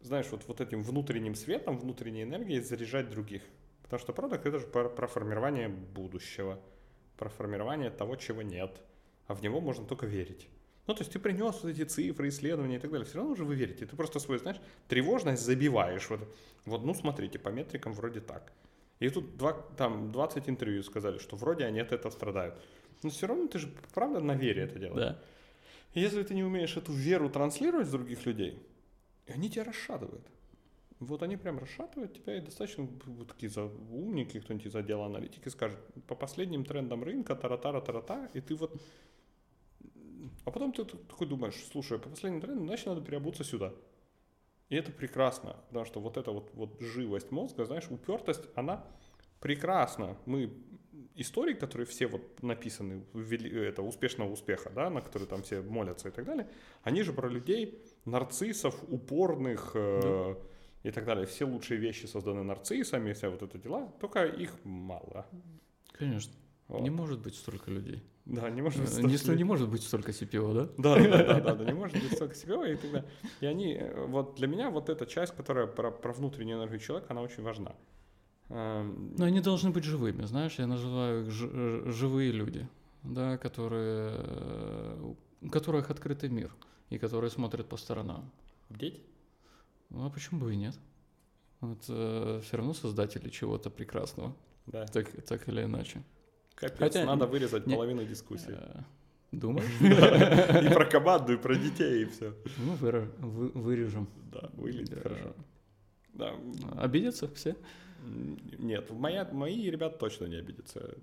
знаешь, 0.00 0.26
вот, 0.30 0.44
вот 0.46 0.60
этим 0.60 0.82
внутренним 0.82 1.34
светом, 1.34 1.78
внутренней 1.78 2.24
энергией 2.24 2.60
заряжать 2.60 3.08
других? 3.08 3.42
Потому 3.90 4.04
что 4.04 4.12
продукт 4.12 4.46
это 4.46 4.60
же 4.60 4.66
про, 4.68 4.88
про 4.88 5.08
формирование 5.08 5.68
будущего, 5.68 6.60
про 7.18 7.28
формирование 7.28 7.90
того, 7.90 8.14
чего 8.14 8.40
нет. 8.40 8.80
А 9.26 9.34
в 9.34 9.42
него 9.42 9.60
можно 9.60 9.84
только 9.84 10.06
верить. 10.06 10.48
Ну, 10.86 10.94
то 10.94 11.00
есть 11.00 11.12
ты 11.12 11.18
принес 11.18 11.60
вот 11.60 11.70
эти 11.70 11.82
цифры, 11.82 12.28
исследования 12.28 12.76
и 12.76 12.78
так 12.78 12.92
далее, 12.92 13.04
все 13.04 13.18
равно 13.18 13.32
уже 13.32 13.44
вы 13.44 13.56
верите. 13.56 13.86
Ты 13.86 13.96
просто 13.96 14.20
свою, 14.20 14.38
знаешь, 14.38 14.60
тревожность 14.86 15.42
забиваешь. 15.42 16.08
Вот, 16.08 16.20
вот 16.66 16.84
ну, 16.84 16.94
смотрите, 16.94 17.40
по 17.40 17.48
метрикам 17.48 17.92
вроде 17.92 18.20
так. 18.20 18.52
И 19.00 19.08
тут 19.08 19.36
два, 19.36 19.54
там 19.76 20.12
20 20.12 20.48
интервью 20.48 20.84
сказали, 20.84 21.18
что 21.18 21.34
вроде 21.34 21.64
они 21.64 21.80
от 21.80 21.90
этого 21.90 22.12
страдают. 22.12 22.62
Но 23.02 23.10
все 23.10 23.26
равно 23.26 23.48
ты 23.48 23.58
же 23.58 23.74
правда 23.92 24.20
на 24.20 24.36
вере 24.36 24.62
это 24.62 24.78
делаешь. 24.78 25.16
Да. 25.16 25.22
И 25.94 26.00
если 26.00 26.22
ты 26.22 26.34
не 26.34 26.44
умеешь 26.44 26.76
эту 26.76 26.92
веру 26.92 27.28
транслировать 27.28 27.88
в 27.88 27.90
других 27.90 28.24
людей, 28.24 28.62
они 29.26 29.50
тебя 29.50 29.64
расшатывают. 29.64 30.24
Вот 31.00 31.22
они 31.22 31.38
прям 31.38 31.58
расшатывают 31.58 32.12
тебя, 32.12 32.36
и 32.36 32.40
достаточно 32.40 32.86
вот 33.06 33.28
такие 33.28 33.48
за 33.48 33.64
умники, 33.64 34.38
кто-нибудь 34.38 34.66
из 34.66 34.76
отдела 34.76 35.06
аналитики 35.06 35.48
скажет, 35.48 35.78
по 36.06 36.14
последним 36.14 36.64
трендам 36.64 37.02
рынка, 37.02 37.34
тара-тара-тара-та, 37.34 38.28
и 38.34 38.40
ты 38.40 38.54
вот... 38.54 38.80
А 40.44 40.50
потом 40.50 40.72
ты 40.72 40.84
такой 40.84 41.26
думаешь, 41.26 41.56
слушай, 41.72 41.98
по 41.98 42.10
последним 42.10 42.42
трендам, 42.42 42.66
значит, 42.66 42.86
надо 42.86 43.00
переобуться 43.00 43.44
сюда. 43.44 43.72
И 44.68 44.76
это 44.76 44.92
прекрасно, 44.92 45.56
потому 45.68 45.86
что 45.86 46.00
вот 46.00 46.18
эта 46.18 46.32
вот, 46.32 46.50
вот 46.52 46.80
живость 46.80 47.30
мозга, 47.30 47.64
знаешь, 47.64 47.90
упертость, 47.90 48.44
она 48.54 48.84
прекрасна. 49.40 50.18
Мы 50.26 50.52
истории, 51.14 51.54
которые 51.54 51.86
все 51.86 52.06
вот 52.06 52.42
написаны, 52.42 53.04
это 53.14 53.82
успешного 53.82 54.30
успеха, 54.30 54.70
да, 54.70 54.90
на 54.90 55.00
которые 55.00 55.28
там 55.28 55.42
все 55.42 55.62
молятся 55.62 56.08
и 56.08 56.10
так 56.12 56.24
далее, 56.24 56.48
они 56.82 57.02
же 57.02 57.12
про 57.12 57.28
людей, 57.28 57.82
нарциссов, 58.04 58.82
упорных, 58.88 59.72
э, 59.74 60.34
и 60.82 60.90
так 60.90 61.04
далее. 61.04 61.26
Все 61.26 61.44
лучшие 61.44 61.78
вещи 61.78 62.06
созданы 62.06 62.42
нарциссами, 62.42 63.12
все 63.12 63.28
вот 63.28 63.42
это 63.42 63.58
дела, 63.58 63.92
только 64.00 64.24
их 64.24 64.52
мало. 64.64 65.26
Конечно. 65.92 66.32
Вот. 66.68 66.82
Не 66.82 66.90
может 66.90 67.20
быть 67.20 67.34
столько 67.34 67.70
людей. 67.70 68.02
Да, 68.26 68.48
не 68.48 68.62
может 68.62 68.80
быть 68.80 68.88
э, 68.90 68.92
столько 68.92 69.10
Если 69.10 69.36
не 69.36 69.44
может 69.44 69.68
быть 69.68 69.82
столько 69.82 70.12
CPO, 70.12 70.54
да? 70.54 70.68
Да, 70.78 71.02
да, 71.02 71.24
да, 71.24 71.40
да, 71.40 71.54
да, 71.56 71.64
не 71.64 71.72
может 71.72 72.00
быть 72.00 72.12
столько 72.12 72.34
CPO, 72.34 72.72
и 72.72 72.76
тогда... 72.76 73.04
И 73.40 73.46
они, 73.46 73.74
э, 73.74 74.06
вот 74.06 74.36
для 74.36 74.46
меня 74.46 74.70
вот 74.70 74.88
эта 74.88 75.04
часть, 75.04 75.34
которая 75.34 75.66
про, 75.66 75.90
про 75.90 76.12
внутреннюю 76.12 76.58
энергию 76.58 76.78
человека, 76.78 77.08
она 77.10 77.22
очень 77.22 77.42
важна. 77.42 77.74
Эм, 78.50 79.14
Но 79.18 79.24
они 79.24 79.40
должны 79.40 79.70
быть 79.70 79.84
живыми, 79.84 80.24
знаешь, 80.26 80.58
я 80.58 80.66
называю 80.66 81.26
их 81.26 81.32
э, 81.42 81.90
живые 81.90 82.30
люди, 82.30 82.68
да, 83.02 83.36
которые, 83.36 84.96
у 85.42 85.50
которых 85.50 85.90
открытый 85.90 86.28
мир 86.28 86.54
и 86.88 86.98
которые 86.98 87.30
смотрят 87.30 87.68
по 87.68 87.76
сторонам. 87.76 88.30
Дети? 88.68 89.00
Ну 89.90 90.06
а 90.06 90.10
почему 90.10 90.40
бы 90.40 90.52
и 90.52 90.56
нет? 90.56 90.74
Вот 91.60 91.84
э, 91.88 92.40
все 92.42 92.56
равно 92.56 92.72
создатели 92.72 93.28
чего-то 93.28 93.70
прекрасного. 93.70 94.34
Да. 94.66 94.86
Так, 94.86 95.10
так 95.26 95.48
или 95.48 95.64
иначе. 95.64 96.02
Капец, 96.54 96.78
Хотя, 96.78 97.04
надо 97.04 97.26
вырезать 97.26 97.66
не, 97.66 97.74
половину 97.74 98.04
дискуссии. 98.04 98.56
Э, 98.56 98.80
думаешь? 99.32 99.70
И 100.70 100.72
про 100.72 100.84
команду, 100.86 101.34
и 101.34 101.36
про 101.36 101.54
детей, 101.54 102.02
и 102.02 102.04
все. 102.06 102.34
Ну, 102.58 102.74
вырежем. 102.74 104.08
Да, 104.32 104.50
вылезет 104.54 105.02
хорошо. 105.02 105.34
Да. 106.12 106.34
Обидятся 106.76 107.32
все? 107.34 107.56
Нет, 108.58 108.90
моя, 108.90 109.28
мои 109.32 109.70
ребята 109.70 109.98
точно 109.98 110.26
не 110.26 110.36
обидятся. 110.36 110.96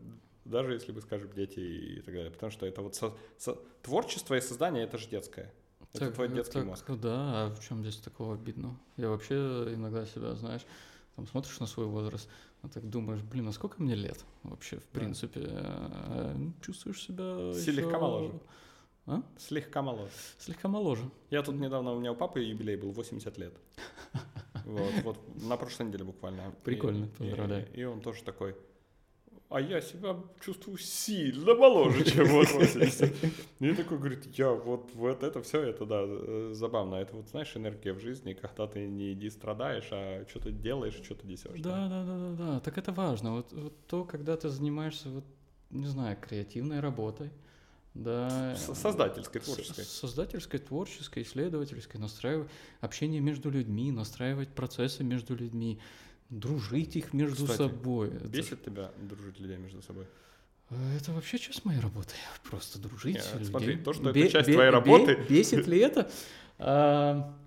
Даже 0.45 0.73
если 0.73 0.91
мы 0.91 1.01
скажем 1.01 1.31
дети 1.33 1.59
и 1.59 2.01
так 2.01 2.13
далее. 2.13 2.31
Потому 2.31 2.51
что 2.51 2.65
это 2.65 2.81
вот 2.81 2.95
со, 2.95 3.13
со, 3.37 3.55
творчество 3.81 4.35
и 4.35 4.41
создание 4.41 4.83
это 4.83 4.97
же 4.97 5.07
детское. 5.09 5.51
Это 5.93 6.05
так, 6.05 6.15
твой 6.15 6.29
детский 6.29 6.53
так, 6.53 6.65
мозг. 6.65 6.85
Да, 6.87 7.45
а 7.45 7.55
в 7.55 7.65
чем 7.65 7.81
здесь 7.81 7.97
такого 7.97 8.35
обидного? 8.35 8.77
Я 8.97 9.09
вообще 9.09 9.35
иногда 9.73 10.05
себя, 10.05 10.35
знаешь, 10.35 10.65
там 11.15 11.27
смотришь 11.27 11.59
на 11.59 11.65
свой 11.65 11.87
возраст, 11.87 12.29
а 12.61 12.69
так 12.69 12.87
думаешь, 12.89 13.21
блин, 13.21 13.47
а 13.47 13.51
сколько 13.51 13.81
мне 13.81 13.95
лет 13.95 14.23
вообще, 14.43 14.77
в 14.77 14.83
да. 14.93 14.99
принципе? 14.99 15.41
А, 15.47 16.35
ну, 16.37 16.53
чувствуешь 16.61 17.01
себя 17.01 17.53
Слегка 17.53 17.89
еще... 17.89 17.99
моложе. 17.99 18.33
А? 19.07 19.23
Слегка 19.37 19.81
моложе. 19.81 20.11
Слегка 20.37 20.67
моложе. 20.67 21.09
Я 21.29 21.41
тут 21.41 21.55
недавно, 21.55 21.93
у 21.93 21.99
меня 21.99 22.11
у 22.11 22.15
папы 22.15 22.41
юбилей 22.41 22.75
был 22.75 22.91
80 22.91 23.37
лет. 23.37 23.53
Вот, 24.65 24.93
вот 25.05 25.43
на 25.43 25.55
прошлой 25.55 25.85
неделе 25.85 26.03
буквально. 26.03 26.53
Прикольно, 26.65 27.07
поздравляю. 27.17 27.65
И, 27.73 27.79
и 27.79 27.83
он 27.85 28.01
тоже 28.01 28.21
такой, 28.23 28.53
а 29.49 29.61
я 29.61 29.79
себя 29.81 30.17
чувствую 30.41 30.77
сильно 30.77 31.53
моложе, 31.55 32.03
чем 32.03 32.27
вот 32.27 32.51
80. 32.51 33.15
И 33.59 33.73
такой 33.73 33.97
говорит, 33.97 34.25
я 34.37 34.51
вот, 34.51 34.91
вот 34.93 35.23
это 35.23 35.41
все, 35.41 35.61
это 35.61 35.85
да, 35.85 36.01
э, 36.05 36.49
забавно. 36.53 36.95
Это 36.95 37.15
вот, 37.15 37.29
знаешь, 37.29 37.55
энергия 37.55 37.93
в 37.93 37.99
жизни, 37.99 38.33
когда 38.33 38.67
ты 38.67 38.85
не 38.87 39.13
иди 39.13 39.29
страдаешь, 39.29 39.87
а 39.91 40.25
что-то 40.27 40.51
делаешь, 40.51 40.99
что-то 41.01 41.25
несешь. 41.25 41.61
Да, 41.61 41.87
да, 41.87 42.03
да, 42.03 42.17
да, 42.17 42.31
да. 42.33 42.59
Так 42.59 42.77
это 42.77 42.91
важно. 42.91 43.35
Вот, 43.35 43.53
вот 43.53 43.73
то, 43.87 44.03
когда 44.03 44.35
ты 44.35 44.49
занимаешься, 44.49 45.09
вот, 45.09 45.23
не 45.69 45.87
знаю, 45.87 46.17
креативной 46.19 46.81
работой, 46.81 47.31
да. 47.93 48.55
Создательской, 48.55 49.41
творческой. 49.41 49.85
Создательской, 49.85 50.59
творческой, 50.59 51.23
исследовательской, 51.23 51.99
настраивать 51.99 52.49
общение 52.79 53.21
между 53.21 53.49
людьми, 53.49 53.91
настраивать 53.91 54.49
процессы 54.49 55.03
между 55.03 55.35
людьми 55.35 55.79
дружить 56.29 56.95
их 56.95 57.13
между 57.13 57.43
Кстати, 57.43 57.57
собой. 57.57 58.09
Бесит 58.09 58.53
это... 58.53 58.71
тебя 58.71 58.91
дружить 59.01 59.39
людей 59.39 59.57
между 59.57 59.81
собой? 59.81 60.05
Это 60.97 61.13
вообще 61.13 61.37
часть 61.37 61.63
моей 61.65 61.79
работы. 61.79 62.13
Просто 62.49 62.79
дружить. 62.79 63.15
Нет, 63.15 63.29
людей. 63.33 63.45
Смотри, 63.45 63.77
то, 63.77 63.93
что 63.93 64.11
бе- 64.11 64.23
это 64.23 64.31
часть 64.31 64.47
бе- 64.47 64.53
твоей 64.53 64.69
работы. 64.69 65.17
Бесит 65.29 65.67
ли 65.67 65.79
это? 65.79 66.09
А, 66.59 67.37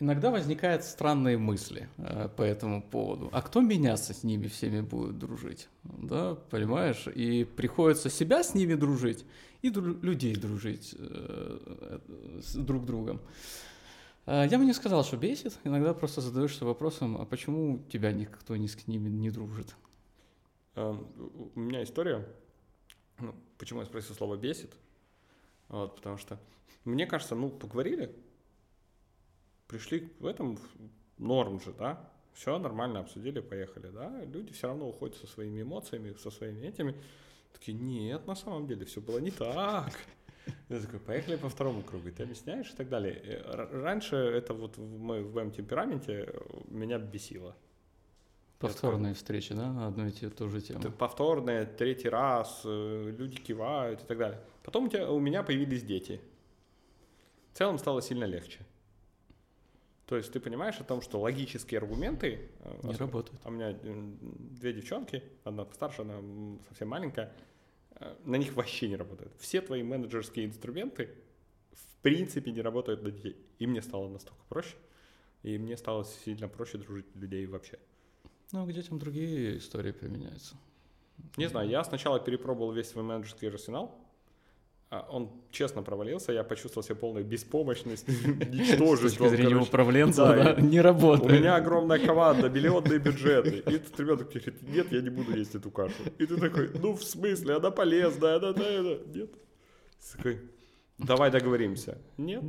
иногда 0.00 0.32
возникают 0.32 0.82
странные 0.82 1.38
мысли 1.38 1.88
а, 1.98 2.26
по 2.26 2.42
этому 2.42 2.82
поводу. 2.82 3.28
А 3.30 3.40
кто 3.42 3.60
меня 3.60 3.96
с 3.96 4.24
ними 4.24 4.48
всеми 4.48 4.80
будет 4.80 5.20
дружить? 5.20 5.68
Да, 5.84 6.34
понимаешь? 6.50 7.06
И 7.14 7.44
приходится 7.44 8.10
себя 8.10 8.42
с 8.42 8.54
ними 8.56 8.74
дружить 8.74 9.24
и 9.62 9.68
дру- 9.70 10.00
людей 10.02 10.34
дружить 10.34 10.96
э, 10.98 12.00
с 12.42 12.56
друг 12.56 12.84
другом. 12.84 13.18
Э, 13.18 13.71
я 14.26 14.58
бы 14.58 14.64
не 14.64 14.72
сказал, 14.72 15.04
что 15.04 15.16
бесит. 15.16 15.58
Иногда 15.64 15.94
просто 15.94 16.20
задаешься 16.20 16.64
вопросом, 16.64 17.20
а 17.20 17.24
почему 17.24 17.84
тебя 17.90 18.12
никто 18.12 18.56
ни 18.56 18.66
с 18.66 18.86
ними 18.86 19.08
не 19.08 19.30
дружит? 19.30 19.74
Эм, 20.74 21.06
у 21.54 21.60
меня 21.60 21.82
история. 21.82 22.26
Ну, 23.18 23.34
почему 23.58 23.80
я 23.80 23.86
спросил 23.86 24.14
слово 24.14 24.36
бесит? 24.36 24.72
Вот, 25.68 25.96
потому 25.96 26.18
что 26.18 26.38
мне 26.84 27.06
кажется, 27.06 27.34
ну, 27.34 27.50
поговорили, 27.50 28.14
пришли 29.66 30.12
в 30.18 30.26
этом 30.26 30.58
норм 31.18 31.60
же, 31.60 31.72
да, 31.72 32.10
все 32.32 32.58
нормально 32.58 33.00
обсудили, 33.00 33.40
поехали, 33.40 33.88
да, 33.88 34.24
люди 34.24 34.52
все 34.52 34.68
равно 34.68 34.88
уходят 34.88 35.16
со 35.16 35.26
своими 35.26 35.62
эмоциями, 35.62 36.14
со 36.14 36.30
своими 36.30 36.66
этими, 36.66 36.94
Такие, 37.52 37.78
нет, 37.78 38.26
на 38.26 38.34
самом 38.34 38.66
деле 38.66 38.84
все 38.84 39.00
было 39.00 39.18
не 39.18 39.30
так. 39.30 39.92
Я 40.68 40.80
такой, 40.80 41.00
поехали 41.00 41.36
по 41.36 41.48
второму 41.48 41.82
кругу, 41.82 42.10
ты 42.10 42.22
объясняешь 42.22 42.70
и 42.70 42.74
так 42.74 42.88
далее. 42.88 43.20
Э, 43.24 43.82
раньше 43.82 44.16
это 44.16 44.54
вот 44.54 44.76
в, 44.76 44.98
мой, 44.98 45.22
в 45.22 45.34
моем 45.34 45.50
темпераменте 45.50 46.24
э, 46.28 46.40
меня 46.68 46.98
бесило. 46.98 47.54
Повторные 48.58 49.14
встречи, 49.14 49.54
да, 49.54 49.72
на 49.72 49.88
одну 49.88 50.06
и 50.06 50.10
ту 50.10 50.48
же 50.48 50.60
тему? 50.60 50.80
Повторные, 50.92 51.66
третий 51.66 52.08
раз, 52.08 52.62
э, 52.64 53.14
люди 53.18 53.36
кивают 53.36 54.02
и 54.02 54.06
так 54.06 54.18
далее. 54.18 54.40
Потом 54.62 54.84
у, 54.84 54.88
тебя, 54.88 55.10
у 55.10 55.18
меня 55.18 55.42
появились 55.42 55.82
дети. 55.82 56.20
В 57.52 57.58
целом 57.58 57.78
стало 57.78 58.00
сильно 58.00 58.24
легче. 58.24 58.60
То 60.06 60.16
есть 60.16 60.32
ты 60.32 60.40
понимаешь 60.40 60.78
о 60.78 60.84
том, 60.84 61.00
что 61.00 61.20
логические 61.20 61.78
аргументы... 61.78 62.50
Не 62.82 62.96
работают. 62.96 63.40
А 63.44 63.48
у 63.48 63.52
меня 63.52 63.74
две 63.82 64.72
девчонки, 64.72 65.22
одна 65.44 65.64
постарше, 65.64 66.02
одна 66.02 66.20
совсем 66.68 66.88
маленькая 66.88 67.32
на 68.24 68.36
них 68.36 68.54
вообще 68.54 68.88
не 68.88 68.96
работает. 68.96 69.32
Все 69.38 69.60
твои 69.60 69.82
менеджерские 69.82 70.46
инструменты 70.46 71.10
в 71.72 72.02
принципе 72.02 72.52
не 72.52 72.60
работают 72.60 73.02
на 73.02 73.10
детей. 73.10 73.36
И 73.58 73.66
мне 73.66 73.82
стало 73.82 74.08
настолько 74.08 74.42
проще, 74.48 74.76
и 75.42 75.58
мне 75.58 75.76
стало 75.76 76.04
сильно 76.04 76.48
проще 76.48 76.78
дружить 76.78 77.06
людей 77.14 77.46
вообще. 77.46 77.78
Ну, 78.52 78.66
к 78.66 78.72
детям 78.72 78.98
другие 78.98 79.58
истории 79.58 79.92
применяются. 79.92 80.56
Не 81.36 81.48
знаю, 81.48 81.68
я 81.68 81.84
сначала 81.84 82.20
перепробовал 82.20 82.72
весь 82.72 82.88
свой 82.88 83.04
менеджерский 83.04 83.48
арсенал, 83.48 83.94
а 83.94 84.11
он 85.00 85.30
честно 85.50 85.82
провалился, 85.82 86.32
я 86.32 86.44
почувствовал 86.44 86.84
себя 86.84 86.96
полной 86.96 87.22
беспомощностью, 87.22 88.14
ничтожеством. 88.50 89.28
С 89.28 89.30
точки 89.30 89.36
зрения 89.36 89.56
управленца, 89.56 90.26
да, 90.26 90.60
не 90.60 90.80
работает. 90.80 91.32
У 91.32 91.34
меня 91.34 91.56
огромная 91.56 91.98
команда, 91.98 92.50
миллионные 92.50 92.98
бюджеты. 92.98 93.62
И 93.66 93.74
этот 93.74 93.98
ребенок 93.98 94.28
говорит, 94.28 94.62
нет, 94.62 94.92
я 94.92 95.00
не 95.00 95.10
буду 95.10 95.34
есть 95.36 95.54
эту 95.54 95.70
кашу. 95.70 95.94
И 96.18 96.26
ты 96.26 96.36
такой, 96.36 96.70
ну 96.74 96.92
в 96.94 97.02
смысле, 97.02 97.56
она 97.56 97.70
полезная, 97.70 98.36
она, 98.36 98.52
да, 98.52 98.82
да, 98.82 98.98
нет. 99.14 99.30
Такой, 100.14 100.40
давай 100.98 101.30
договоримся. 101.30 101.98
Нет. 102.18 102.44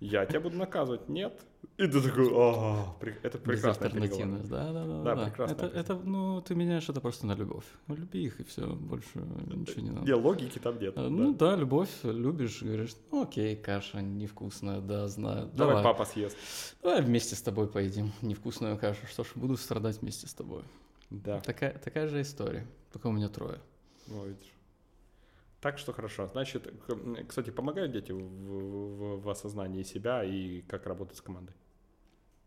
Я 0.00 0.24
тебя 0.24 0.40
буду 0.40 0.56
наказывать. 0.56 1.08
Нет. 1.08 1.40
И 1.78 1.86
ты 1.86 2.00
такой, 2.00 2.30
а, 2.32 2.96
это 3.22 3.36
прекрасная 3.36 3.90
Безальтернативность, 3.90 4.48
да, 4.48 4.72
да, 4.72 4.86
да. 4.86 5.02
да, 5.02 5.24
прекрасно. 5.26 5.52
Это, 5.52 5.66
это, 5.66 5.94
ну, 5.94 6.40
ты 6.40 6.54
меняешь 6.54 6.88
это 6.88 7.02
просто 7.02 7.26
на 7.26 7.34
любовь. 7.34 7.66
Ну, 7.86 7.96
люби 7.96 8.24
их, 8.24 8.40
и 8.40 8.44
все, 8.44 8.66
больше 8.66 9.18
ничего 9.18 9.82
не 9.82 9.90
надо. 9.90 10.06
Не, 10.06 10.14
логики 10.14 10.58
там 10.58 10.78
нет. 10.78 10.94
А, 10.96 11.10
ну 11.10 11.34
да, 11.34 11.54
любовь, 11.54 11.90
любишь, 12.02 12.62
говоришь, 12.62 12.96
ну 13.12 13.24
окей, 13.24 13.56
каша 13.56 14.00
невкусная, 14.00 14.80
да, 14.80 15.06
знаю. 15.06 15.50
Давай, 15.52 15.76
Давай 15.76 15.84
папа 15.84 16.06
съест. 16.06 16.36
Давай 16.82 17.02
вместе 17.02 17.34
с 17.34 17.42
тобой 17.42 17.68
поедим 17.68 18.10
невкусную 18.22 18.78
кашу. 18.78 19.06
Что 19.06 19.24
ж, 19.24 19.32
буду 19.34 19.58
страдать 19.58 20.00
вместе 20.00 20.26
с 20.26 20.32
тобой. 20.32 20.62
Да. 21.10 21.40
Такая, 21.40 21.78
такая 21.78 22.08
же 22.08 22.22
история, 22.22 22.66
только 22.90 23.08
у 23.08 23.12
меня 23.12 23.28
трое. 23.28 23.58
Ну, 24.06 24.24
видишь. 24.24 24.52
Так 25.60 25.78
что 25.78 25.92
хорошо. 25.92 26.26
Значит, 26.28 26.72
кстати, 27.28 27.50
помогают 27.50 27.92
дети 27.92 28.12
в, 28.12 28.18
в, 28.18 29.20
в 29.20 29.28
осознании 29.28 29.82
себя 29.82 30.24
и 30.24 30.62
как 30.62 30.86
работать 30.86 31.18
с 31.18 31.20
командой? 31.20 31.54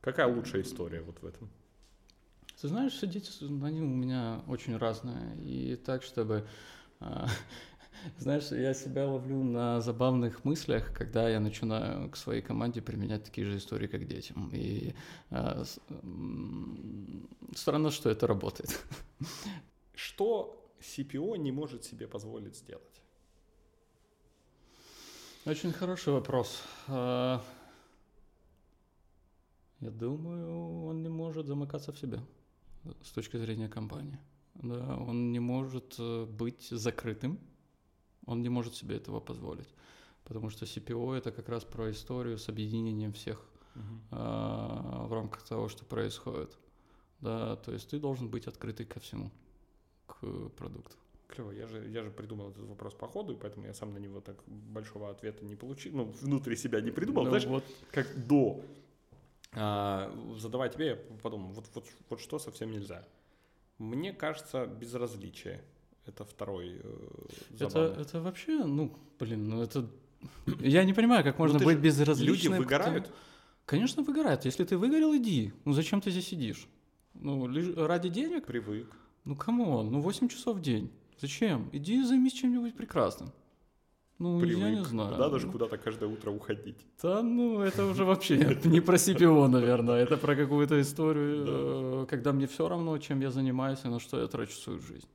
Какая 0.02 0.28
лучшая 0.28 0.62
история 0.62 1.02
вот 1.02 1.22
в 1.22 1.26
этом? 1.26 1.50
Ты 2.62 2.68
знаешь, 2.68 2.94
все 2.94 3.08
дети, 3.08 3.32
они 3.64 3.82
у 3.82 3.88
меня 3.88 4.42
очень 4.48 4.78
разные. 4.78 5.38
И 5.38 5.76
так, 5.76 6.04
чтобы... 6.04 6.48
А, 7.00 7.28
знаешь, 8.18 8.52
я 8.52 8.74
себя 8.74 9.06
ловлю 9.08 9.44
на 9.44 9.82
забавных 9.82 10.44
мыслях, 10.44 10.94
когда 10.94 11.30
я 11.30 11.40
начинаю 11.40 12.10
к 12.10 12.18
своей 12.18 12.42
команде 12.42 12.82
применять 12.82 13.24
такие 13.24 13.46
же 13.46 13.58
истории, 13.58 13.88
как 13.88 14.06
детям. 14.08 14.52
И 14.54 14.94
а, 15.32 15.64
странно, 17.56 17.92
что 17.92 18.10
это 18.10 18.28
работает. 18.28 18.78
Что 19.96 20.72
CPO 20.80 21.38
не 21.38 21.52
может 21.52 21.84
себе 21.84 22.08
позволить 22.08 22.56
сделать? 22.56 23.02
Очень 25.46 25.74
хороший 25.74 26.14
вопрос. 26.14 26.62
Я 29.80 29.92
думаю, 29.92 30.86
он 30.86 31.02
не 31.02 31.10
может 31.10 31.48
замыкаться 31.48 31.92
в 31.92 32.00
себе 32.00 32.20
с 33.02 33.12
точки 33.12 33.38
зрения 33.38 33.70
компании. 33.70 34.20
Да, 34.56 34.98
он 34.98 35.32
не 35.32 35.40
может 35.40 35.96
э, 36.00 36.26
быть 36.26 36.68
закрытым, 36.70 37.40
он 38.26 38.42
не 38.42 38.50
может 38.50 38.76
себе 38.76 38.98
этого 38.98 39.20
позволить. 39.22 39.68
Потому 40.26 40.50
что 40.50 40.66
CPO 40.66 41.16
это 41.16 41.32
как 41.32 41.48
раз 41.50 41.64
про 41.64 41.90
историю 41.92 42.38
с 42.38 42.50
объединением 42.50 43.14
всех 43.14 43.44
uh-huh. 43.76 43.82
а, 44.12 45.08
в 45.08 45.14
рамках 45.14 45.44
того, 45.44 45.70
что 45.70 45.86
происходит. 45.86 46.58
Да, 47.22 47.56
то 47.56 47.72
есть 47.72 47.90
ты 47.90 48.00
должен 48.00 48.30
быть 48.30 48.48
открытый 48.48 48.86
ко 48.86 49.00
всему, 49.00 49.32
к 50.06 50.50
продукту. 50.58 50.96
Клево, 51.28 51.52
я 51.52 51.68
же, 51.68 51.88
я 51.90 52.04
же 52.04 52.12
придумал 52.12 52.50
этот 52.50 52.66
вопрос 52.66 52.94
по 52.94 53.08
ходу, 53.08 53.34
и 53.34 53.36
поэтому 53.36 53.66
я 53.66 53.74
сам 53.74 53.94
на 53.94 53.98
него 53.98 54.20
так 54.20 54.38
большого 54.48 55.10
ответа 55.10 55.46
не 55.46 55.56
получил, 55.56 55.96
ну, 55.96 56.06
внутри 56.22 56.56
себя 56.56 56.82
не 56.82 56.92
придумал, 56.92 57.24
ну, 57.24 57.30
знаешь, 57.30 57.46
вот. 57.46 57.64
как 57.92 58.28
до 58.28 58.62
а, 59.54 60.12
задавая 60.38 60.70
тебе, 60.70 60.88
я 60.88 60.96
подумал, 61.22 61.52
вот, 61.52 61.66
вот, 61.74 61.88
вот 62.10 62.20
что 62.20 62.40
совсем 62.40 62.72
нельзя. 62.72 63.04
Мне 63.78 64.14
кажется, 64.14 64.66
безразличие. 64.66 65.64
Это 66.06 66.26
второй 66.26 66.82
э, 66.84 67.28
это, 67.60 67.96
это 68.00 68.22
вообще, 68.22 68.64
ну, 68.64 68.98
блин, 69.20 69.48
ну 69.50 69.62
это... 69.62 69.90
Я 70.60 70.84
не 70.84 70.94
понимаю, 70.94 71.24
как 71.24 71.38
ну, 71.38 71.44
можно 71.46 71.60
ну, 71.60 71.66
быть 71.66 71.80
безразличным. 71.80 72.34
Люди 72.34 72.48
выгорают? 72.48 73.06
Ты... 73.06 73.12
Конечно, 73.66 74.04
выгорают. 74.04 74.46
Если 74.46 74.66
ты 74.66 74.78
выгорел, 74.78 75.16
иди. 75.16 75.54
Ну, 75.66 75.74
зачем 75.74 76.02
ты 76.02 76.10
здесь 76.12 76.28
сидишь? 76.28 76.68
Ну, 77.14 77.48
лишь 77.48 77.76
ради 77.76 78.10
денег? 78.10 78.46
Привык. 78.46 78.88
Ну, 79.26 79.36
кому? 79.36 79.84
Ну, 79.84 80.02
8 80.02 80.28
часов 80.28 80.58
в 80.58 80.62
день. 80.62 80.92
Зачем? 81.20 81.70
Иди 81.72 82.04
займись 82.04 82.34
чем-нибудь 82.34 82.76
прекрасным. 82.76 83.32
Ну, 84.20 84.40
Привык. 84.40 84.58
я 84.58 84.70
не 84.72 84.84
знаю. 84.84 85.18
Надо 85.18 85.40
же 85.40 85.48
куда-то 85.48 85.78
каждое 85.78 86.10
утро 86.10 86.30
уходить. 86.32 86.76
Да, 87.02 87.24
ну, 87.24 87.62
это 87.62 87.86
уже 87.86 88.04
вообще 88.04 88.38
не 88.66 88.82
про 88.82 88.96
CPO, 88.98 89.48
наверное. 89.48 90.04
Это 90.04 90.18
про 90.18 90.36
какую-то 90.36 90.82
историю, 90.82 91.46
э, 91.48 92.06
когда 92.10 92.34
мне 92.34 92.46
все 92.46 92.68
равно, 92.68 92.98
чем 92.98 93.22
я 93.22 93.32
занимаюсь 93.32 93.80
и 93.86 93.88
на 93.88 94.00
что 94.00 94.20
я 94.20 94.28
трачу 94.28 94.54
свою 94.54 94.80
жизнь. 94.80 95.08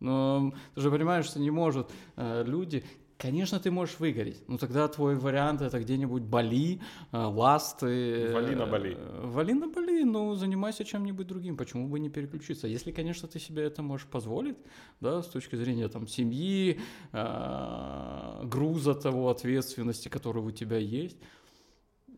Но 0.00 0.54
ты 0.74 0.80
же 0.80 0.90
понимаешь, 0.90 1.26
что 1.26 1.38
не 1.38 1.50
может 1.50 1.90
э, 2.16 2.42
люди, 2.46 2.82
Конечно, 3.20 3.60
ты 3.60 3.70
можешь 3.70 4.00
выгореть. 4.00 4.42
Ну 4.48 4.56
тогда 4.56 4.88
твой 4.88 5.14
вариант 5.14 5.60
это 5.60 5.78
где-нибудь 5.78 6.22
Бали, 6.22 6.80
э, 7.12 7.18
ласты. 7.18 8.32
Вали 8.32 8.54
на 8.54 8.66
Бали. 8.66 8.96
Вали 9.24 9.52
на 9.52 9.68
Бали, 9.68 10.04
ну 10.04 10.34
занимайся 10.34 10.86
чем-нибудь 10.86 11.26
другим. 11.26 11.58
Почему 11.58 11.86
бы 11.86 12.00
не 12.00 12.08
переключиться? 12.08 12.66
Если, 12.66 12.92
конечно, 12.92 13.28
ты 13.28 13.38
себе 13.38 13.64
это 13.64 13.82
можешь 13.82 14.06
позволить, 14.06 14.56
да, 15.00 15.22
с 15.22 15.26
точки 15.26 15.56
зрения 15.56 15.88
там 15.88 16.06
семьи, 16.06 16.80
э, 17.12 18.40
груза 18.44 18.94
того, 18.94 19.28
ответственности, 19.28 20.08
которая 20.08 20.42
у 20.42 20.50
тебя 20.50 20.78
есть. 20.78 21.18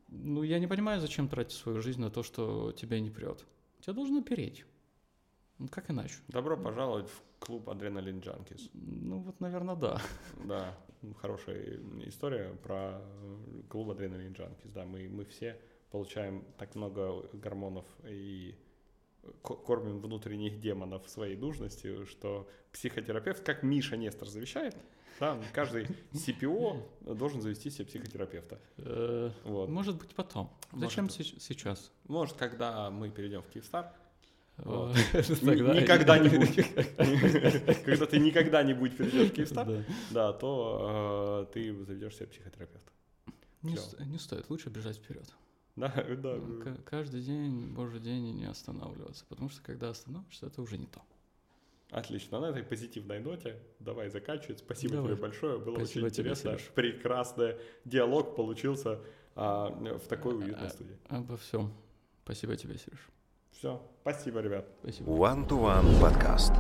Ну, 0.06 0.44
я 0.44 0.60
не 0.60 0.68
понимаю, 0.68 1.00
зачем 1.00 1.26
тратить 1.26 1.58
свою 1.58 1.80
жизнь 1.82 2.00
на 2.00 2.10
то, 2.10 2.22
что 2.22 2.70
тебя 2.70 3.00
не 3.00 3.10
прет. 3.10 3.44
Тебя 3.80 3.94
должно 3.94 4.22
переть. 4.22 4.64
Ну, 5.58 5.66
как 5.66 5.90
иначе? 5.90 6.14
Добро 6.28 6.56
пожаловать 6.56 7.08
в 7.08 7.44
клуб 7.44 7.68
Адреналин 7.68 8.20
Джанкис. 8.20 8.70
Ну, 8.72 9.18
вот, 9.18 9.40
наверное, 9.40 9.74
да. 9.74 10.00
Да, 10.44 10.76
хорошая 11.20 11.80
история 12.06 12.54
про 12.62 13.00
клуб 13.68 13.90
Адреналин 13.90 14.32
Джанкис. 14.32 14.70
Да, 14.70 14.84
мы, 14.84 15.08
мы 15.08 15.24
все 15.24 15.58
получаем 15.90 16.44
так 16.58 16.74
много 16.74 17.26
гормонов 17.32 17.84
и 18.04 18.54
кормим 19.42 20.00
внутренних 20.00 20.60
демонов 20.60 21.08
своей 21.08 21.36
нужности, 21.36 22.04
что 22.06 22.48
психотерапевт, 22.72 23.44
как 23.44 23.62
Миша 23.62 23.96
Нестор 23.96 24.28
завещает, 24.28 24.76
да, 25.20 25.38
каждый 25.52 25.86
CPO 26.12 27.14
должен 27.14 27.40
завести 27.40 27.70
себе 27.70 27.84
психотерапевта. 27.86 28.58
Э, 28.78 29.30
вот. 29.44 29.68
Может 29.68 29.96
быть, 29.96 30.14
потом. 30.14 30.50
Зачем 30.72 31.08
сейчас? 31.08 31.92
Может, 32.08 32.36
когда 32.36 32.90
мы 32.90 33.10
перейдем 33.10 33.42
в 33.42 33.48
Киевстар, 33.48 33.92
вот. 34.58 34.94
Никогда-нибудь. 35.14 36.54
Когда 37.84 38.06
ты 38.06 38.18
никогда-нибудь 38.18 38.96
перейдешь 38.96 39.30
в 39.30 39.32
Киевстар, 39.32 39.84
да, 40.10 40.32
то 40.32 41.48
э, 41.50 41.52
ты 41.52 41.84
заведешь 41.84 42.16
себе 42.16 42.26
психотерапевта. 42.26 42.92
Не 43.62 44.18
стоит, 44.18 44.48
лучше 44.50 44.70
бежать 44.70 44.96
вперед. 44.96 45.28
Да, 45.74 45.90
да. 46.06 46.38
Каждый 46.84 47.22
день, 47.22 47.72
божий 47.72 47.98
день 47.98 48.26
и 48.26 48.32
не 48.32 48.44
останавливаться, 48.44 49.24
потому 49.26 49.48
что 49.48 49.62
когда 49.62 49.88
остановишься, 49.88 50.46
это 50.46 50.60
уже 50.60 50.76
не 50.76 50.86
то. 50.86 51.00
Отлично. 51.90 52.40
На 52.40 52.50
этой 52.50 52.62
позитивной 52.62 53.20
ноте 53.20 53.56
давай 53.78 54.10
заканчивать. 54.10 54.58
Спасибо 54.58 54.96
Давай. 54.96 55.12
тебе 55.12 55.20
большое. 55.20 55.58
Было 55.58 55.76
Спасибо 55.76 56.06
очень 56.06 56.20
интересно. 56.20 56.56
Тебе, 56.56 56.70
Прекрасный 56.74 57.56
диалог 57.84 58.34
получился 58.34 59.00
а, 59.34 59.70
в 59.70 60.08
такой 60.08 60.36
уютной 60.36 60.66
а, 60.66 60.70
студии. 60.70 60.98
Обо 61.08 61.36
всем. 61.36 61.72
Спасибо 62.24 62.56
тебе, 62.56 62.78
Сереж. 62.78 63.08
Все. 63.52 63.80
Спасибо, 64.00 64.40
ребят. 64.40 64.64
Спасибо. 64.82 65.10
One 65.10 65.46
to 65.46 65.60
One 65.60 66.00
подкаст. 66.00 66.52